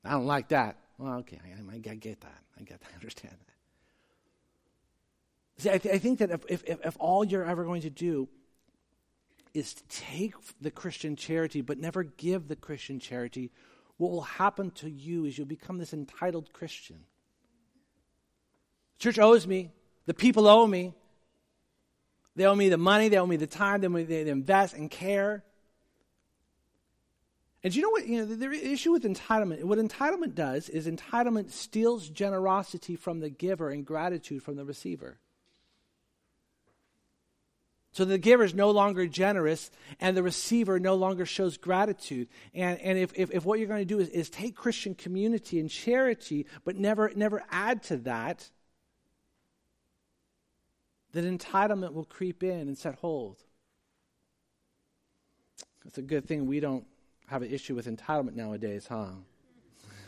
I 0.03 0.11
don't 0.11 0.25
like 0.25 0.49
that. 0.49 0.77
Well, 0.97 1.19
okay, 1.19 1.39
I, 1.43 1.75
I 1.75 1.95
get 1.95 2.21
that. 2.21 2.41
I 2.59 2.63
get 2.63 2.79
that. 2.79 2.89
I 2.91 2.95
understand 2.95 3.33
that. 3.33 3.55
See, 5.57 5.69
I, 5.69 5.77
th- 5.77 5.95
I 5.95 5.99
think 5.99 6.19
that 6.19 6.31
if, 6.31 6.43
if, 6.47 6.63
if 6.67 6.97
all 6.99 7.23
you're 7.23 7.45
ever 7.45 7.63
going 7.63 7.81
to 7.81 7.89
do 7.89 8.27
is 9.53 9.73
to 9.73 9.83
take 9.87 10.33
the 10.59 10.71
Christian 10.71 11.15
charity 11.15 11.61
but 11.61 11.77
never 11.77 12.03
give 12.03 12.47
the 12.47 12.57
Christian 12.57 12.99
charity, 12.99 13.51
what 13.97 14.11
will 14.11 14.21
happen 14.21 14.71
to 14.71 14.89
you 14.89 15.25
is 15.25 15.37
you'll 15.37 15.47
become 15.47 15.77
this 15.77 15.93
entitled 15.93 16.51
Christian. 16.51 17.05
The 18.97 19.03
church 19.03 19.19
owes 19.19 19.47
me. 19.47 19.71
The 20.05 20.13
people 20.13 20.47
owe 20.47 20.67
me. 20.67 20.93
They 22.35 22.45
owe 22.45 22.55
me 22.55 22.69
the 22.69 22.77
money, 22.77 23.09
they 23.09 23.17
owe 23.17 23.25
me 23.25 23.37
the 23.37 23.47
time, 23.47 23.81
they, 23.81 23.87
owe 23.87 23.91
me 23.91 24.03
they 24.03 24.27
invest 24.27 24.75
and 24.75 24.91
care. 24.91 25.43
And 27.63 27.75
you 27.75 27.81
know 27.81 27.89
what? 27.89 28.05
You 28.05 28.19
know, 28.19 28.25
the, 28.25 28.35
the 28.35 28.71
issue 28.71 28.91
with 28.91 29.03
entitlement, 29.03 29.63
what 29.63 29.79
entitlement 29.79 30.35
does 30.35 30.69
is 30.69 30.87
entitlement 30.87 31.51
steals 31.51 32.09
generosity 32.09 32.95
from 32.95 33.21
the 33.21 33.29
giver 33.29 33.69
and 33.69 33.85
gratitude 33.85 34.43
from 34.43 34.55
the 34.55 34.65
receiver. 34.65 35.17
So 37.91 38.03
the 38.03 38.17
giver 38.17 38.43
is 38.43 38.53
no 38.53 38.71
longer 38.71 39.07
generous 39.07 39.71
and 40.01 40.17
the 40.17 40.21
receiver 40.21 40.81
no 40.81 40.95
longer 40.95 41.25
shows 41.25 41.55
gratitude. 41.55 42.27
And, 42.53 42.77
and 42.81 42.97
if, 42.97 43.13
if, 43.15 43.31
if 43.31 43.45
what 43.45 43.57
you're 43.57 43.69
going 43.69 43.79
to 43.79 43.85
do 43.85 43.99
is, 43.99 44.09
is 44.09 44.29
take 44.29 44.53
Christian 44.53 44.95
community 44.95 45.61
and 45.61 45.69
charity, 45.69 46.45
but 46.65 46.75
never, 46.75 47.13
never 47.15 47.41
add 47.49 47.83
to 47.83 47.97
that, 47.99 48.49
then 51.15 51.37
entitlement 51.37 51.93
will 51.93 52.05
creep 52.05 52.43
in 52.43 52.67
and 52.67 52.77
set 52.77 52.95
hold. 52.95 53.41
It's 55.85 55.97
a 55.97 56.01
good 56.01 56.27
thing 56.27 56.45
we 56.45 56.59
don't 56.59 56.85
have 57.27 57.41
an 57.41 57.51
issue 57.51 57.73
with 57.75 57.87
entitlement 57.87 58.35
nowadays, 58.35 58.87
huh? 58.87 59.11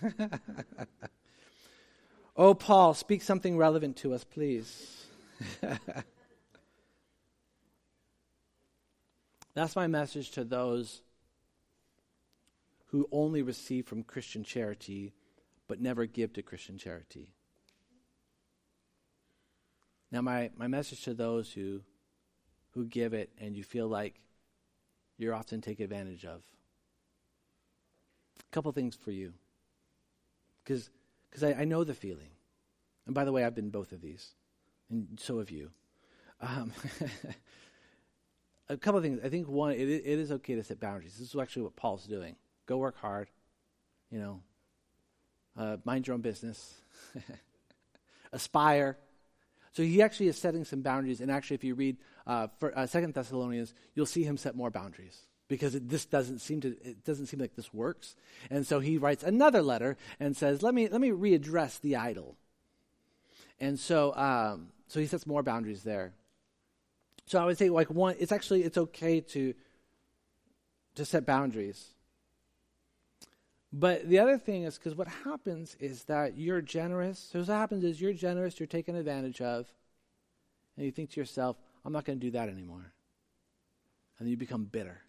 oh, 2.35 2.53
Paul, 2.53 2.93
speak 2.93 3.21
something 3.21 3.57
relevant 3.57 3.95
to 3.97 4.13
us, 4.13 4.25
please. 4.25 5.05
That's 9.53 9.75
my 9.75 9.87
message 9.87 10.31
to 10.31 10.43
those 10.43 11.01
who 12.87 13.07
only 13.11 13.41
receive 13.41 13.87
from 13.87 14.03
Christian 14.03 14.43
charity 14.43 15.13
but 15.67 15.81
never 15.81 16.05
give 16.05 16.33
to 16.33 16.41
Christian 16.41 16.77
charity. 16.77 17.29
Now, 20.11 20.21
my, 20.21 20.51
my 20.55 20.67
message 20.67 21.03
to 21.03 21.13
those 21.13 21.51
who, 21.51 21.81
who 22.71 22.85
give 22.85 23.13
it 23.13 23.29
and 23.39 23.55
you 23.55 23.63
feel 23.63 23.87
like 23.87 24.21
you're 25.17 25.33
often 25.33 25.61
taken 25.61 25.83
advantage 25.83 26.25
of. 26.25 26.41
A 28.39 28.51
couple 28.51 28.71
things 28.71 28.95
for 28.95 29.11
you. 29.11 29.33
Because 30.63 30.89
I, 31.41 31.53
I 31.53 31.65
know 31.65 31.83
the 31.83 31.93
feeling. 31.93 32.29
And 33.07 33.15
by 33.15 33.25
the 33.25 33.31
way, 33.31 33.43
I've 33.43 33.55
been 33.55 33.69
both 33.69 33.93
of 33.93 34.01
these, 34.01 34.33
and 34.89 35.17
so 35.17 35.39
have 35.39 35.49
you. 35.49 35.71
Um, 36.41 36.73
a 38.69 38.75
couple 38.75 38.97
of 38.97 39.03
things. 39.03 39.21
I 39.23 39.29
think 39.29 39.47
one, 39.47 39.71
it, 39.71 39.87
it 39.87 40.19
is 40.19 40.29
okay 40.33 40.55
to 40.55 40.63
set 40.63 40.81
boundaries. 40.81 41.15
This 41.17 41.33
is 41.33 41.39
actually 41.39 41.63
what 41.63 41.77
Paul's 41.77 42.05
doing. 42.05 42.35
Go 42.65 42.77
work 42.77 42.97
hard, 42.99 43.29
you 44.11 44.19
know, 44.19 44.41
uh, 45.57 45.77
mind 45.85 46.05
your 46.05 46.15
own 46.15 46.21
business, 46.21 46.81
aspire. 48.33 48.97
So 49.78 49.84
he 49.84 50.01
actually 50.01 50.28
is 50.28 50.39
setting 50.39 50.65
some 50.65 50.82
boundaries. 50.82 51.21
And 51.21 51.30
actually, 51.30 51.53
if 51.53 51.63
you 51.63 51.75
read 51.75 51.97
uh, 52.25 52.47
for, 52.59 52.75
uh, 52.75 52.88
Second 52.88 53.13
Thessalonians, 53.13 53.75
you'll 53.93 54.07
see 54.07 54.23
him 54.23 54.36
set 54.36 54.55
more 54.55 54.71
boundaries 54.71 55.28
because 55.49 55.75
it, 55.75 55.88
this 55.88 56.03
doesn't 56.07 56.39
seem 56.39 56.61
to 56.61 56.69
it 56.82 57.03
doesn't 57.03 57.28
seem 57.28 57.39
like 57.39 57.55
this 57.55 57.71
works. 57.71 58.15
And 58.49 58.65
so 58.65 58.80
he 58.80 58.97
writes 58.97 59.21
another 59.21 59.61
letter 59.61 59.95
and 60.19 60.36
says, 60.36 60.63
"Let 60.63 60.73
me 60.73 60.88
let 60.88 60.99
me 60.99 61.11
readdress 61.11 61.80
the 61.80 61.95
idle." 61.95 62.38
And 63.59 63.80
so 63.80 64.15
um, 64.15 64.69
so 64.88 64.99
he 64.99 65.05
sets 65.05 65.28
more 65.28 65.43
boundaries 65.43 65.84
there. 65.84 66.13
So 67.28 67.39
I 67.39 67.45
would 67.45 67.59
say, 67.59 67.69
like 67.69 67.91
one, 67.91 68.15
it's 68.17 68.32
actually 68.32 68.63
it's 68.63 68.80
okay 68.80 69.21
to 69.21 69.53
to 70.95 71.05
set 71.05 71.28
boundaries. 71.28 71.93
But 73.74 74.07
the 74.07 74.20
other 74.20 74.38
thing 74.38 74.63
is 74.63 74.78
because 74.78 74.95
what 74.95 75.07
happens 75.07 75.76
is 75.80 76.05
that 76.05 76.38
you're 76.38 76.61
generous. 76.61 77.20
So 77.20 77.39
what 77.39 77.47
happens 77.49 77.84
is 77.84 77.99
you're 77.99 78.13
generous, 78.13 78.59
you're 78.59 78.68
taken 78.68 78.95
advantage 78.95 79.41
of, 79.41 79.72
and 80.76 80.86
you 80.86 80.91
think 80.91 81.11
to 81.11 81.20
yourself, 81.20 81.57
"I'm 81.84 81.91
not 81.91 82.05
going 82.05 82.20
to 82.20 82.26
do 82.26 82.32
that 82.32 82.49
anymore," 82.49 82.93
and 84.18 84.26
then 84.26 84.30
you 84.30 84.38
become 84.38 84.65
bitter. 84.65 85.01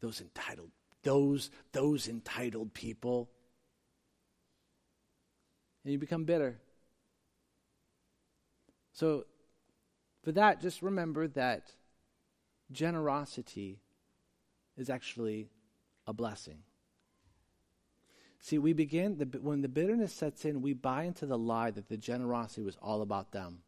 Those 0.00 0.20
entitled, 0.20 0.70
those 1.02 1.50
those 1.72 2.08
entitled 2.08 2.72
people, 2.72 3.30
and 5.84 5.92
you 5.92 5.98
become 5.98 6.24
bitter. 6.24 6.60
So 8.92 9.26
for 10.22 10.32
that, 10.32 10.62
just 10.62 10.80
remember 10.80 11.28
that 11.28 11.74
generosity 12.72 13.82
is 14.76 14.88
actually 14.88 15.50
a 16.06 16.12
blessing. 16.14 16.62
See, 18.44 18.58
we 18.58 18.74
begin, 18.74 19.16
the, 19.16 19.38
when 19.38 19.62
the 19.62 19.70
bitterness 19.70 20.12
sets 20.12 20.44
in, 20.44 20.60
we 20.60 20.74
buy 20.74 21.04
into 21.04 21.24
the 21.24 21.38
lie 21.38 21.70
that 21.70 21.88
the 21.88 21.96
generosity 21.96 22.60
was 22.60 22.76
all 22.82 23.00
about 23.00 23.32
them. 23.32 23.60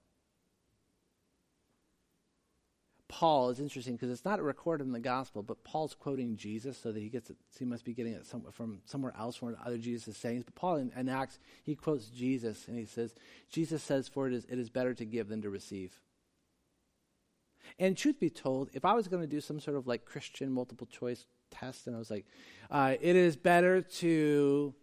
Paul 3.08 3.48
is 3.48 3.58
interesting 3.58 3.94
because 3.94 4.10
it's 4.10 4.26
not 4.26 4.42
recorded 4.42 4.86
in 4.86 4.92
the 4.92 5.00
gospel, 5.00 5.42
but 5.42 5.64
Paul's 5.64 5.94
quoting 5.94 6.36
Jesus 6.36 6.76
so 6.76 6.92
that 6.92 7.00
he 7.00 7.08
gets 7.08 7.30
it, 7.30 7.38
he 7.58 7.64
must 7.64 7.86
be 7.86 7.94
getting 7.94 8.12
it 8.12 8.26
some, 8.26 8.44
from 8.52 8.82
somewhere 8.84 9.14
else 9.18 9.36
from 9.36 9.56
other 9.64 9.78
Jesus' 9.78 10.18
sayings. 10.18 10.44
But 10.44 10.56
Paul 10.56 10.76
in, 10.76 10.92
in, 10.94 11.08
Acts, 11.08 11.38
he 11.62 11.74
quotes 11.74 12.08
Jesus 12.08 12.68
and 12.68 12.78
he 12.78 12.84
says, 12.84 13.14
Jesus 13.50 13.82
says, 13.82 14.08
For 14.08 14.26
it 14.26 14.34
is, 14.34 14.44
it 14.44 14.58
is 14.58 14.68
better 14.68 14.92
to 14.92 15.06
give 15.06 15.28
than 15.28 15.40
to 15.40 15.48
receive. 15.48 15.98
And 17.78 17.96
truth 17.96 18.20
be 18.20 18.28
told, 18.28 18.68
if 18.74 18.84
I 18.84 18.92
was 18.92 19.08
going 19.08 19.22
to 19.22 19.26
do 19.26 19.40
some 19.40 19.58
sort 19.58 19.78
of 19.78 19.86
like 19.86 20.04
Christian 20.04 20.52
multiple 20.52 20.86
choice 20.86 21.24
test 21.50 21.86
and 21.86 21.96
I 21.96 21.98
was 21.98 22.10
like, 22.10 22.26
uh, 22.70 22.94
it 23.00 23.16
is 23.16 23.36
better 23.36 23.82
to 23.82 24.74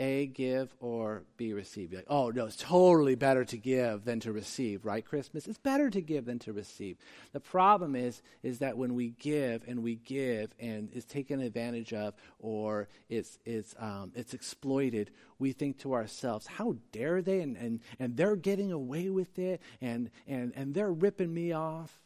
a, 0.00 0.26
give, 0.28 0.74
or 0.80 1.24
B, 1.36 1.52
receive. 1.52 1.92
You're 1.92 2.00
like, 2.00 2.06
oh, 2.08 2.30
no, 2.30 2.46
it's 2.46 2.56
totally 2.56 3.16
better 3.16 3.44
to 3.44 3.58
give 3.58 4.06
than 4.06 4.18
to 4.20 4.32
receive, 4.32 4.86
right, 4.86 5.04
Christmas? 5.04 5.46
It's 5.46 5.58
better 5.58 5.90
to 5.90 6.00
give 6.00 6.24
than 6.24 6.38
to 6.40 6.54
receive. 6.54 6.96
The 7.32 7.40
problem 7.40 7.94
is, 7.94 8.22
is 8.42 8.60
that 8.60 8.78
when 8.78 8.94
we 8.94 9.10
give 9.10 9.62
and 9.68 9.82
we 9.82 9.96
give 9.96 10.54
and 10.58 10.88
it's 10.94 11.04
taken 11.04 11.42
advantage 11.42 11.92
of 11.92 12.14
or 12.38 12.88
it's, 13.10 13.38
it's, 13.44 13.74
um, 13.78 14.12
it's 14.14 14.32
exploited, 14.32 15.10
we 15.38 15.52
think 15.52 15.78
to 15.80 15.92
ourselves, 15.92 16.46
how 16.46 16.76
dare 16.92 17.20
they? 17.20 17.42
And, 17.42 17.58
and, 17.58 17.80
and 17.98 18.16
they're 18.16 18.36
getting 18.36 18.72
away 18.72 19.10
with 19.10 19.38
it 19.38 19.60
and, 19.82 20.10
and, 20.26 20.54
and 20.56 20.72
they're 20.72 20.92
ripping 20.92 21.34
me 21.34 21.52
off. 21.52 22.00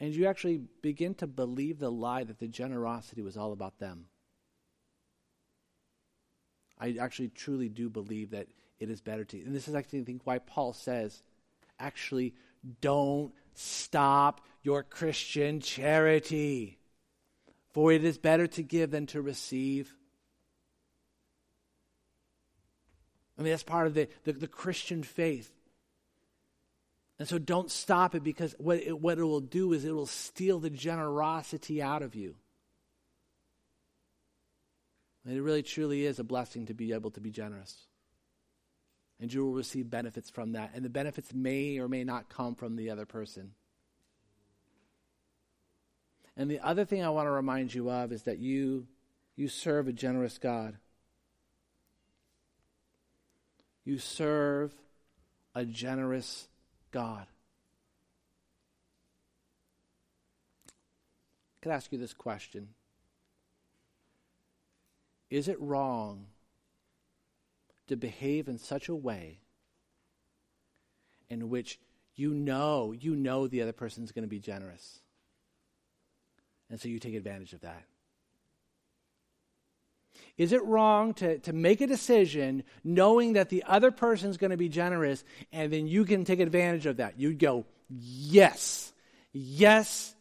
And 0.00 0.14
you 0.14 0.26
actually 0.26 0.62
begin 0.80 1.14
to 1.16 1.26
believe 1.26 1.78
the 1.78 1.92
lie 1.92 2.24
that 2.24 2.38
the 2.38 2.48
generosity 2.48 3.20
was 3.20 3.36
all 3.36 3.52
about 3.52 3.78
them. 3.78 4.06
I 6.78 6.96
actually 6.98 7.28
truly 7.28 7.68
do 7.68 7.90
believe 7.90 8.30
that 8.30 8.48
it 8.78 8.88
is 8.88 9.02
better 9.02 9.24
to. 9.26 9.44
And 9.44 9.54
this 9.54 9.68
is 9.68 9.74
actually, 9.74 10.00
I 10.00 10.04
think, 10.04 10.22
why 10.24 10.38
Paul 10.38 10.72
says, 10.72 11.22
actually, 11.78 12.34
don't 12.80 13.34
stop 13.54 14.40
your 14.62 14.82
Christian 14.82 15.60
charity. 15.60 16.78
For 17.72 17.92
it 17.92 18.02
is 18.02 18.16
better 18.16 18.46
to 18.46 18.62
give 18.62 18.90
than 18.90 19.06
to 19.08 19.20
receive. 19.20 19.94
I 23.38 23.42
mean, 23.42 23.52
that's 23.52 23.62
part 23.62 23.86
of 23.86 23.92
the, 23.92 24.08
the, 24.24 24.32
the 24.32 24.48
Christian 24.48 25.02
faith. 25.02 25.52
And 27.20 27.28
so 27.28 27.38
don't 27.38 27.70
stop 27.70 28.14
it 28.14 28.24
because 28.24 28.54
what 28.56 28.78
it, 28.78 28.98
what 28.98 29.18
it 29.18 29.24
will 29.24 29.40
do 29.40 29.74
is 29.74 29.84
it 29.84 29.94
will 29.94 30.06
steal 30.06 30.58
the 30.58 30.70
generosity 30.70 31.82
out 31.82 32.00
of 32.00 32.14
you. 32.14 32.34
And 35.26 35.36
it 35.36 35.42
really 35.42 35.62
truly 35.62 36.06
is 36.06 36.18
a 36.18 36.24
blessing 36.24 36.64
to 36.66 36.74
be 36.74 36.94
able 36.94 37.10
to 37.10 37.20
be 37.20 37.30
generous. 37.30 37.86
And 39.20 39.30
you 39.30 39.44
will 39.44 39.52
receive 39.52 39.90
benefits 39.90 40.30
from 40.30 40.52
that. 40.52 40.70
And 40.74 40.82
the 40.82 40.88
benefits 40.88 41.34
may 41.34 41.78
or 41.78 41.88
may 41.88 42.04
not 42.04 42.30
come 42.30 42.54
from 42.54 42.76
the 42.76 42.88
other 42.88 43.04
person. 43.04 43.52
And 46.38 46.50
the 46.50 46.60
other 46.60 46.86
thing 46.86 47.04
I 47.04 47.10
want 47.10 47.26
to 47.26 47.32
remind 47.32 47.74
you 47.74 47.90
of 47.90 48.12
is 48.12 48.22
that 48.22 48.38
you, 48.38 48.86
you 49.36 49.48
serve 49.48 49.88
a 49.88 49.92
generous 49.92 50.38
God. 50.38 50.78
You 53.84 53.98
serve 53.98 54.72
a 55.54 55.66
generous 55.66 56.48
God. 56.90 57.26
I 60.68 61.62
could 61.62 61.72
ask 61.72 61.92
you 61.92 61.98
this 61.98 62.14
question 62.14 62.68
is 65.28 65.46
it 65.46 65.60
wrong 65.60 66.26
to 67.86 67.96
behave 67.96 68.48
in 68.48 68.58
such 68.58 68.88
a 68.88 68.94
way 68.94 69.38
in 71.28 71.48
which 71.48 71.78
you 72.16 72.34
know, 72.34 72.92
you 72.92 73.14
know 73.14 73.46
the 73.46 73.62
other 73.62 73.72
person's 73.72 74.12
going 74.12 74.24
to 74.24 74.28
be 74.28 74.40
generous? 74.40 75.00
And 76.68 76.80
so 76.80 76.88
you 76.88 76.98
take 76.98 77.14
advantage 77.14 77.52
of 77.52 77.60
that. 77.60 77.84
Is 80.40 80.52
it 80.52 80.64
wrong 80.64 81.12
to, 81.14 81.38
to 81.40 81.52
make 81.52 81.82
a 81.82 81.86
decision 81.86 82.64
knowing 82.82 83.34
that 83.34 83.50
the 83.50 83.62
other 83.66 83.90
person's 83.90 84.38
going 84.38 84.52
to 84.52 84.56
be 84.56 84.70
generous 84.70 85.22
and 85.52 85.70
then 85.70 85.86
you 85.86 86.06
can 86.06 86.24
take 86.24 86.40
advantage 86.40 86.86
of 86.86 86.96
that? 86.96 87.20
You'd 87.20 87.38
go, 87.38 87.66
yes, 87.90 88.90
yes, 89.34 90.14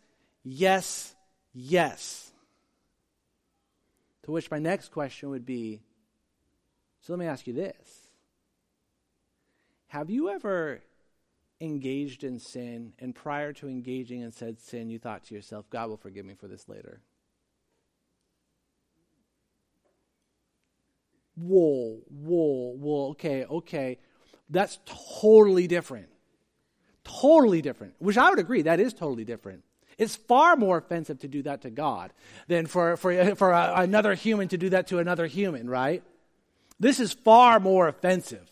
yes, 0.43 1.15
yes. 1.53 2.34
To 4.24 4.32
which 4.32 4.51
my 4.51 4.59
next 4.59 4.91
question 4.91 5.30
would 5.30 5.45
be 5.45 5.80
so 6.99 7.13
let 7.13 7.20
me 7.22 7.26
ask 7.26 7.47
you 7.47 7.53
this 7.53 8.09
Have 9.88 10.09
you 10.09 10.28
ever 10.28 10.82
engaged 11.61 12.26
in 12.26 12.39
sin, 12.39 12.91
and 12.99 13.15
prior 13.15 13.53
to 13.53 13.70
engaging 13.70 14.20
in 14.20 14.34
said 14.34 14.59
sin, 14.59 14.89
you 14.89 14.99
thought 14.99 15.24
to 15.28 15.36
yourself, 15.36 15.70
God 15.70 15.88
will 15.88 15.95
forgive 15.95 16.26
me 16.26 16.34
for 16.34 16.49
this 16.49 16.67
later? 16.67 16.99
Whoa, 21.40 22.00
whoa, 22.10 22.76
whoa, 22.78 23.10
okay, 23.12 23.46
okay. 23.46 23.98
That's 24.50 24.80
totally 25.22 25.68
different. 25.68 26.08
Totally 27.04 27.62
different. 27.62 27.96
Which 28.00 28.18
I 28.18 28.30
would 28.30 28.40
agree, 28.40 28.64
that 28.64 28.80
is 28.80 28.94
totally 28.94 29.26
different. 29.26 29.64
It's 29.98 30.16
far 30.16 30.56
more 30.56 30.78
offensive 30.78 31.20
to 31.20 31.28
do 31.28 31.44
that 31.44 31.62
to 31.62 31.70
God 31.70 32.14
than 32.48 32.66
for, 32.66 32.98
for, 32.98 33.36
for 33.36 33.52
a, 33.52 33.74
another 33.78 34.14
human 34.14 34.48
to 34.50 34.58
do 34.58 34.70
that 34.70 34.88
to 34.88 35.00
another 35.00 35.28
human, 35.28 35.70
right? 35.70 36.04
This 36.80 37.00
is 37.00 37.14
far 37.14 37.60
more 37.60 37.88
offensive. 37.88 38.50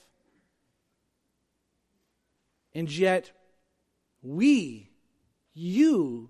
And 2.73 2.91
yet, 2.91 3.31
we, 4.21 4.91
you, 5.53 6.29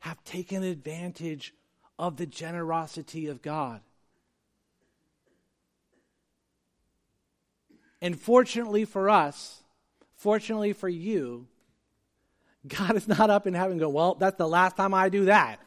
have 0.00 0.22
taken 0.24 0.62
advantage 0.62 1.54
of 1.98 2.16
the 2.16 2.26
generosity 2.26 3.26
of 3.26 3.42
God. 3.42 3.80
And 8.00 8.18
fortunately 8.18 8.84
for 8.84 9.10
us, 9.10 9.62
fortunately 10.16 10.72
for 10.72 10.88
you, 10.88 11.46
God 12.66 12.96
is 12.96 13.08
not 13.08 13.30
up 13.30 13.46
in 13.46 13.54
heaven 13.54 13.78
going, 13.78 13.94
well, 13.94 14.14
that's 14.14 14.36
the 14.36 14.48
last 14.48 14.76
time 14.76 14.94
I 14.94 15.08
do 15.08 15.26
that. 15.26 15.60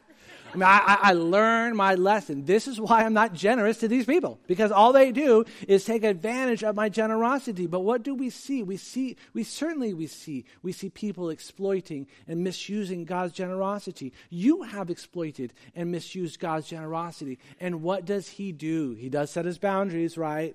I 0.52 0.56
mean, 0.56 0.64
I, 0.64 0.98
I 1.00 1.12
learned 1.14 1.76
my 1.76 1.94
lesson. 1.94 2.44
This 2.44 2.68
is 2.68 2.78
why 2.78 3.04
I'm 3.04 3.14
not 3.14 3.32
generous 3.32 3.78
to 3.78 3.88
these 3.88 4.04
people 4.04 4.38
because 4.46 4.70
all 4.70 4.92
they 4.92 5.10
do 5.10 5.46
is 5.66 5.84
take 5.84 6.04
advantage 6.04 6.62
of 6.62 6.76
my 6.76 6.90
generosity. 6.90 7.66
But 7.66 7.80
what 7.80 8.02
do 8.02 8.14
we 8.14 8.28
see? 8.28 8.62
We 8.62 8.76
see, 8.76 9.16
we 9.32 9.44
certainly 9.44 9.94
we 9.94 10.06
see, 10.06 10.44
we 10.62 10.72
see 10.72 10.90
people 10.90 11.30
exploiting 11.30 12.06
and 12.28 12.44
misusing 12.44 13.06
God's 13.06 13.32
generosity. 13.32 14.12
You 14.28 14.62
have 14.62 14.90
exploited 14.90 15.54
and 15.74 15.90
misused 15.90 16.38
God's 16.38 16.68
generosity. 16.68 17.38
And 17.58 17.82
what 17.82 18.04
does 18.04 18.28
He 18.28 18.52
do? 18.52 18.92
He 18.92 19.08
does 19.08 19.30
set 19.30 19.46
His 19.46 19.58
boundaries, 19.58 20.18
right? 20.18 20.54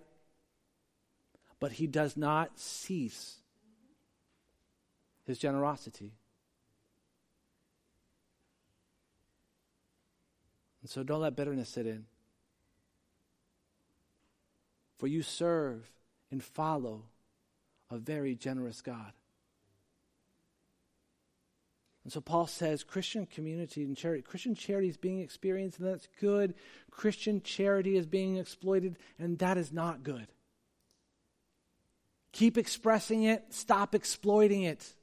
But 1.60 1.74
He 1.74 1.88
does 1.88 2.16
not 2.16 2.60
cease 2.60 3.38
His 5.26 5.38
generosity. 5.38 6.14
And 10.82 10.90
so 10.90 11.04
don't 11.04 11.22
let 11.22 11.36
bitterness 11.36 11.70
sit 11.70 11.86
in. 11.86 12.06
For 14.98 15.08
you 15.08 15.22
serve 15.22 15.92
and 16.32 16.44
follow 16.44 17.04
a 17.90 17.98
very 17.98 18.36
generous 18.36 18.82
God. 18.82 19.14
And 22.04 22.14
so 22.14 22.22
Paul 22.22 22.48
says 22.48 22.86
Christian 22.86 23.26
community 23.26 23.84
and 23.84 23.98
charity, 23.98 24.22
Christian 24.22 24.56
charity 24.56 24.88
is 24.88 24.96
being 24.96 25.20
experienced, 25.20 25.80
and 25.80 25.90
that's 25.90 26.08
good. 26.22 26.54
Christian 26.90 27.42
charity 27.42 27.98
is 27.98 28.06
being 28.06 28.38
exploited, 28.38 28.98
and 29.20 29.38
that 29.40 29.58
is 29.58 29.74
not 29.74 30.04
good. 30.04 30.28
Keep 32.32 32.58
expressing 32.58 33.24
it, 33.24 33.46
stop 33.50 33.96
exploiting 33.96 34.64
it. 34.64 34.94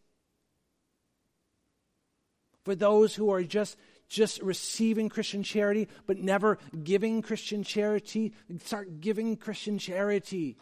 For 2.64 2.74
those 2.74 3.14
who 3.14 3.30
are 3.30 3.42
just 3.42 3.76
just 4.08 4.40
receiving 4.42 5.08
Christian 5.08 5.42
charity, 5.42 5.88
but 6.06 6.18
never 6.18 6.58
giving 6.82 7.22
Christian 7.22 7.64
charity. 7.64 8.32
Start 8.62 9.00
giving 9.00 9.36
Christian 9.36 9.78
charity. 9.78 10.56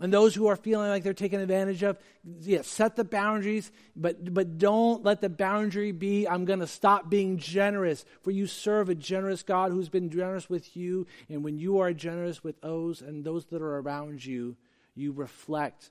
And 0.00 0.12
those 0.12 0.34
who 0.34 0.46
are 0.46 0.56
feeling 0.56 0.88
like 0.88 1.02
they're 1.02 1.12
taken 1.12 1.40
advantage 1.40 1.82
of, 1.82 1.98
yeah, 2.40 2.62
set 2.62 2.94
the 2.94 3.04
boundaries, 3.04 3.72
but, 3.96 4.32
but 4.32 4.56
don't 4.56 5.02
let 5.02 5.20
the 5.20 5.28
boundary 5.28 5.90
be, 5.90 6.26
I'm 6.28 6.44
going 6.44 6.60
to 6.60 6.68
stop 6.68 7.10
being 7.10 7.38
generous. 7.38 8.04
For 8.22 8.30
you 8.30 8.46
serve 8.46 8.88
a 8.88 8.94
generous 8.94 9.42
God 9.42 9.72
who's 9.72 9.88
been 9.88 10.10
generous 10.10 10.48
with 10.48 10.76
you. 10.76 11.06
And 11.28 11.42
when 11.42 11.58
you 11.58 11.80
are 11.80 11.92
generous 11.92 12.44
with 12.44 12.60
those 12.60 13.02
and 13.02 13.24
those 13.24 13.46
that 13.46 13.60
are 13.60 13.78
around 13.78 14.24
you, 14.24 14.56
you 14.94 15.10
reflect, 15.10 15.90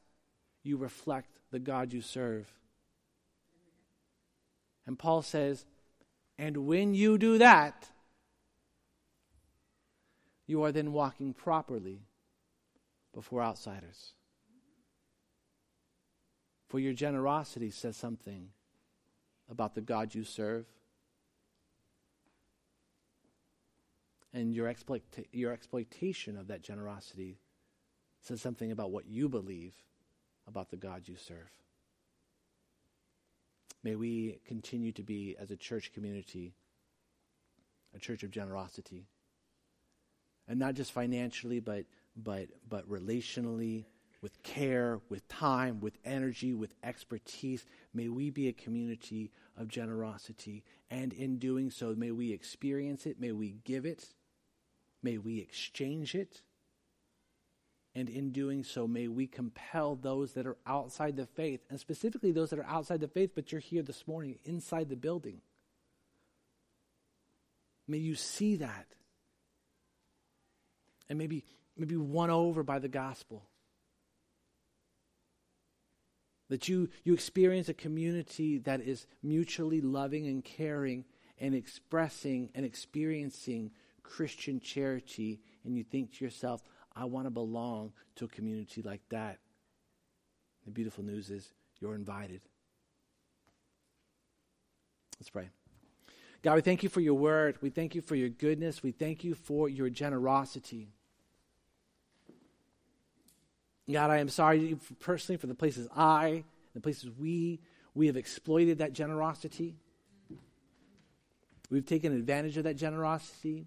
you 0.63 0.77
reflect 0.77 1.29
the 1.51 1.59
God 1.59 1.91
you 1.91 2.01
serve. 2.01 2.49
And 4.85 4.97
Paul 4.97 5.21
says, 5.21 5.65
and 6.37 6.65
when 6.65 6.93
you 6.93 7.17
do 7.17 7.39
that, 7.39 7.89
you 10.45 10.63
are 10.63 10.71
then 10.71 10.93
walking 10.93 11.33
properly 11.33 12.06
before 13.17 13.41
outsiders. 13.41 14.13
For 16.67 16.79
your 16.79 16.93
generosity 16.93 17.71
says 17.71 17.97
something 17.97 18.49
about 19.49 19.73
the 19.73 19.81
God 19.81 20.13
you 20.13 20.23
serve. 20.23 20.67
And 24.35 24.53
your, 24.53 24.71
exploita- 24.71 25.25
your 25.31 25.51
exploitation 25.51 26.37
of 26.37 26.49
that 26.49 26.61
generosity 26.61 27.39
says 28.21 28.39
something 28.39 28.71
about 28.71 28.91
what 28.91 29.07
you 29.07 29.27
believe 29.27 29.73
about 30.47 30.69
the 30.69 30.77
God 30.77 31.07
you 31.07 31.15
serve. 31.15 31.49
May 33.81 33.95
we 33.95 34.37
continue 34.45 34.91
to 34.91 35.01
be, 35.01 35.35
as 35.39 35.49
a 35.49 35.57
church 35.57 35.91
community, 35.91 36.53
a 37.95 37.99
church 37.99 38.21
of 38.21 38.29
generosity. 38.29 39.07
And 40.47 40.59
not 40.59 40.75
just 40.75 40.91
financially, 40.91 41.59
but, 41.59 41.85
but, 42.17 42.47
but 42.67 42.89
relationally, 42.89 43.85
with 44.21 44.41
care, 44.43 44.99
with 45.09 45.27
time, 45.27 45.79
with 45.79 45.97
energy, 46.03 46.53
with 46.53 46.73
expertise. 46.83 47.65
May 47.93 48.09
we 48.09 48.29
be 48.29 48.47
a 48.47 48.53
community 48.53 49.31
of 49.55 49.67
generosity. 49.67 50.63
And 50.89 51.13
in 51.13 51.37
doing 51.37 51.69
so, 51.69 51.93
may 51.95 52.11
we 52.11 52.31
experience 52.31 53.05
it, 53.05 53.19
may 53.19 53.31
we 53.31 53.57
give 53.63 53.85
it, 53.85 54.05
may 55.03 55.17
we 55.17 55.39
exchange 55.39 56.15
it. 56.15 56.41
And 57.93 58.09
in 58.09 58.31
doing 58.31 58.63
so, 58.63 58.87
may 58.87 59.07
we 59.07 59.27
compel 59.27 59.95
those 59.95 60.33
that 60.33 60.45
are 60.45 60.57
outside 60.67 61.17
the 61.17 61.25
faith, 61.25 61.61
and 61.69 61.79
specifically 61.79 62.31
those 62.31 62.51
that 62.51 62.59
are 62.59 62.65
outside 62.65 62.99
the 62.99 63.07
faith, 63.07 63.31
but 63.33 63.51
you're 63.51 63.61
here 63.61 63.81
this 63.81 64.07
morning 64.07 64.37
inside 64.45 64.89
the 64.89 64.95
building. 64.95 65.41
May 67.87 67.97
you 67.97 68.15
see 68.15 68.57
that. 68.57 68.85
And 71.09 71.17
maybe, 71.17 71.43
maybe 71.77 71.95
won 71.95 72.29
over 72.29 72.63
by 72.63 72.79
the 72.79 72.87
gospel. 72.87 73.43
That 76.49 76.69
you, 76.69 76.89
you 77.03 77.13
experience 77.13 77.67
a 77.67 77.73
community 77.73 78.57
that 78.59 78.81
is 78.81 79.05
mutually 79.21 79.81
loving 79.81 80.27
and 80.27 80.43
caring 80.43 81.05
and 81.39 81.53
expressing 81.53 82.49
and 82.55 82.65
experiencing 82.65 83.71
Christian 84.01 84.59
charity, 84.59 85.41
and 85.65 85.77
you 85.77 85.83
think 85.83 86.13
to 86.17 86.25
yourself, 86.25 86.63
I 86.95 87.05
want 87.05 87.25
to 87.25 87.31
belong 87.31 87.91
to 88.15 88.25
a 88.25 88.29
community 88.29 88.81
like 88.81 89.01
that. 89.09 89.39
The 90.65 90.71
beautiful 90.71 91.03
news 91.03 91.29
is 91.29 91.51
you're 91.79 91.95
invited. 91.95 92.41
Let's 95.19 95.29
pray. 95.29 95.49
God, 96.43 96.55
we 96.55 96.61
thank 96.61 96.83
you 96.83 96.89
for 96.89 97.01
your 97.01 97.15
word. 97.15 97.57
We 97.61 97.69
thank 97.69 97.95
you 97.95 98.01
for 98.01 98.15
your 98.15 98.29
goodness. 98.29 98.83
We 98.83 98.91
thank 98.91 99.23
you 99.23 99.35
for 99.35 99.67
your 99.67 99.89
generosity. 99.89 100.93
God, 103.91 104.09
I 104.09 104.17
am 104.17 104.29
sorry 104.29 104.77
personally 104.99 105.37
for 105.37 105.47
the 105.47 105.55
places 105.55 105.87
I, 105.95 106.43
the 106.73 106.81
places 106.81 107.09
we, 107.17 107.61
we 107.93 108.07
have 108.07 108.17
exploited 108.17 108.79
that 108.79 108.93
generosity. 108.93 109.75
We've 111.69 111.85
taken 111.85 112.13
advantage 112.13 112.57
of 112.57 112.65
that 112.65 112.75
generosity. 112.75 113.65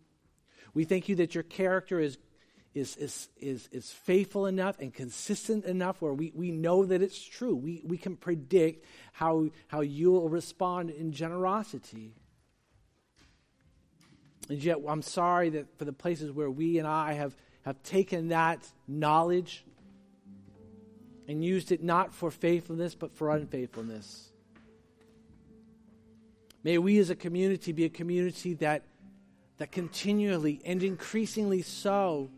We 0.74 0.84
thank 0.84 1.08
you 1.08 1.16
that 1.16 1.34
your 1.34 1.42
character 1.42 1.98
is, 1.98 2.18
is, 2.74 2.96
is, 2.96 3.28
is, 3.38 3.68
is 3.72 3.90
faithful 3.90 4.46
enough 4.46 4.78
and 4.78 4.92
consistent 4.92 5.64
enough 5.64 6.00
where 6.00 6.12
we, 6.12 6.32
we 6.34 6.50
know 6.50 6.84
that 6.84 7.02
it's 7.02 7.20
true. 7.20 7.56
We, 7.56 7.82
we 7.84 7.96
can 7.96 8.16
predict 8.16 8.84
how, 9.12 9.48
how 9.68 9.80
you 9.80 10.12
will 10.12 10.28
respond 10.28 10.90
in 10.90 11.12
generosity. 11.12 12.14
And 14.48 14.62
yet, 14.62 14.78
I'm 14.86 15.02
sorry 15.02 15.50
that 15.50 15.78
for 15.78 15.84
the 15.84 15.92
places 15.92 16.30
where 16.30 16.50
we 16.50 16.78
and 16.78 16.86
I 16.86 17.14
have, 17.14 17.34
have 17.62 17.82
taken 17.82 18.28
that 18.28 18.66
knowledge 18.86 19.64
and 21.30 21.44
used 21.44 21.70
it 21.70 21.80
not 21.80 22.12
for 22.12 22.28
faithfulness, 22.28 22.96
but 22.96 23.14
for 23.14 23.30
unfaithfulness. 23.30 24.32
May 26.64 26.76
we 26.76 26.98
as 26.98 27.08
a 27.08 27.14
community 27.14 27.70
be 27.70 27.84
a 27.84 27.88
community 27.88 28.54
that, 28.54 28.82
that 29.58 29.70
continually 29.70 30.60
and 30.64 30.82
increasingly 30.82 31.62
so 31.62 32.30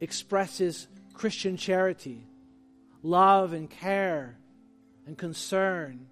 expresses 0.00 0.88
Christian 1.12 1.58
charity, 1.58 2.26
love 3.02 3.52
and 3.52 3.68
care 3.68 4.38
and 5.06 5.18
concern. 5.18 6.06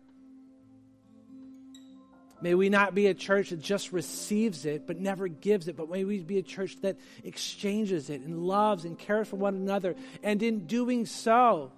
May 2.43 2.55
we 2.55 2.69
not 2.69 2.95
be 2.95 3.07
a 3.07 3.15
church 3.15 3.49
that 3.49 3.63
just 3.63 3.95
receives 3.95 4.67
it 4.67 4.87
but 4.87 5.01
never 5.01 5.27
gives 5.27 5.69
it, 5.69 5.77
but 5.79 5.89
may 5.89 6.05
we 6.05 6.21
be 6.21 6.37
a 6.37 6.43
church 6.43 6.77
that 6.83 6.99
exchanges 7.25 8.11
it 8.11 8.21
and 8.21 8.45
loves 8.45 8.85
and 8.85 8.99
cares 8.99 9.27
for 9.27 9.37
one 9.37 9.55
another. 9.55 9.97
And 10.23 10.43
in 10.43 10.67
doing 10.67 11.07
so, 11.07 11.73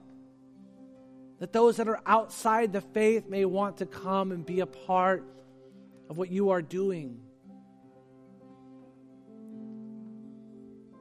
that 1.40 1.52
those 1.52 1.78
that 1.78 1.88
are 1.88 2.00
outside 2.06 2.72
the 2.72 2.82
faith 2.82 3.28
may 3.28 3.44
want 3.44 3.78
to 3.78 3.86
come 3.86 4.30
and 4.30 4.46
be 4.46 4.60
a 4.60 4.66
part 4.66 5.24
of 6.08 6.18
what 6.18 6.30
you 6.30 6.50
are 6.50 6.62
doing. 6.62 7.18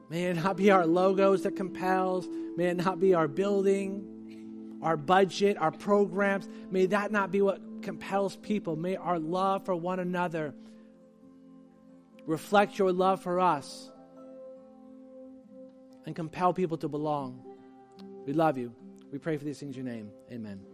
May 0.08 0.24
it 0.24 0.36
not 0.36 0.56
be 0.56 0.70
our 0.70 0.86
logos 0.86 1.42
that 1.42 1.54
compels. 1.54 2.26
May 2.56 2.66
it 2.66 2.78
not 2.78 2.98
be 2.98 3.14
our 3.14 3.28
building, 3.28 4.78
our 4.82 4.96
budget, 4.96 5.56
our 5.58 5.70
programs. 5.70 6.48
May 6.70 6.86
that 6.86 7.12
not 7.12 7.30
be 7.30 7.42
what 7.42 7.60
compels 7.82 8.34
people. 8.36 8.76
May 8.76 8.96
our 8.96 9.18
love 9.18 9.66
for 9.66 9.76
one 9.76 10.00
another 10.00 10.54
reflect 12.26 12.78
your 12.78 12.92
love 12.92 13.22
for 13.22 13.40
us 13.40 13.90
and 16.06 16.16
compel 16.16 16.52
people 16.52 16.78
to 16.78 16.88
belong. 16.88 17.44
We 18.26 18.32
love 18.32 18.58
you. 18.58 18.74
We 19.10 19.18
pray 19.18 19.36
for 19.36 19.44
these 19.44 19.58
things 19.58 19.76
in 19.76 19.84
your 19.84 19.92
name. 19.92 20.10
Amen. 20.30 20.69